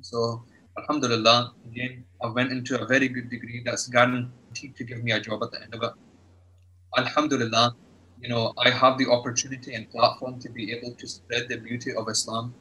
[0.00, 0.44] So,
[0.78, 5.20] Alhamdulillah, again, I went into a very good degree that's guaranteed to give me a
[5.20, 5.92] job at the end of it.
[6.96, 7.76] Alhamdulillah,
[8.20, 11.92] you know, I have the opportunity and platform to be able to spread the beauty
[11.94, 12.54] of Islam,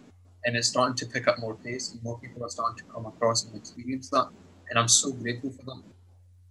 [0.45, 3.05] and it's starting to pick up more pace, and more people are starting to come
[3.05, 4.27] across and experience that,
[4.69, 5.81] and I'm so grateful for that.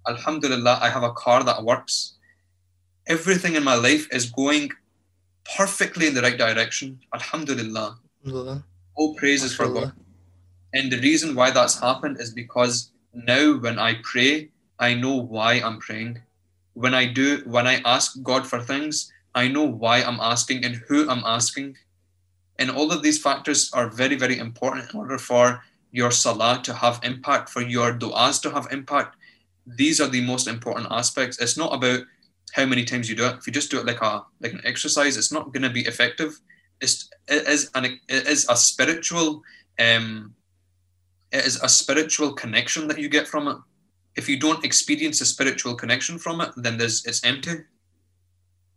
[0.09, 2.15] Alhamdulillah, I have a car that works.
[3.07, 4.71] Everything in my life is going
[5.57, 7.01] perfectly in the right direction.
[7.15, 7.99] Alhamdulillah.
[8.25, 8.65] Alhamdulillah.
[8.95, 9.93] All praises for God.
[10.73, 15.55] And the reason why that's happened is because now when I pray, I know why
[15.55, 16.21] I'm praying.
[16.75, 20.77] When I do, when I ask God for things, I know why I'm asking and
[20.89, 21.77] who I'm asking.
[22.59, 25.63] And all of these factors are very, very important in order for
[25.93, 29.17] your salah to have impact, for your du'as to have impact.
[29.67, 31.39] These are the most important aspects.
[31.39, 32.01] It's not about
[32.53, 33.37] how many times you do it.
[33.39, 35.83] If you just do it like a like an exercise, it's not going to be
[35.83, 36.39] effective.
[36.81, 39.43] It's it is an it is a spiritual
[39.79, 40.35] um
[41.33, 43.57] it is a spiritual connection that you get from it.
[44.17, 47.65] If you don't experience a spiritual connection from it, then there's it's empty.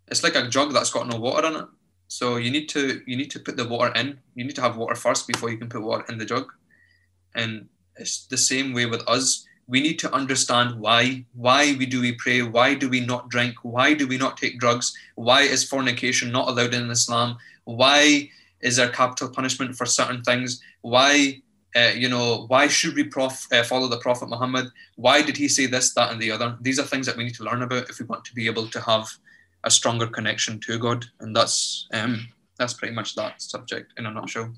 [0.08, 1.66] It's like a jug that's got no water in it.
[2.08, 4.20] So you need to you need to put the water in.
[4.36, 6.46] You need to have water first before you can put water in the jug.
[7.34, 9.46] And it's the same way with us.
[9.68, 11.26] We need to understand why.
[11.34, 12.42] Why we do we pray?
[12.42, 13.56] Why do we not drink?
[13.62, 14.94] Why do we not take drugs?
[15.16, 17.38] Why is fornication not allowed in Islam?
[17.66, 18.30] Why
[18.62, 20.62] is there capital punishment for certain things?
[20.82, 21.42] Why
[21.76, 24.68] uh, you know, why should we prof- uh, follow the Prophet Muhammad?
[24.96, 26.56] Why did he say this, that, and the other?
[26.62, 28.68] These are things that we need to learn about if we want to be able
[28.68, 29.10] to have
[29.64, 32.28] a stronger connection to God, and that's um,
[32.60, 34.54] that's pretty much that subject in a nutshell.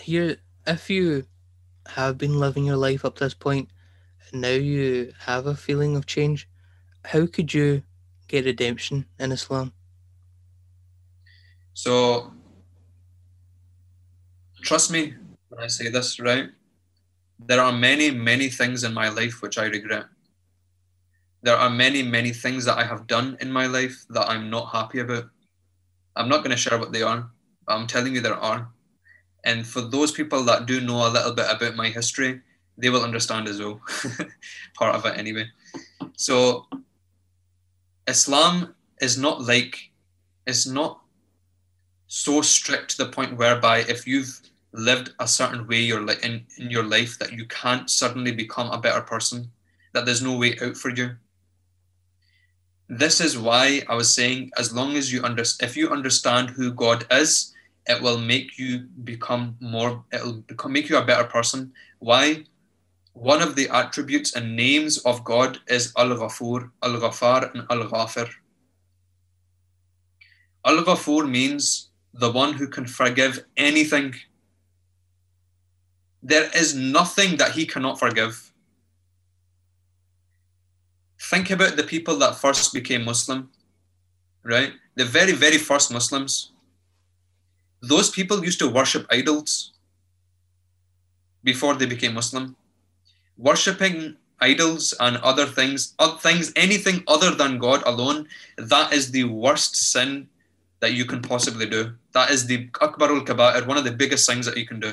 [0.00, 0.36] Here,
[0.66, 1.26] if you
[1.88, 3.68] have been living your life up to this point,
[4.30, 6.48] and now you have a feeling of change,
[7.04, 7.82] how could you
[8.28, 9.72] get redemption in Islam?
[11.74, 12.32] So,
[14.62, 15.14] trust me,
[15.48, 16.48] when I say this, right?
[17.38, 20.06] There are many, many things in my life which I regret.
[21.42, 24.72] There are many, many things that I have done in my life that I'm not
[24.72, 25.24] happy about.
[26.16, 27.28] I'm not going to share what they are,
[27.66, 28.70] but I'm telling you there are.
[29.44, 32.40] And for those people that do know a little bit about my history,
[32.78, 33.80] they will understand as well.
[34.74, 35.46] Part of it, anyway.
[36.16, 36.66] So,
[38.06, 39.90] Islam is not like,
[40.46, 41.00] it's not
[42.06, 44.40] so strict to the point whereby if you've
[44.72, 48.70] lived a certain way your li- in, in your life that you can't suddenly become
[48.70, 49.50] a better person,
[49.92, 51.10] that there's no way out for you.
[52.88, 56.72] This is why I was saying, as long as you understand, if you understand who
[56.72, 57.53] God is,
[57.86, 61.72] it will make you become more, it'll become, make you a better person.
[61.98, 62.44] Why?
[63.12, 67.88] One of the attributes and names of God is Al Ghafur, Al Ghafar, and Al
[67.88, 68.28] Ghafir.
[70.64, 74.14] Al Ghafur means the one who can forgive anything
[76.24, 78.50] there is nothing that he cannot forgive.
[81.20, 83.50] Think about the people that first became Muslim,
[84.42, 84.72] right?
[84.94, 86.52] The very, very first Muslims.
[87.88, 89.72] Those people used to worship idols
[91.42, 92.56] before they became Muslim.
[93.36, 99.24] Worshipping idols and other things, other things, anything other than God alone, that is the
[99.24, 100.28] worst sin
[100.80, 101.94] that you can possibly do.
[102.12, 104.92] That is the Akbarul Kaba'ir, one of the biggest things that you can do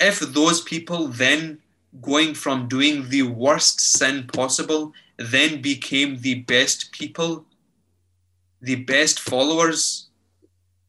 [0.00, 1.58] if those people then
[2.02, 7.44] going from doing the worst sin possible then became the best people
[8.60, 10.05] the best followers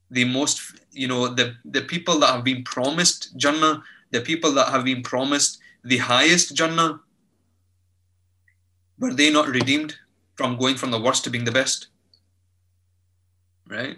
[0.09, 0.61] the most
[0.91, 5.03] you know the the people that have been promised jannah the people that have been
[5.03, 6.99] promised the highest jannah
[8.99, 9.95] were they not redeemed
[10.35, 11.87] from going from the worst to being the best?
[13.67, 13.97] Right?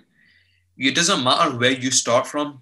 [0.77, 2.61] It doesn't matter where you start from.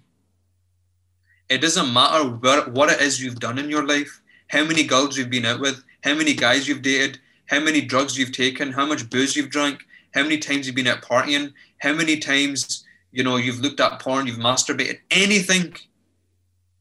[1.48, 5.16] It doesn't matter where, what it is you've done in your life, how many girls
[5.16, 8.84] you've been out with, how many guys you've dated, how many drugs you've taken, how
[8.84, 13.24] much booze you've drank, how many times you've been out partying, how many times you
[13.24, 15.74] know you've looked at porn, you've masturbated, anything.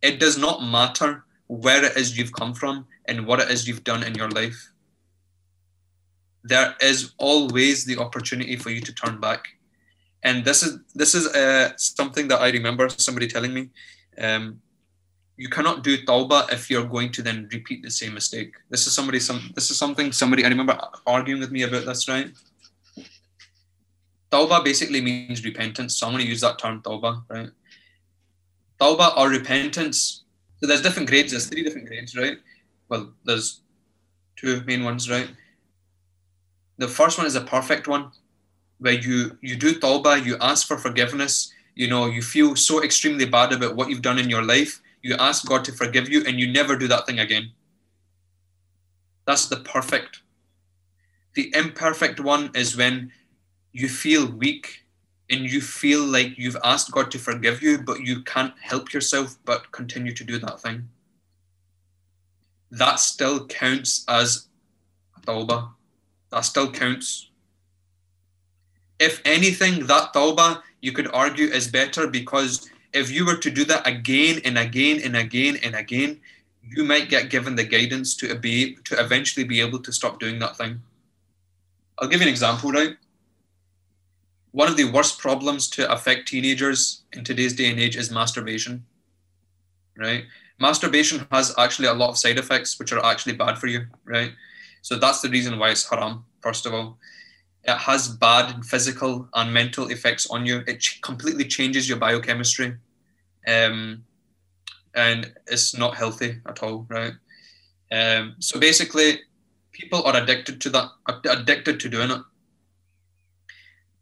[0.01, 3.83] It does not matter where it is you've come from and what it is you've
[3.83, 4.71] done in your life.
[6.43, 9.47] There is always the opportunity for you to turn back,
[10.23, 13.69] and this is this is uh, something that I remember somebody telling me
[14.17, 14.61] um,
[15.37, 18.53] you cannot do tawbah if you're going to then repeat the same mistake.
[18.69, 22.07] This is somebody some this is something somebody I remember arguing with me about this,
[22.07, 22.31] right?
[24.31, 25.97] Tawbah basically means repentance.
[25.97, 27.49] So I'm going to use that term tawbah, right?
[28.79, 30.23] Tawbah or repentance.
[30.59, 32.37] So there's different grades, there's three different grades, right?
[32.89, 33.61] Well, there's
[34.35, 35.29] two main ones, right?
[36.77, 38.11] The first one is a perfect one,
[38.79, 43.25] where you you do tawbah, you ask for forgiveness, you know you feel so extremely
[43.25, 46.39] bad about what you've done in your life you ask god to forgive you and
[46.39, 47.51] you never do that thing again
[49.25, 50.21] that's the perfect
[51.35, 53.11] the imperfect one is when
[53.79, 54.83] you feel weak
[55.29, 59.37] and you feel like you've asked god to forgive you but you can't help yourself
[59.45, 60.87] but continue to do that thing
[62.71, 64.47] that still counts as
[65.25, 65.69] tawbah
[66.31, 67.29] that still counts
[68.99, 73.63] if anything that tawbah you could argue is better because if you were to do
[73.65, 76.19] that again and again and again and again,
[76.63, 80.39] you might get given the guidance to be to eventually be able to stop doing
[80.39, 80.81] that thing.
[81.99, 82.95] I'll give you an example, right?
[84.51, 88.85] One of the worst problems to affect teenagers in today's day and age is masturbation.
[89.97, 90.25] Right?
[90.59, 94.31] Masturbation has actually a lot of side effects which are actually bad for you, right?
[94.81, 96.97] So that's the reason why it's haram, first of all
[97.67, 100.63] it has bad physical and mental effects on you.
[100.67, 102.77] It ch- completely changes your biochemistry,
[103.45, 104.05] um,
[104.95, 107.13] and it's not healthy at all, right?
[107.91, 109.19] Um, so basically,
[109.73, 110.87] people are addicted to that,
[111.25, 112.21] addicted to doing it.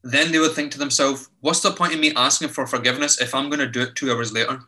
[0.08, 3.34] Then they would think to themselves, "What's the point in me asking for forgiveness if
[3.34, 4.62] I'm going to do it two hours later?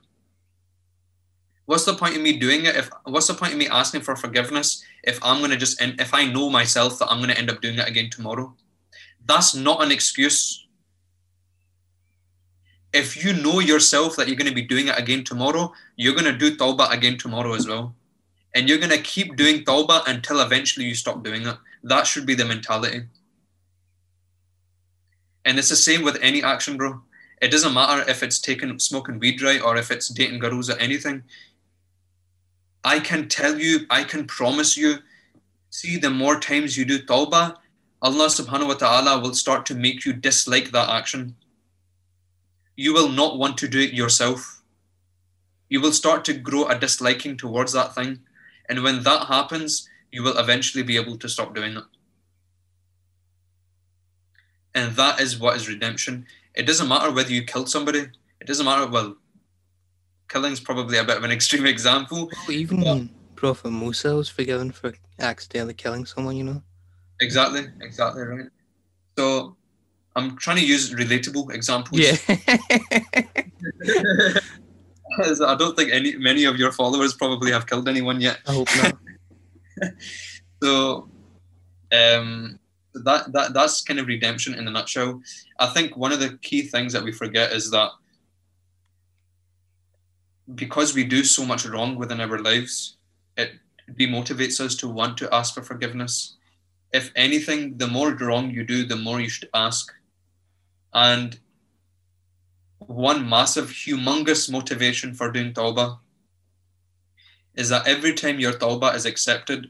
[1.68, 2.76] What's the point in me doing it?
[2.76, 6.12] If what's the point in me asking for forgiveness if I'm going to just if
[6.12, 8.56] I know myself that I'm going to end up doing it again tomorrow?"
[9.28, 10.66] That's not an excuse.
[12.94, 16.32] If you know yourself that you're going to be doing it again tomorrow, you're going
[16.34, 17.94] to do tawbah again tomorrow as well.
[18.56, 21.58] And you're going to keep doing tawbah until eventually you stop doing it.
[21.84, 23.04] That should be the mentality.
[25.48, 27.00] And it's the same with any action, bro.
[27.42, 30.78] It doesn't matter if it's taking smoking weed right or if it's dating girls or
[30.78, 31.24] anything.
[32.84, 34.98] I can tell you, I can promise you,
[35.70, 37.56] see, the more times you do tawbah,
[38.02, 41.38] Allah subhanahu wa ta'ala will start to make you dislike that action.
[42.76, 44.62] You will not want to do it yourself.
[45.70, 48.20] You will start to grow a disliking towards that thing.
[48.68, 51.86] And when that happens, you will eventually be able to stop doing it.
[54.78, 56.28] And that is what is redemption.
[56.54, 58.02] It doesn't matter whether you killed somebody.
[58.40, 59.16] It doesn't matter, well,
[60.30, 62.30] killing's probably a bit of an extreme example.
[62.48, 66.62] Well, even Prophet Musa was forgiven for accidentally killing someone, you know?
[67.20, 68.50] Exactly, exactly right.
[69.18, 69.58] So
[70.16, 72.00] I'm trying to use relatable examples.
[72.00, 72.18] Yeah.
[75.44, 78.38] I don't think any many of your followers probably have killed anyone yet.
[78.48, 78.94] I hope not.
[80.62, 81.08] So
[81.92, 82.60] um,
[83.06, 85.22] that that that's kind of redemption in a nutshell.
[85.60, 87.92] I think one of the key things that we forget is that
[90.56, 92.98] because we do so much wrong within our lives,
[93.36, 93.52] it
[94.00, 96.38] demotivates us to want to ask for forgiveness.
[96.94, 99.94] If anything, the more wrong you do, the more you should ask.
[100.94, 101.38] And
[102.80, 106.00] one massive, humongous motivation for doing tawbah
[107.56, 109.70] is that every time your tawbah is accepted,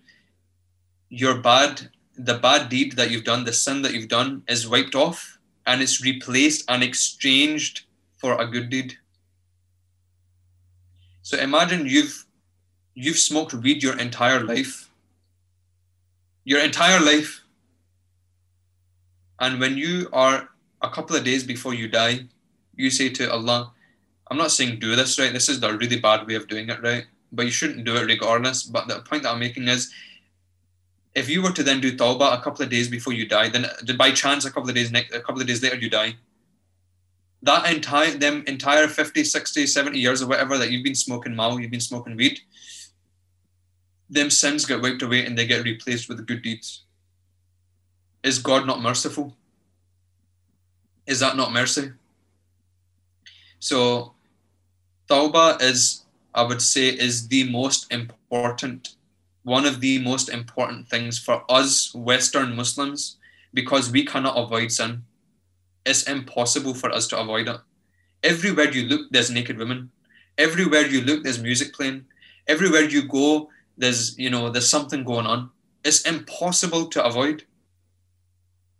[1.10, 4.95] your bad, the bad deed that you've done, the sin that you've done is wiped
[4.95, 7.85] off and it's replaced and exchanged
[8.18, 8.98] for a good deed.
[11.22, 12.26] So imagine you've
[12.95, 14.89] you've smoked weed your entire life.
[16.45, 17.44] Your entire life.
[19.39, 20.49] And when you are
[20.81, 22.22] a couple of days before you die,
[22.76, 23.72] you say to Allah,
[24.31, 25.31] I'm not saying do this, right?
[25.31, 27.06] This is the really bad way of doing it, right?
[27.31, 28.64] But you shouldn't do it regardless.
[28.64, 29.91] But the point that I'm making is
[31.15, 33.65] if you were to then do tawbah a couple of days before you die, then
[33.97, 36.15] by chance a couple of days a couple of days later you die.
[37.43, 41.59] That entire them entire 50, 60, 70 years or whatever that you've been smoking mal,
[41.59, 42.39] you've been smoking weed,
[44.09, 46.84] them sins get wiped away and they get replaced with good deeds.
[48.23, 49.35] Is God not merciful?
[51.05, 51.91] Is that not mercy?
[53.59, 54.13] So,
[55.09, 56.03] tawbah is,
[56.34, 58.97] I would say, is the most important,
[59.48, 63.15] one of the most important things for us Western Muslims
[63.53, 65.03] because we cannot avoid sin.
[65.86, 67.56] It's impossible for us to avoid it.
[68.24, 69.90] Everywhere you look, there's naked women.
[70.38, 72.03] Everywhere you look, there's music playing.
[72.45, 75.49] Everywhere you go, there's you know there's something going on.
[75.86, 77.45] It's impossible to avoid.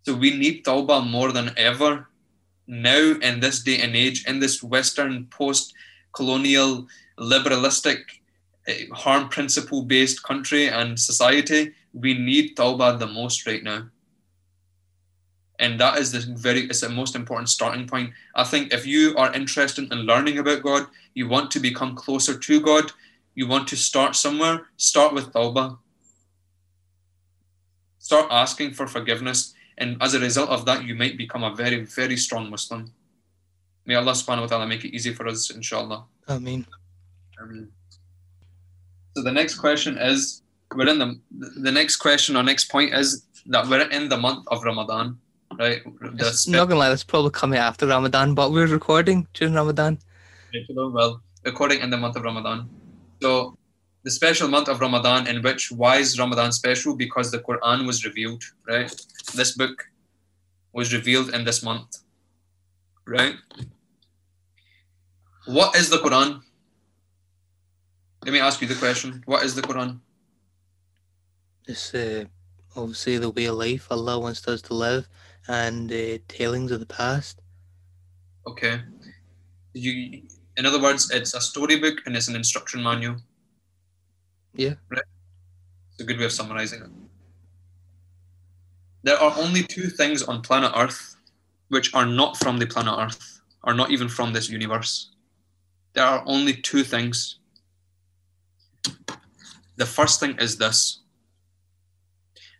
[0.02, 2.08] So we need tawbah more than ever
[2.66, 5.72] now in this day and age, in this Western post
[6.12, 6.86] colonial,
[7.18, 8.00] liberalistic,
[8.92, 13.88] harm principle based country and society, we need Tawbah the most right now.
[15.58, 18.12] And that is the very it's the most important starting point.
[18.34, 22.38] I think if you are interested in learning about God, you want to become closer
[22.38, 22.92] to God,
[23.34, 25.78] you want to start somewhere, start with Tawbah.
[27.98, 31.84] Start asking for forgiveness and as a result of that, you might become a very,
[31.84, 32.92] very strong Muslim.
[33.86, 36.04] May Allah subhanahu wa ta'ala make it easy for us, inshallah.
[36.26, 36.66] Ameen.
[37.40, 37.70] Ameen.
[39.18, 40.42] So the next question is
[40.76, 41.18] we're in the
[41.66, 45.18] the next question or next point is that we're in the month of Ramadan,
[45.58, 45.82] right?
[46.20, 49.98] It's not gonna lie, that's probably coming after Ramadan, but we're recording during Ramadan.
[50.68, 52.70] well, recording in the month of Ramadan.
[53.20, 53.58] So
[54.04, 56.94] the special month of Ramadan in which why is Ramadan special?
[56.94, 58.94] Because the Quran was revealed, right?
[59.34, 59.84] This book
[60.72, 61.88] was revealed in this month,
[63.04, 63.34] right?
[65.46, 66.42] What is the Quran?
[68.28, 69.22] Let me ask you the question.
[69.24, 70.00] What is the Quran?
[71.66, 72.26] It's uh,
[72.76, 75.08] obviously the way of life Allah wants us to live
[75.48, 77.40] and uh, tellings of the past.
[78.46, 78.82] Okay.
[79.72, 80.20] You,
[80.58, 83.16] in other words, it's a storybook and it's an instruction manual.
[84.52, 84.74] Yeah.
[84.92, 86.90] It's a good way of summarizing it.
[89.04, 91.16] There are only two things on planet Earth
[91.68, 95.12] which are not from the planet Earth, are not even from this universe.
[95.94, 97.37] There are only two things.
[99.76, 101.00] The first thing is this.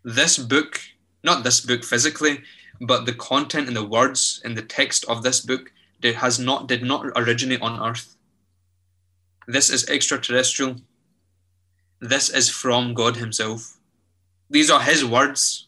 [0.04, 0.80] This book,
[1.24, 2.42] not this book physically,
[2.80, 6.68] but the content and the words in the text of this book did, has not
[6.68, 8.16] did not originate on Earth.
[9.48, 10.76] This is extraterrestrial.
[12.00, 13.78] This is from God Himself.
[14.48, 15.66] These are His words.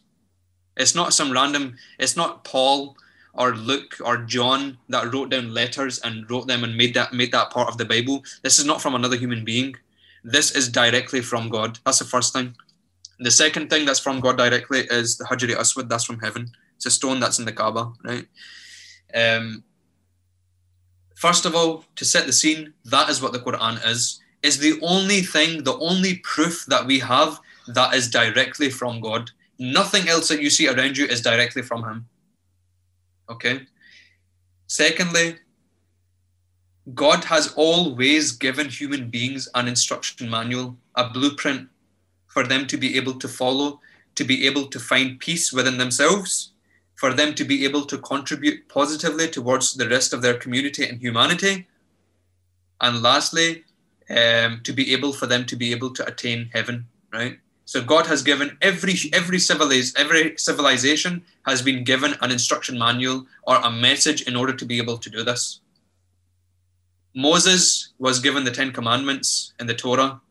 [0.77, 2.95] It's not some random, it's not Paul
[3.33, 7.31] or Luke or John that wrote down letters and wrote them and made that made
[7.33, 8.23] that part of the Bible.
[8.41, 9.75] This is not from another human being.
[10.23, 11.79] This is directly from God.
[11.85, 12.55] That's the first thing.
[13.19, 15.89] The second thing that's from God directly is the Hajar Aswad.
[15.89, 16.51] That's from heaven.
[16.75, 18.27] It's a stone that's in the Kaaba, right?
[19.13, 19.63] Um,
[21.15, 24.19] first of all, to set the scene, that is what the Quran is.
[24.41, 29.29] Is the only thing, the only proof that we have that is directly from God.
[29.59, 32.07] Nothing else that you see around you is directly from Him.
[33.29, 33.61] Okay.
[34.65, 35.35] Secondly,
[36.95, 41.69] God has always given human beings an instruction manual, a blueprint
[42.27, 43.79] for them to be able to follow,
[44.15, 46.53] to be able to find peace within themselves,
[46.95, 50.99] for them to be able to contribute positively towards the rest of their community and
[50.99, 51.67] humanity.
[52.79, 53.63] And lastly,
[54.09, 57.37] um, to be able for them to be able to attain heaven, right?
[57.65, 63.27] So God has given every every civiliz- every civilization has been given an instruction manual
[63.43, 65.61] or a message in order to be able to do this.
[67.13, 70.21] Moses was given the Ten Commandments in the Torah.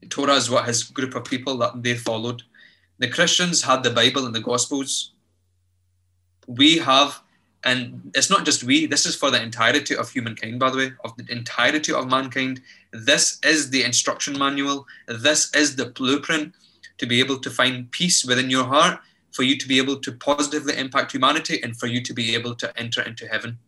[0.00, 2.42] The Torah is what his group of people that they followed.
[2.98, 5.12] The Christians had the Bible and the Gospels.
[6.46, 7.20] We have,
[7.62, 10.92] and it's not just we, this is for the entirety of humankind, by the way,
[11.04, 12.60] of the entirety of mankind.
[12.92, 14.86] This is the instruction manual.
[15.06, 16.52] This is the blueprint
[16.98, 19.00] to be able to find peace within your heart,
[19.32, 22.54] for you to be able to positively impact humanity, and for you to be able
[22.56, 23.58] to enter into heaven.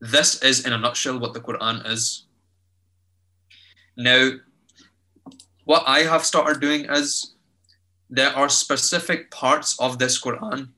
[0.00, 2.24] This is, in a nutshell, what the Quran is.
[3.96, 4.30] Now,
[5.64, 7.34] what I have started doing is
[8.08, 10.70] there are specific parts of this Quran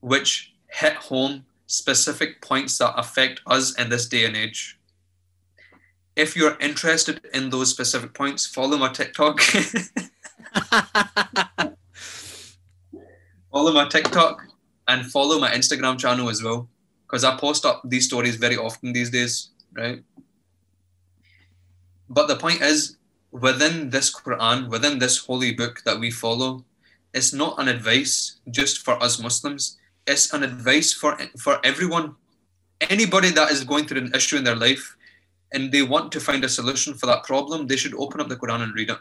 [0.00, 4.78] which hit home specific points that affect us in this day and age.
[6.14, 9.40] If you're interested in those specific points, follow my TikTok.
[13.50, 14.42] follow my TikTok
[14.86, 16.68] and follow my Instagram channel as well
[17.12, 20.02] because I post up these stories very often these days, right?
[22.08, 22.96] But the point is,
[23.30, 26.64] within this Quran, within this holy book that we follow,
[27.12, 29.76] it's not an advice just for us Muslims.
[30.06, 32.16] It's an advice for for everyone,
[32.88, 34.96] anybody that is going through an issue in their life,
[35.52, 37.66] and they want to find a solution for that problem.
[37.66, 38.98] They should open up the Quran and read it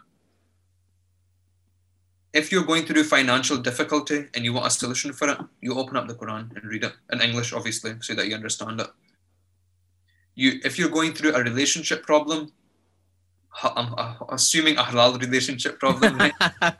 [2.33, 5.97] if you're going through financial difficulty and you want a solution for it, you open
[5.97, 8.87] up the Quran and read it in English, obviously, so that you understand it.
[10.35, 12.51] You, if you're going through a relationship problem,
[13.63, 16.33] I'm um, uh, assuming a halal relationship problem, right?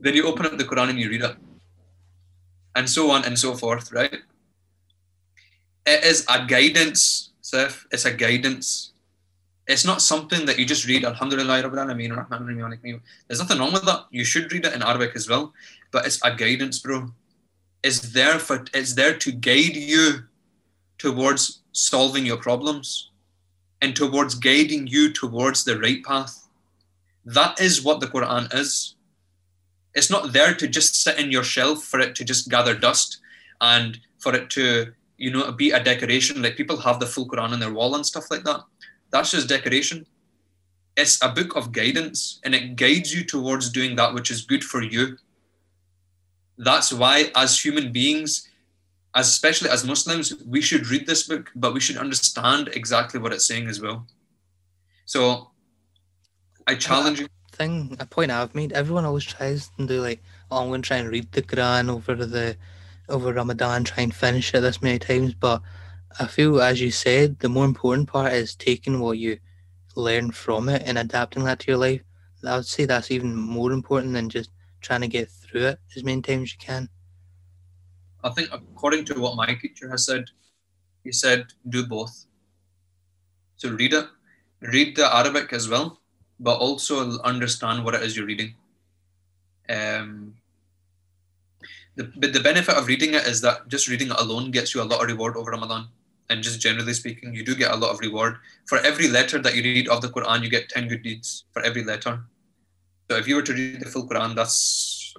[0.00, 1.36] then you open up the Quran and you read it,
[2.74, 4.16] and so on and so forth, right?
[5.86, 7.86] It is a guidance, Saif.
[7.92, 8.89] It's a guidance
[9.70, 11.62] it's not something that you just read Alhamdulillah
[13.28, 14.06] There's nothing wrong with that.
[14.10, 15.52] You should read it in Arabic as well.
[15.92, 17.12] But it's a guidance, bro.
[17.84, 20.24] It's there for it's there to guide you
[20.98, 23.10] towards solving your problems
[23.80, 26.48] and towards guiding you towards the right path.
[27.24, 28.96] That is what the Quran is.
[29.94, 33.20] It's not there to just sit in your shelf for it to just gather dust
[33.60, 36.42] and for it to, you know, be a decoration.
[36.42, 38.62] Like people have the full Quran on their wall and stuff like that.
[39.10, 40.06] That's just decoration.
[40.96, 44.64] It's a book of guidance and it guides you towards doing that which is good
[44.64, 45.16] for you.
[46.58, 48.48] That's why, as human beings,
[49.14, 53.46] especially as Muslims, we should read this book, but we should understand exactly what it's
[53.46, 54.06] saying as well.
[55.06, 55.50] So
[56.66, 57.28] I challenge you.
[57.52, 60.86] Thing, a point I've made, everyone always tries to do like, oh, I'm going to
[60.86, 62.56] try and read the Quran over the
[63.08, 65.60] over Ramadan, try and finish it this many times, but
[66.18, 69.38] I feel, as you said, the more important part is taking what you
[69.94, 72.02] learn from it and adapting that to your life.
[72.44, 74.50] I would say that's even more important than just
[74.80, 76.88] trying to get through it as many times as you can.
[78.24, 80.24] I think, according to what my teacher has said,
[81.04, 82.26] he said, do both.
[83.56, 84.06] So read it,
[84.60, 86.00] read the Arabic as well,
[86.40, 88.54] but also understand what it is you're reading.
[89.68, 90.34] Um,
[91.94, 94.84] the, the benefit of reading it is that just reading it alone gets you a
[94.84, 95.88] lot of reward over Ramadan
[96.30, 98.36] and just generally speaking, you do get a lot of reward.
[98.66, 101.60] For every letter that you read of the Quran, you get 10 good deeds for
[101.62, 102.22] every letter.
[103.10, 105.12] So if you were to read the full Quran, that's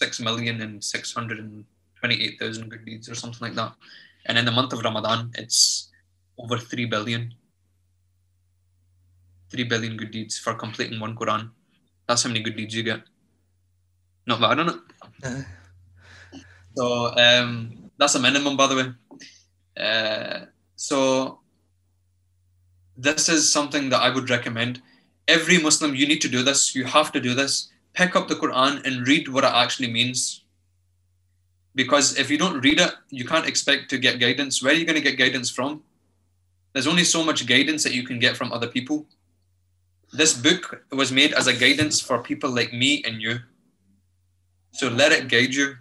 [0.00, 3.74] 6,628,000 good deeds or something like that.
[4.26, 5.90] And in the month of Ramadan, it's
[6.38, 7.34] over 3 billion.
[9.50, 11.50] 3 billion good deeds for completing one Quran.
[12.08, 13.02] That's how many good deeds you get.
[14.26, 14.80] Not bad, isn't it?
[15.22, 15.42] Uh.
[16.74, 18.92] So um, that's a minimum, by the way.
[19.76, 20.46] Uh,
[20.76, 21.40] so
[22.96, 24.82] this is something that I would recommend.
[25.28, 26.74] Every Muslim, you need to do this.
[26.74, 27.70] You have to do this.
[27.94, 30.44] Pick up the Quran and read what it actually means.
[31.74, 34.62] Because if you don't read it, you can't expect to get guidance.
[34.62, 35.82] Where are you going to get guidance from?
[36.72, 39.06] There's only so much guidance that you can get from other people.
[40.12, 43.40] This book was made as a guidance for people like me and you.
[44.72, 45.76] So let it guide you.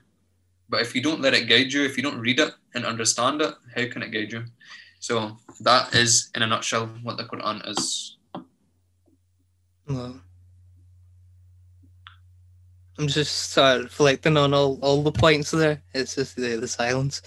[0.71, 3.41] But if you don't let it guide you, if you don't read it and understand
[3.41, 4.45] it, how can it guide you?
[4.99, 8.17] So that is, in a nutshell, what the Quran is.
[9.85, 10.21] Well,
[12.97, 15.83] I'm just sort of reflecting on all, all the points there.
[15.93, 17.21] It's just the, the silence.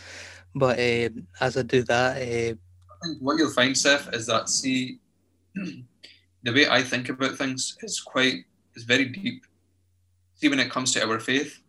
[0.55, 2.55] But uh, as I do that, uh,
[3.21, 5.01] what you'll find, Saif, is that see,
[5.55, 8.45] the way I think about things is quite
[8.75, 9.45] is very deep.
[10.37, 11.61] See, when it comes to our faith,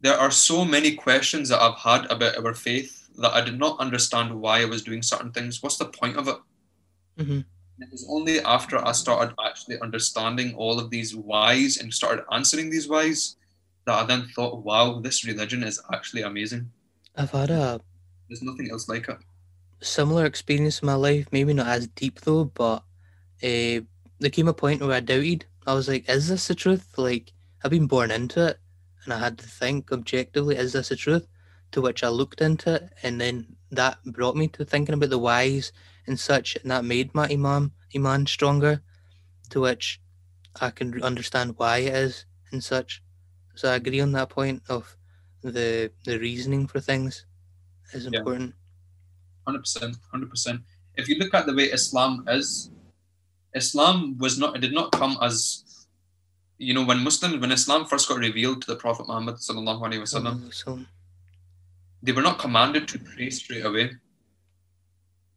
[0.00, 3.80] there are so many questions that I've had about our faith that I did not
[3.80, 5.62] understand why I was doing certain things.
[5.62, 6.36] What's the point of it?
[7.18, 7.44] Mhm.
[7.80, 12.70] It was only after I started actually understanding all of these whys and started answering
[12.70, 13.36] these whys
[13.86, 16.70] that I then thought, wow, this religion is actually amazing.
[17.16, 17.80] I've had a
[18.28, 19.18] There's nothing else like it.
[19.80, 22.82] similar experience in my life, maybe not as deep though, but
[23.42, 23.80] uh,
[24.20, 25.46] there came a point where I doubted.
[25.66, 26.98] I was like, is this the truth?
[26.98, 28.58] Like, I've been born into it,
[29.08, 31.26] and I had to think objectively, is this the truth?
[31.72, 35.18] To which I looked into it, and then that brought me to thinking about the
[35.18, 35.72] whys
[36.06, 38.82] and such, and that made my iman, iman stronger,
[39.50, 39.98] to which
[40.60, 43.02] I can understand why it is and such.
[43.54, 44.94] So I agree on that point of
[45.42, 47.24] the the reasoning for things
[47.94, 48.18] is Yeah.
[48.18, 48.54] important.
[49.46, 50.60] Hundred percent, hundred percent.
[50.96, 52.70] If you look at the way Islam is,
[53.54, 54.56] Islam was not.
[54.56, 55.64] It did not come as,
[56.58, 60.00] you know, when Muslims, when Islam first got revealed to the Prophet Muhammad sallallahu alaihi
[60.00, 60.80] wasallam, So,
[62.02, 63.92] they were not commanded to pray straight away.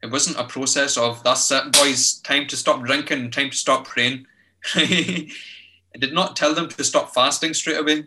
[0.03, 2.19] It wasn't a process of that's it, boys.
[2.21, 3.31] Time to stop drinking.
[3.31, 4.25] Time to stop praying.
[4.75, 8.05] it did not tell them to stop fasting straight away.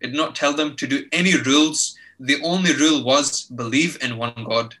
[0.00, 1.96] It did not tell them to do any rules.
[2.18, 4.76] The only rule was believe in one God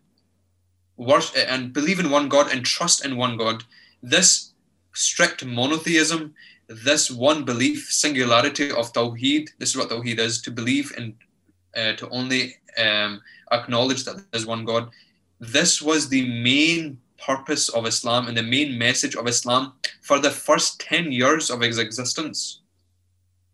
[0.96, 3.64] worship and believe in one God and trust in one God.
[4.02, 4.52] This
[4.92, 6.34] strict monotheism,
[6.68, 11.14] this one belief, singularity of Tawheed, this is what Tawheed is to believe and
[11.76, 13.20] uh, to only um,
[13.52, 14.90] acknowledge that there's one God.
[15.40, 19.72] This was the main purpose of Islam and the main message of Islam
[20.02, 22.60] for the first 10 years of its existence.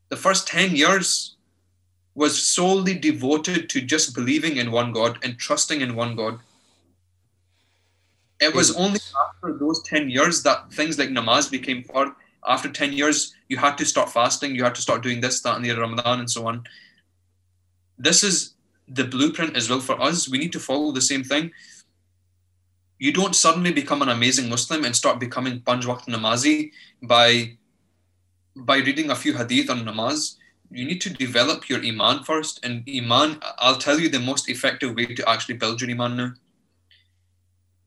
[0.08, 1.36] The first 10 years
[2.14, 6.40] was solely devoted to just believing in one God and trusting in one God.
[8.40, 12.14] It was only after those 10 years that things like namaz became fard.
[12.46, 15.56] After 10 years, you had to start fasting, you had to start doing this, that,
[15.56, 16.64] and the other Ramadan, and so on.
[17.98, 18.54] This is
[18.88, 20.28] the blueprint as well for us.
[20.28, 21.52] We need to follow the same thing.
[22.98, 26.70] You don't suddenly become an amazing Muslim and start becoming Panj Waqt Namazi
[27.02, 27.56] by,
[28.56, 30.36] by reading a few hadith on namaz.
[30.70, 32.60] You need to develop your Iman first.
[32.62, 36.32] And Iman, I'll tell you the most effective way to actually build your Iman now.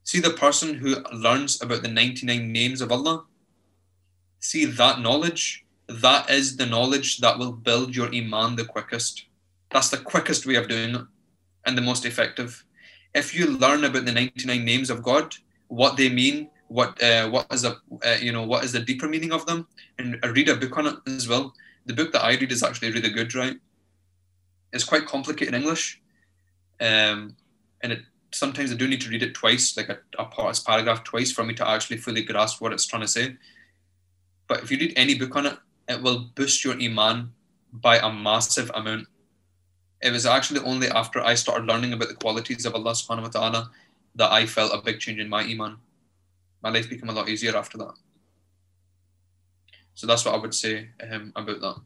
[0.04, 3.26] See the person who learns about the 99 names of Allah?
[4.44, 5.66] See that knowledge?
[5.88, 9.28] That is the knowledge that will build your Iman the quickest.
[9.72, 11.02] That's the quickest way of doing it
[11.66, 12.66] and the most effective.
[13.16, 15.34] If you learn about the 99 names of God,
[15.70, 19.08] what they mean, what uh, what is a uh, you know what is the deeper
[19.08, 19.66] meaning of them,
[19.98, 21.54] and read a book on it as well.
[21.86, 23.56] The book that I read is actually really good, right?
[24.74, 26.02] It's quite complicated in English,
[26.82, 27.38] um,
[27.82, 28.02] and it
[28.32, 30.26] sometimes I do need to read it twice, like a, a
[30.66, 33.38] paragraph twice, for me to actually fully grasp what it's trying to say.
[34.54, 35.58] But if you read any book on it,
[35.90, 37.34] it will boost your iman
[37.72, 39.08] by a massive amount.
[40.00, 43.30] It was actually only after I started learning about the qualities of Allah subhanahu wa
[43.30, 43.72] ta'ala
[44.14, 45.78] that I felt a big change in my iman.
[46.62, 47.94] My life became a lot easier after that.
[49.96, 51.82] So that's what I would say um, about that.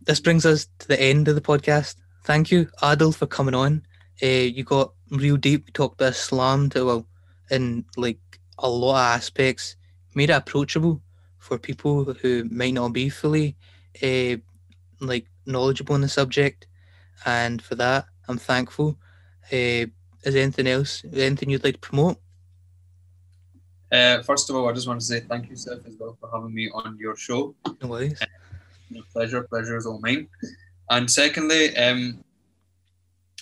[0.00, 1.96] this brings us to the end of the podcast.
[2.24, 3.82] Thank you, Adail, for coming on.
[4.22, 5.64] Uh, you got real deep.
[5.66, 7.06] You talked about Islam to well,
[7.50, 9.76] in like a lot of aspects.
[10.16, 11.02] Made it approachable
[11.38, 13.54] for people who might not be fully
[14.02, 14.36] uh,
[14.98, 16.66] like knowledgeable in the subject,
[17.26, 18.98] and for that, I'm thankful.
[19.52, 19.86] Uh,
[20.24, 21.04] is there anything else?
[21.12, 22.16] Anything you'd like to promote?
[23.92, 26.30] Uh, first of all, I just want to say thank you, Saif, as well, for
[26.32, 27.54] having me on your show.
[27.82, 28.20] No worries.
[28.90, 30.28] No, pleasure, pleasure is all mine.
[30.88, 32.24] And secondly, um,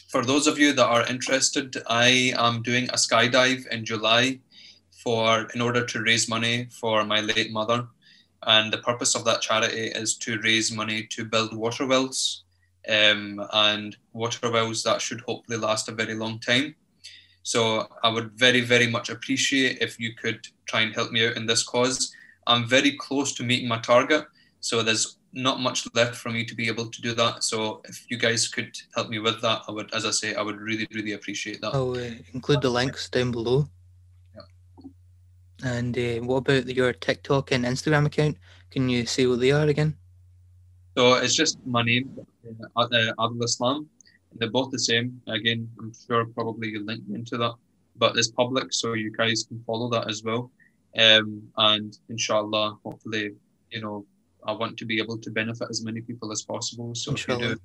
[0.09, 4.40] for those of you that are interested, I am doing a skydive in July
[5.05, 7.86] for in order to raise money for my late mother.
[8.47, 12.44] And the purpose of that charity is to raise money to build water wells
[12.89, 16.74] um, and water wells that should hopefully last a very long time.
[17.43, 21.36] So I would very, very much appreciate if you could try and help me out
[21.36, 22.12] in this cause.
[22.47, 24.24] I'm very close to meeting my target,
[24.60, 27.44] so there's not much left for me to be able to do that.
[27.44, 30.43] So if you guys could help me with that, I would, as I say, I
[30.43, 31.74] would really, really appreciate that.
[31.74, 33.68] I'll uh, include the links down below.
[35.64, 38.36] And uh, what about your TikTok and Instagram account?
[38.70, 39.96] Can you say what they are again?
[40.96, 42.14] So it's just my name,
[42.76, 42.86] uh, uh,
[43.18, 43.88] Adail Islam.
[44.34, 45.22] They're both the same.
[45.26, 47.54] Again, I'm sure probably you link me into that,
[47.96, 50.50] but it's public, so you guys can follow that as well.
[50.98, 53.30] Um, and inshallah, hopefully,
[53.70, 54.04] you know,
[54.46, 56.94] I want to be able to benefit as many people as possible.
[56.94, 57.56] So if you do,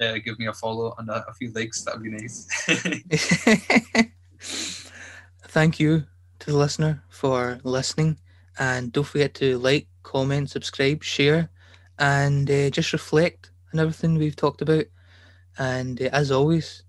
[0.00, 1.82] uh, give me a follow and a, a few likes.
[1.82, 2.46] That'd be nice.
[5.48, 6.04] Thank you
[6.40, 8.18] to the listener for listening.
[8.58, 11.50] And don't forget to like, comment, subscribe, share,
[11.98, 14.84] and uh, just reflect on everything we've talked about.
[15.58, 16.82] And uh, as always,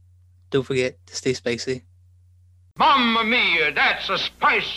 [0.50, 1.84] don't forget to stay spicy.
[2.78, 4.72] Mamma mia, that's a spicy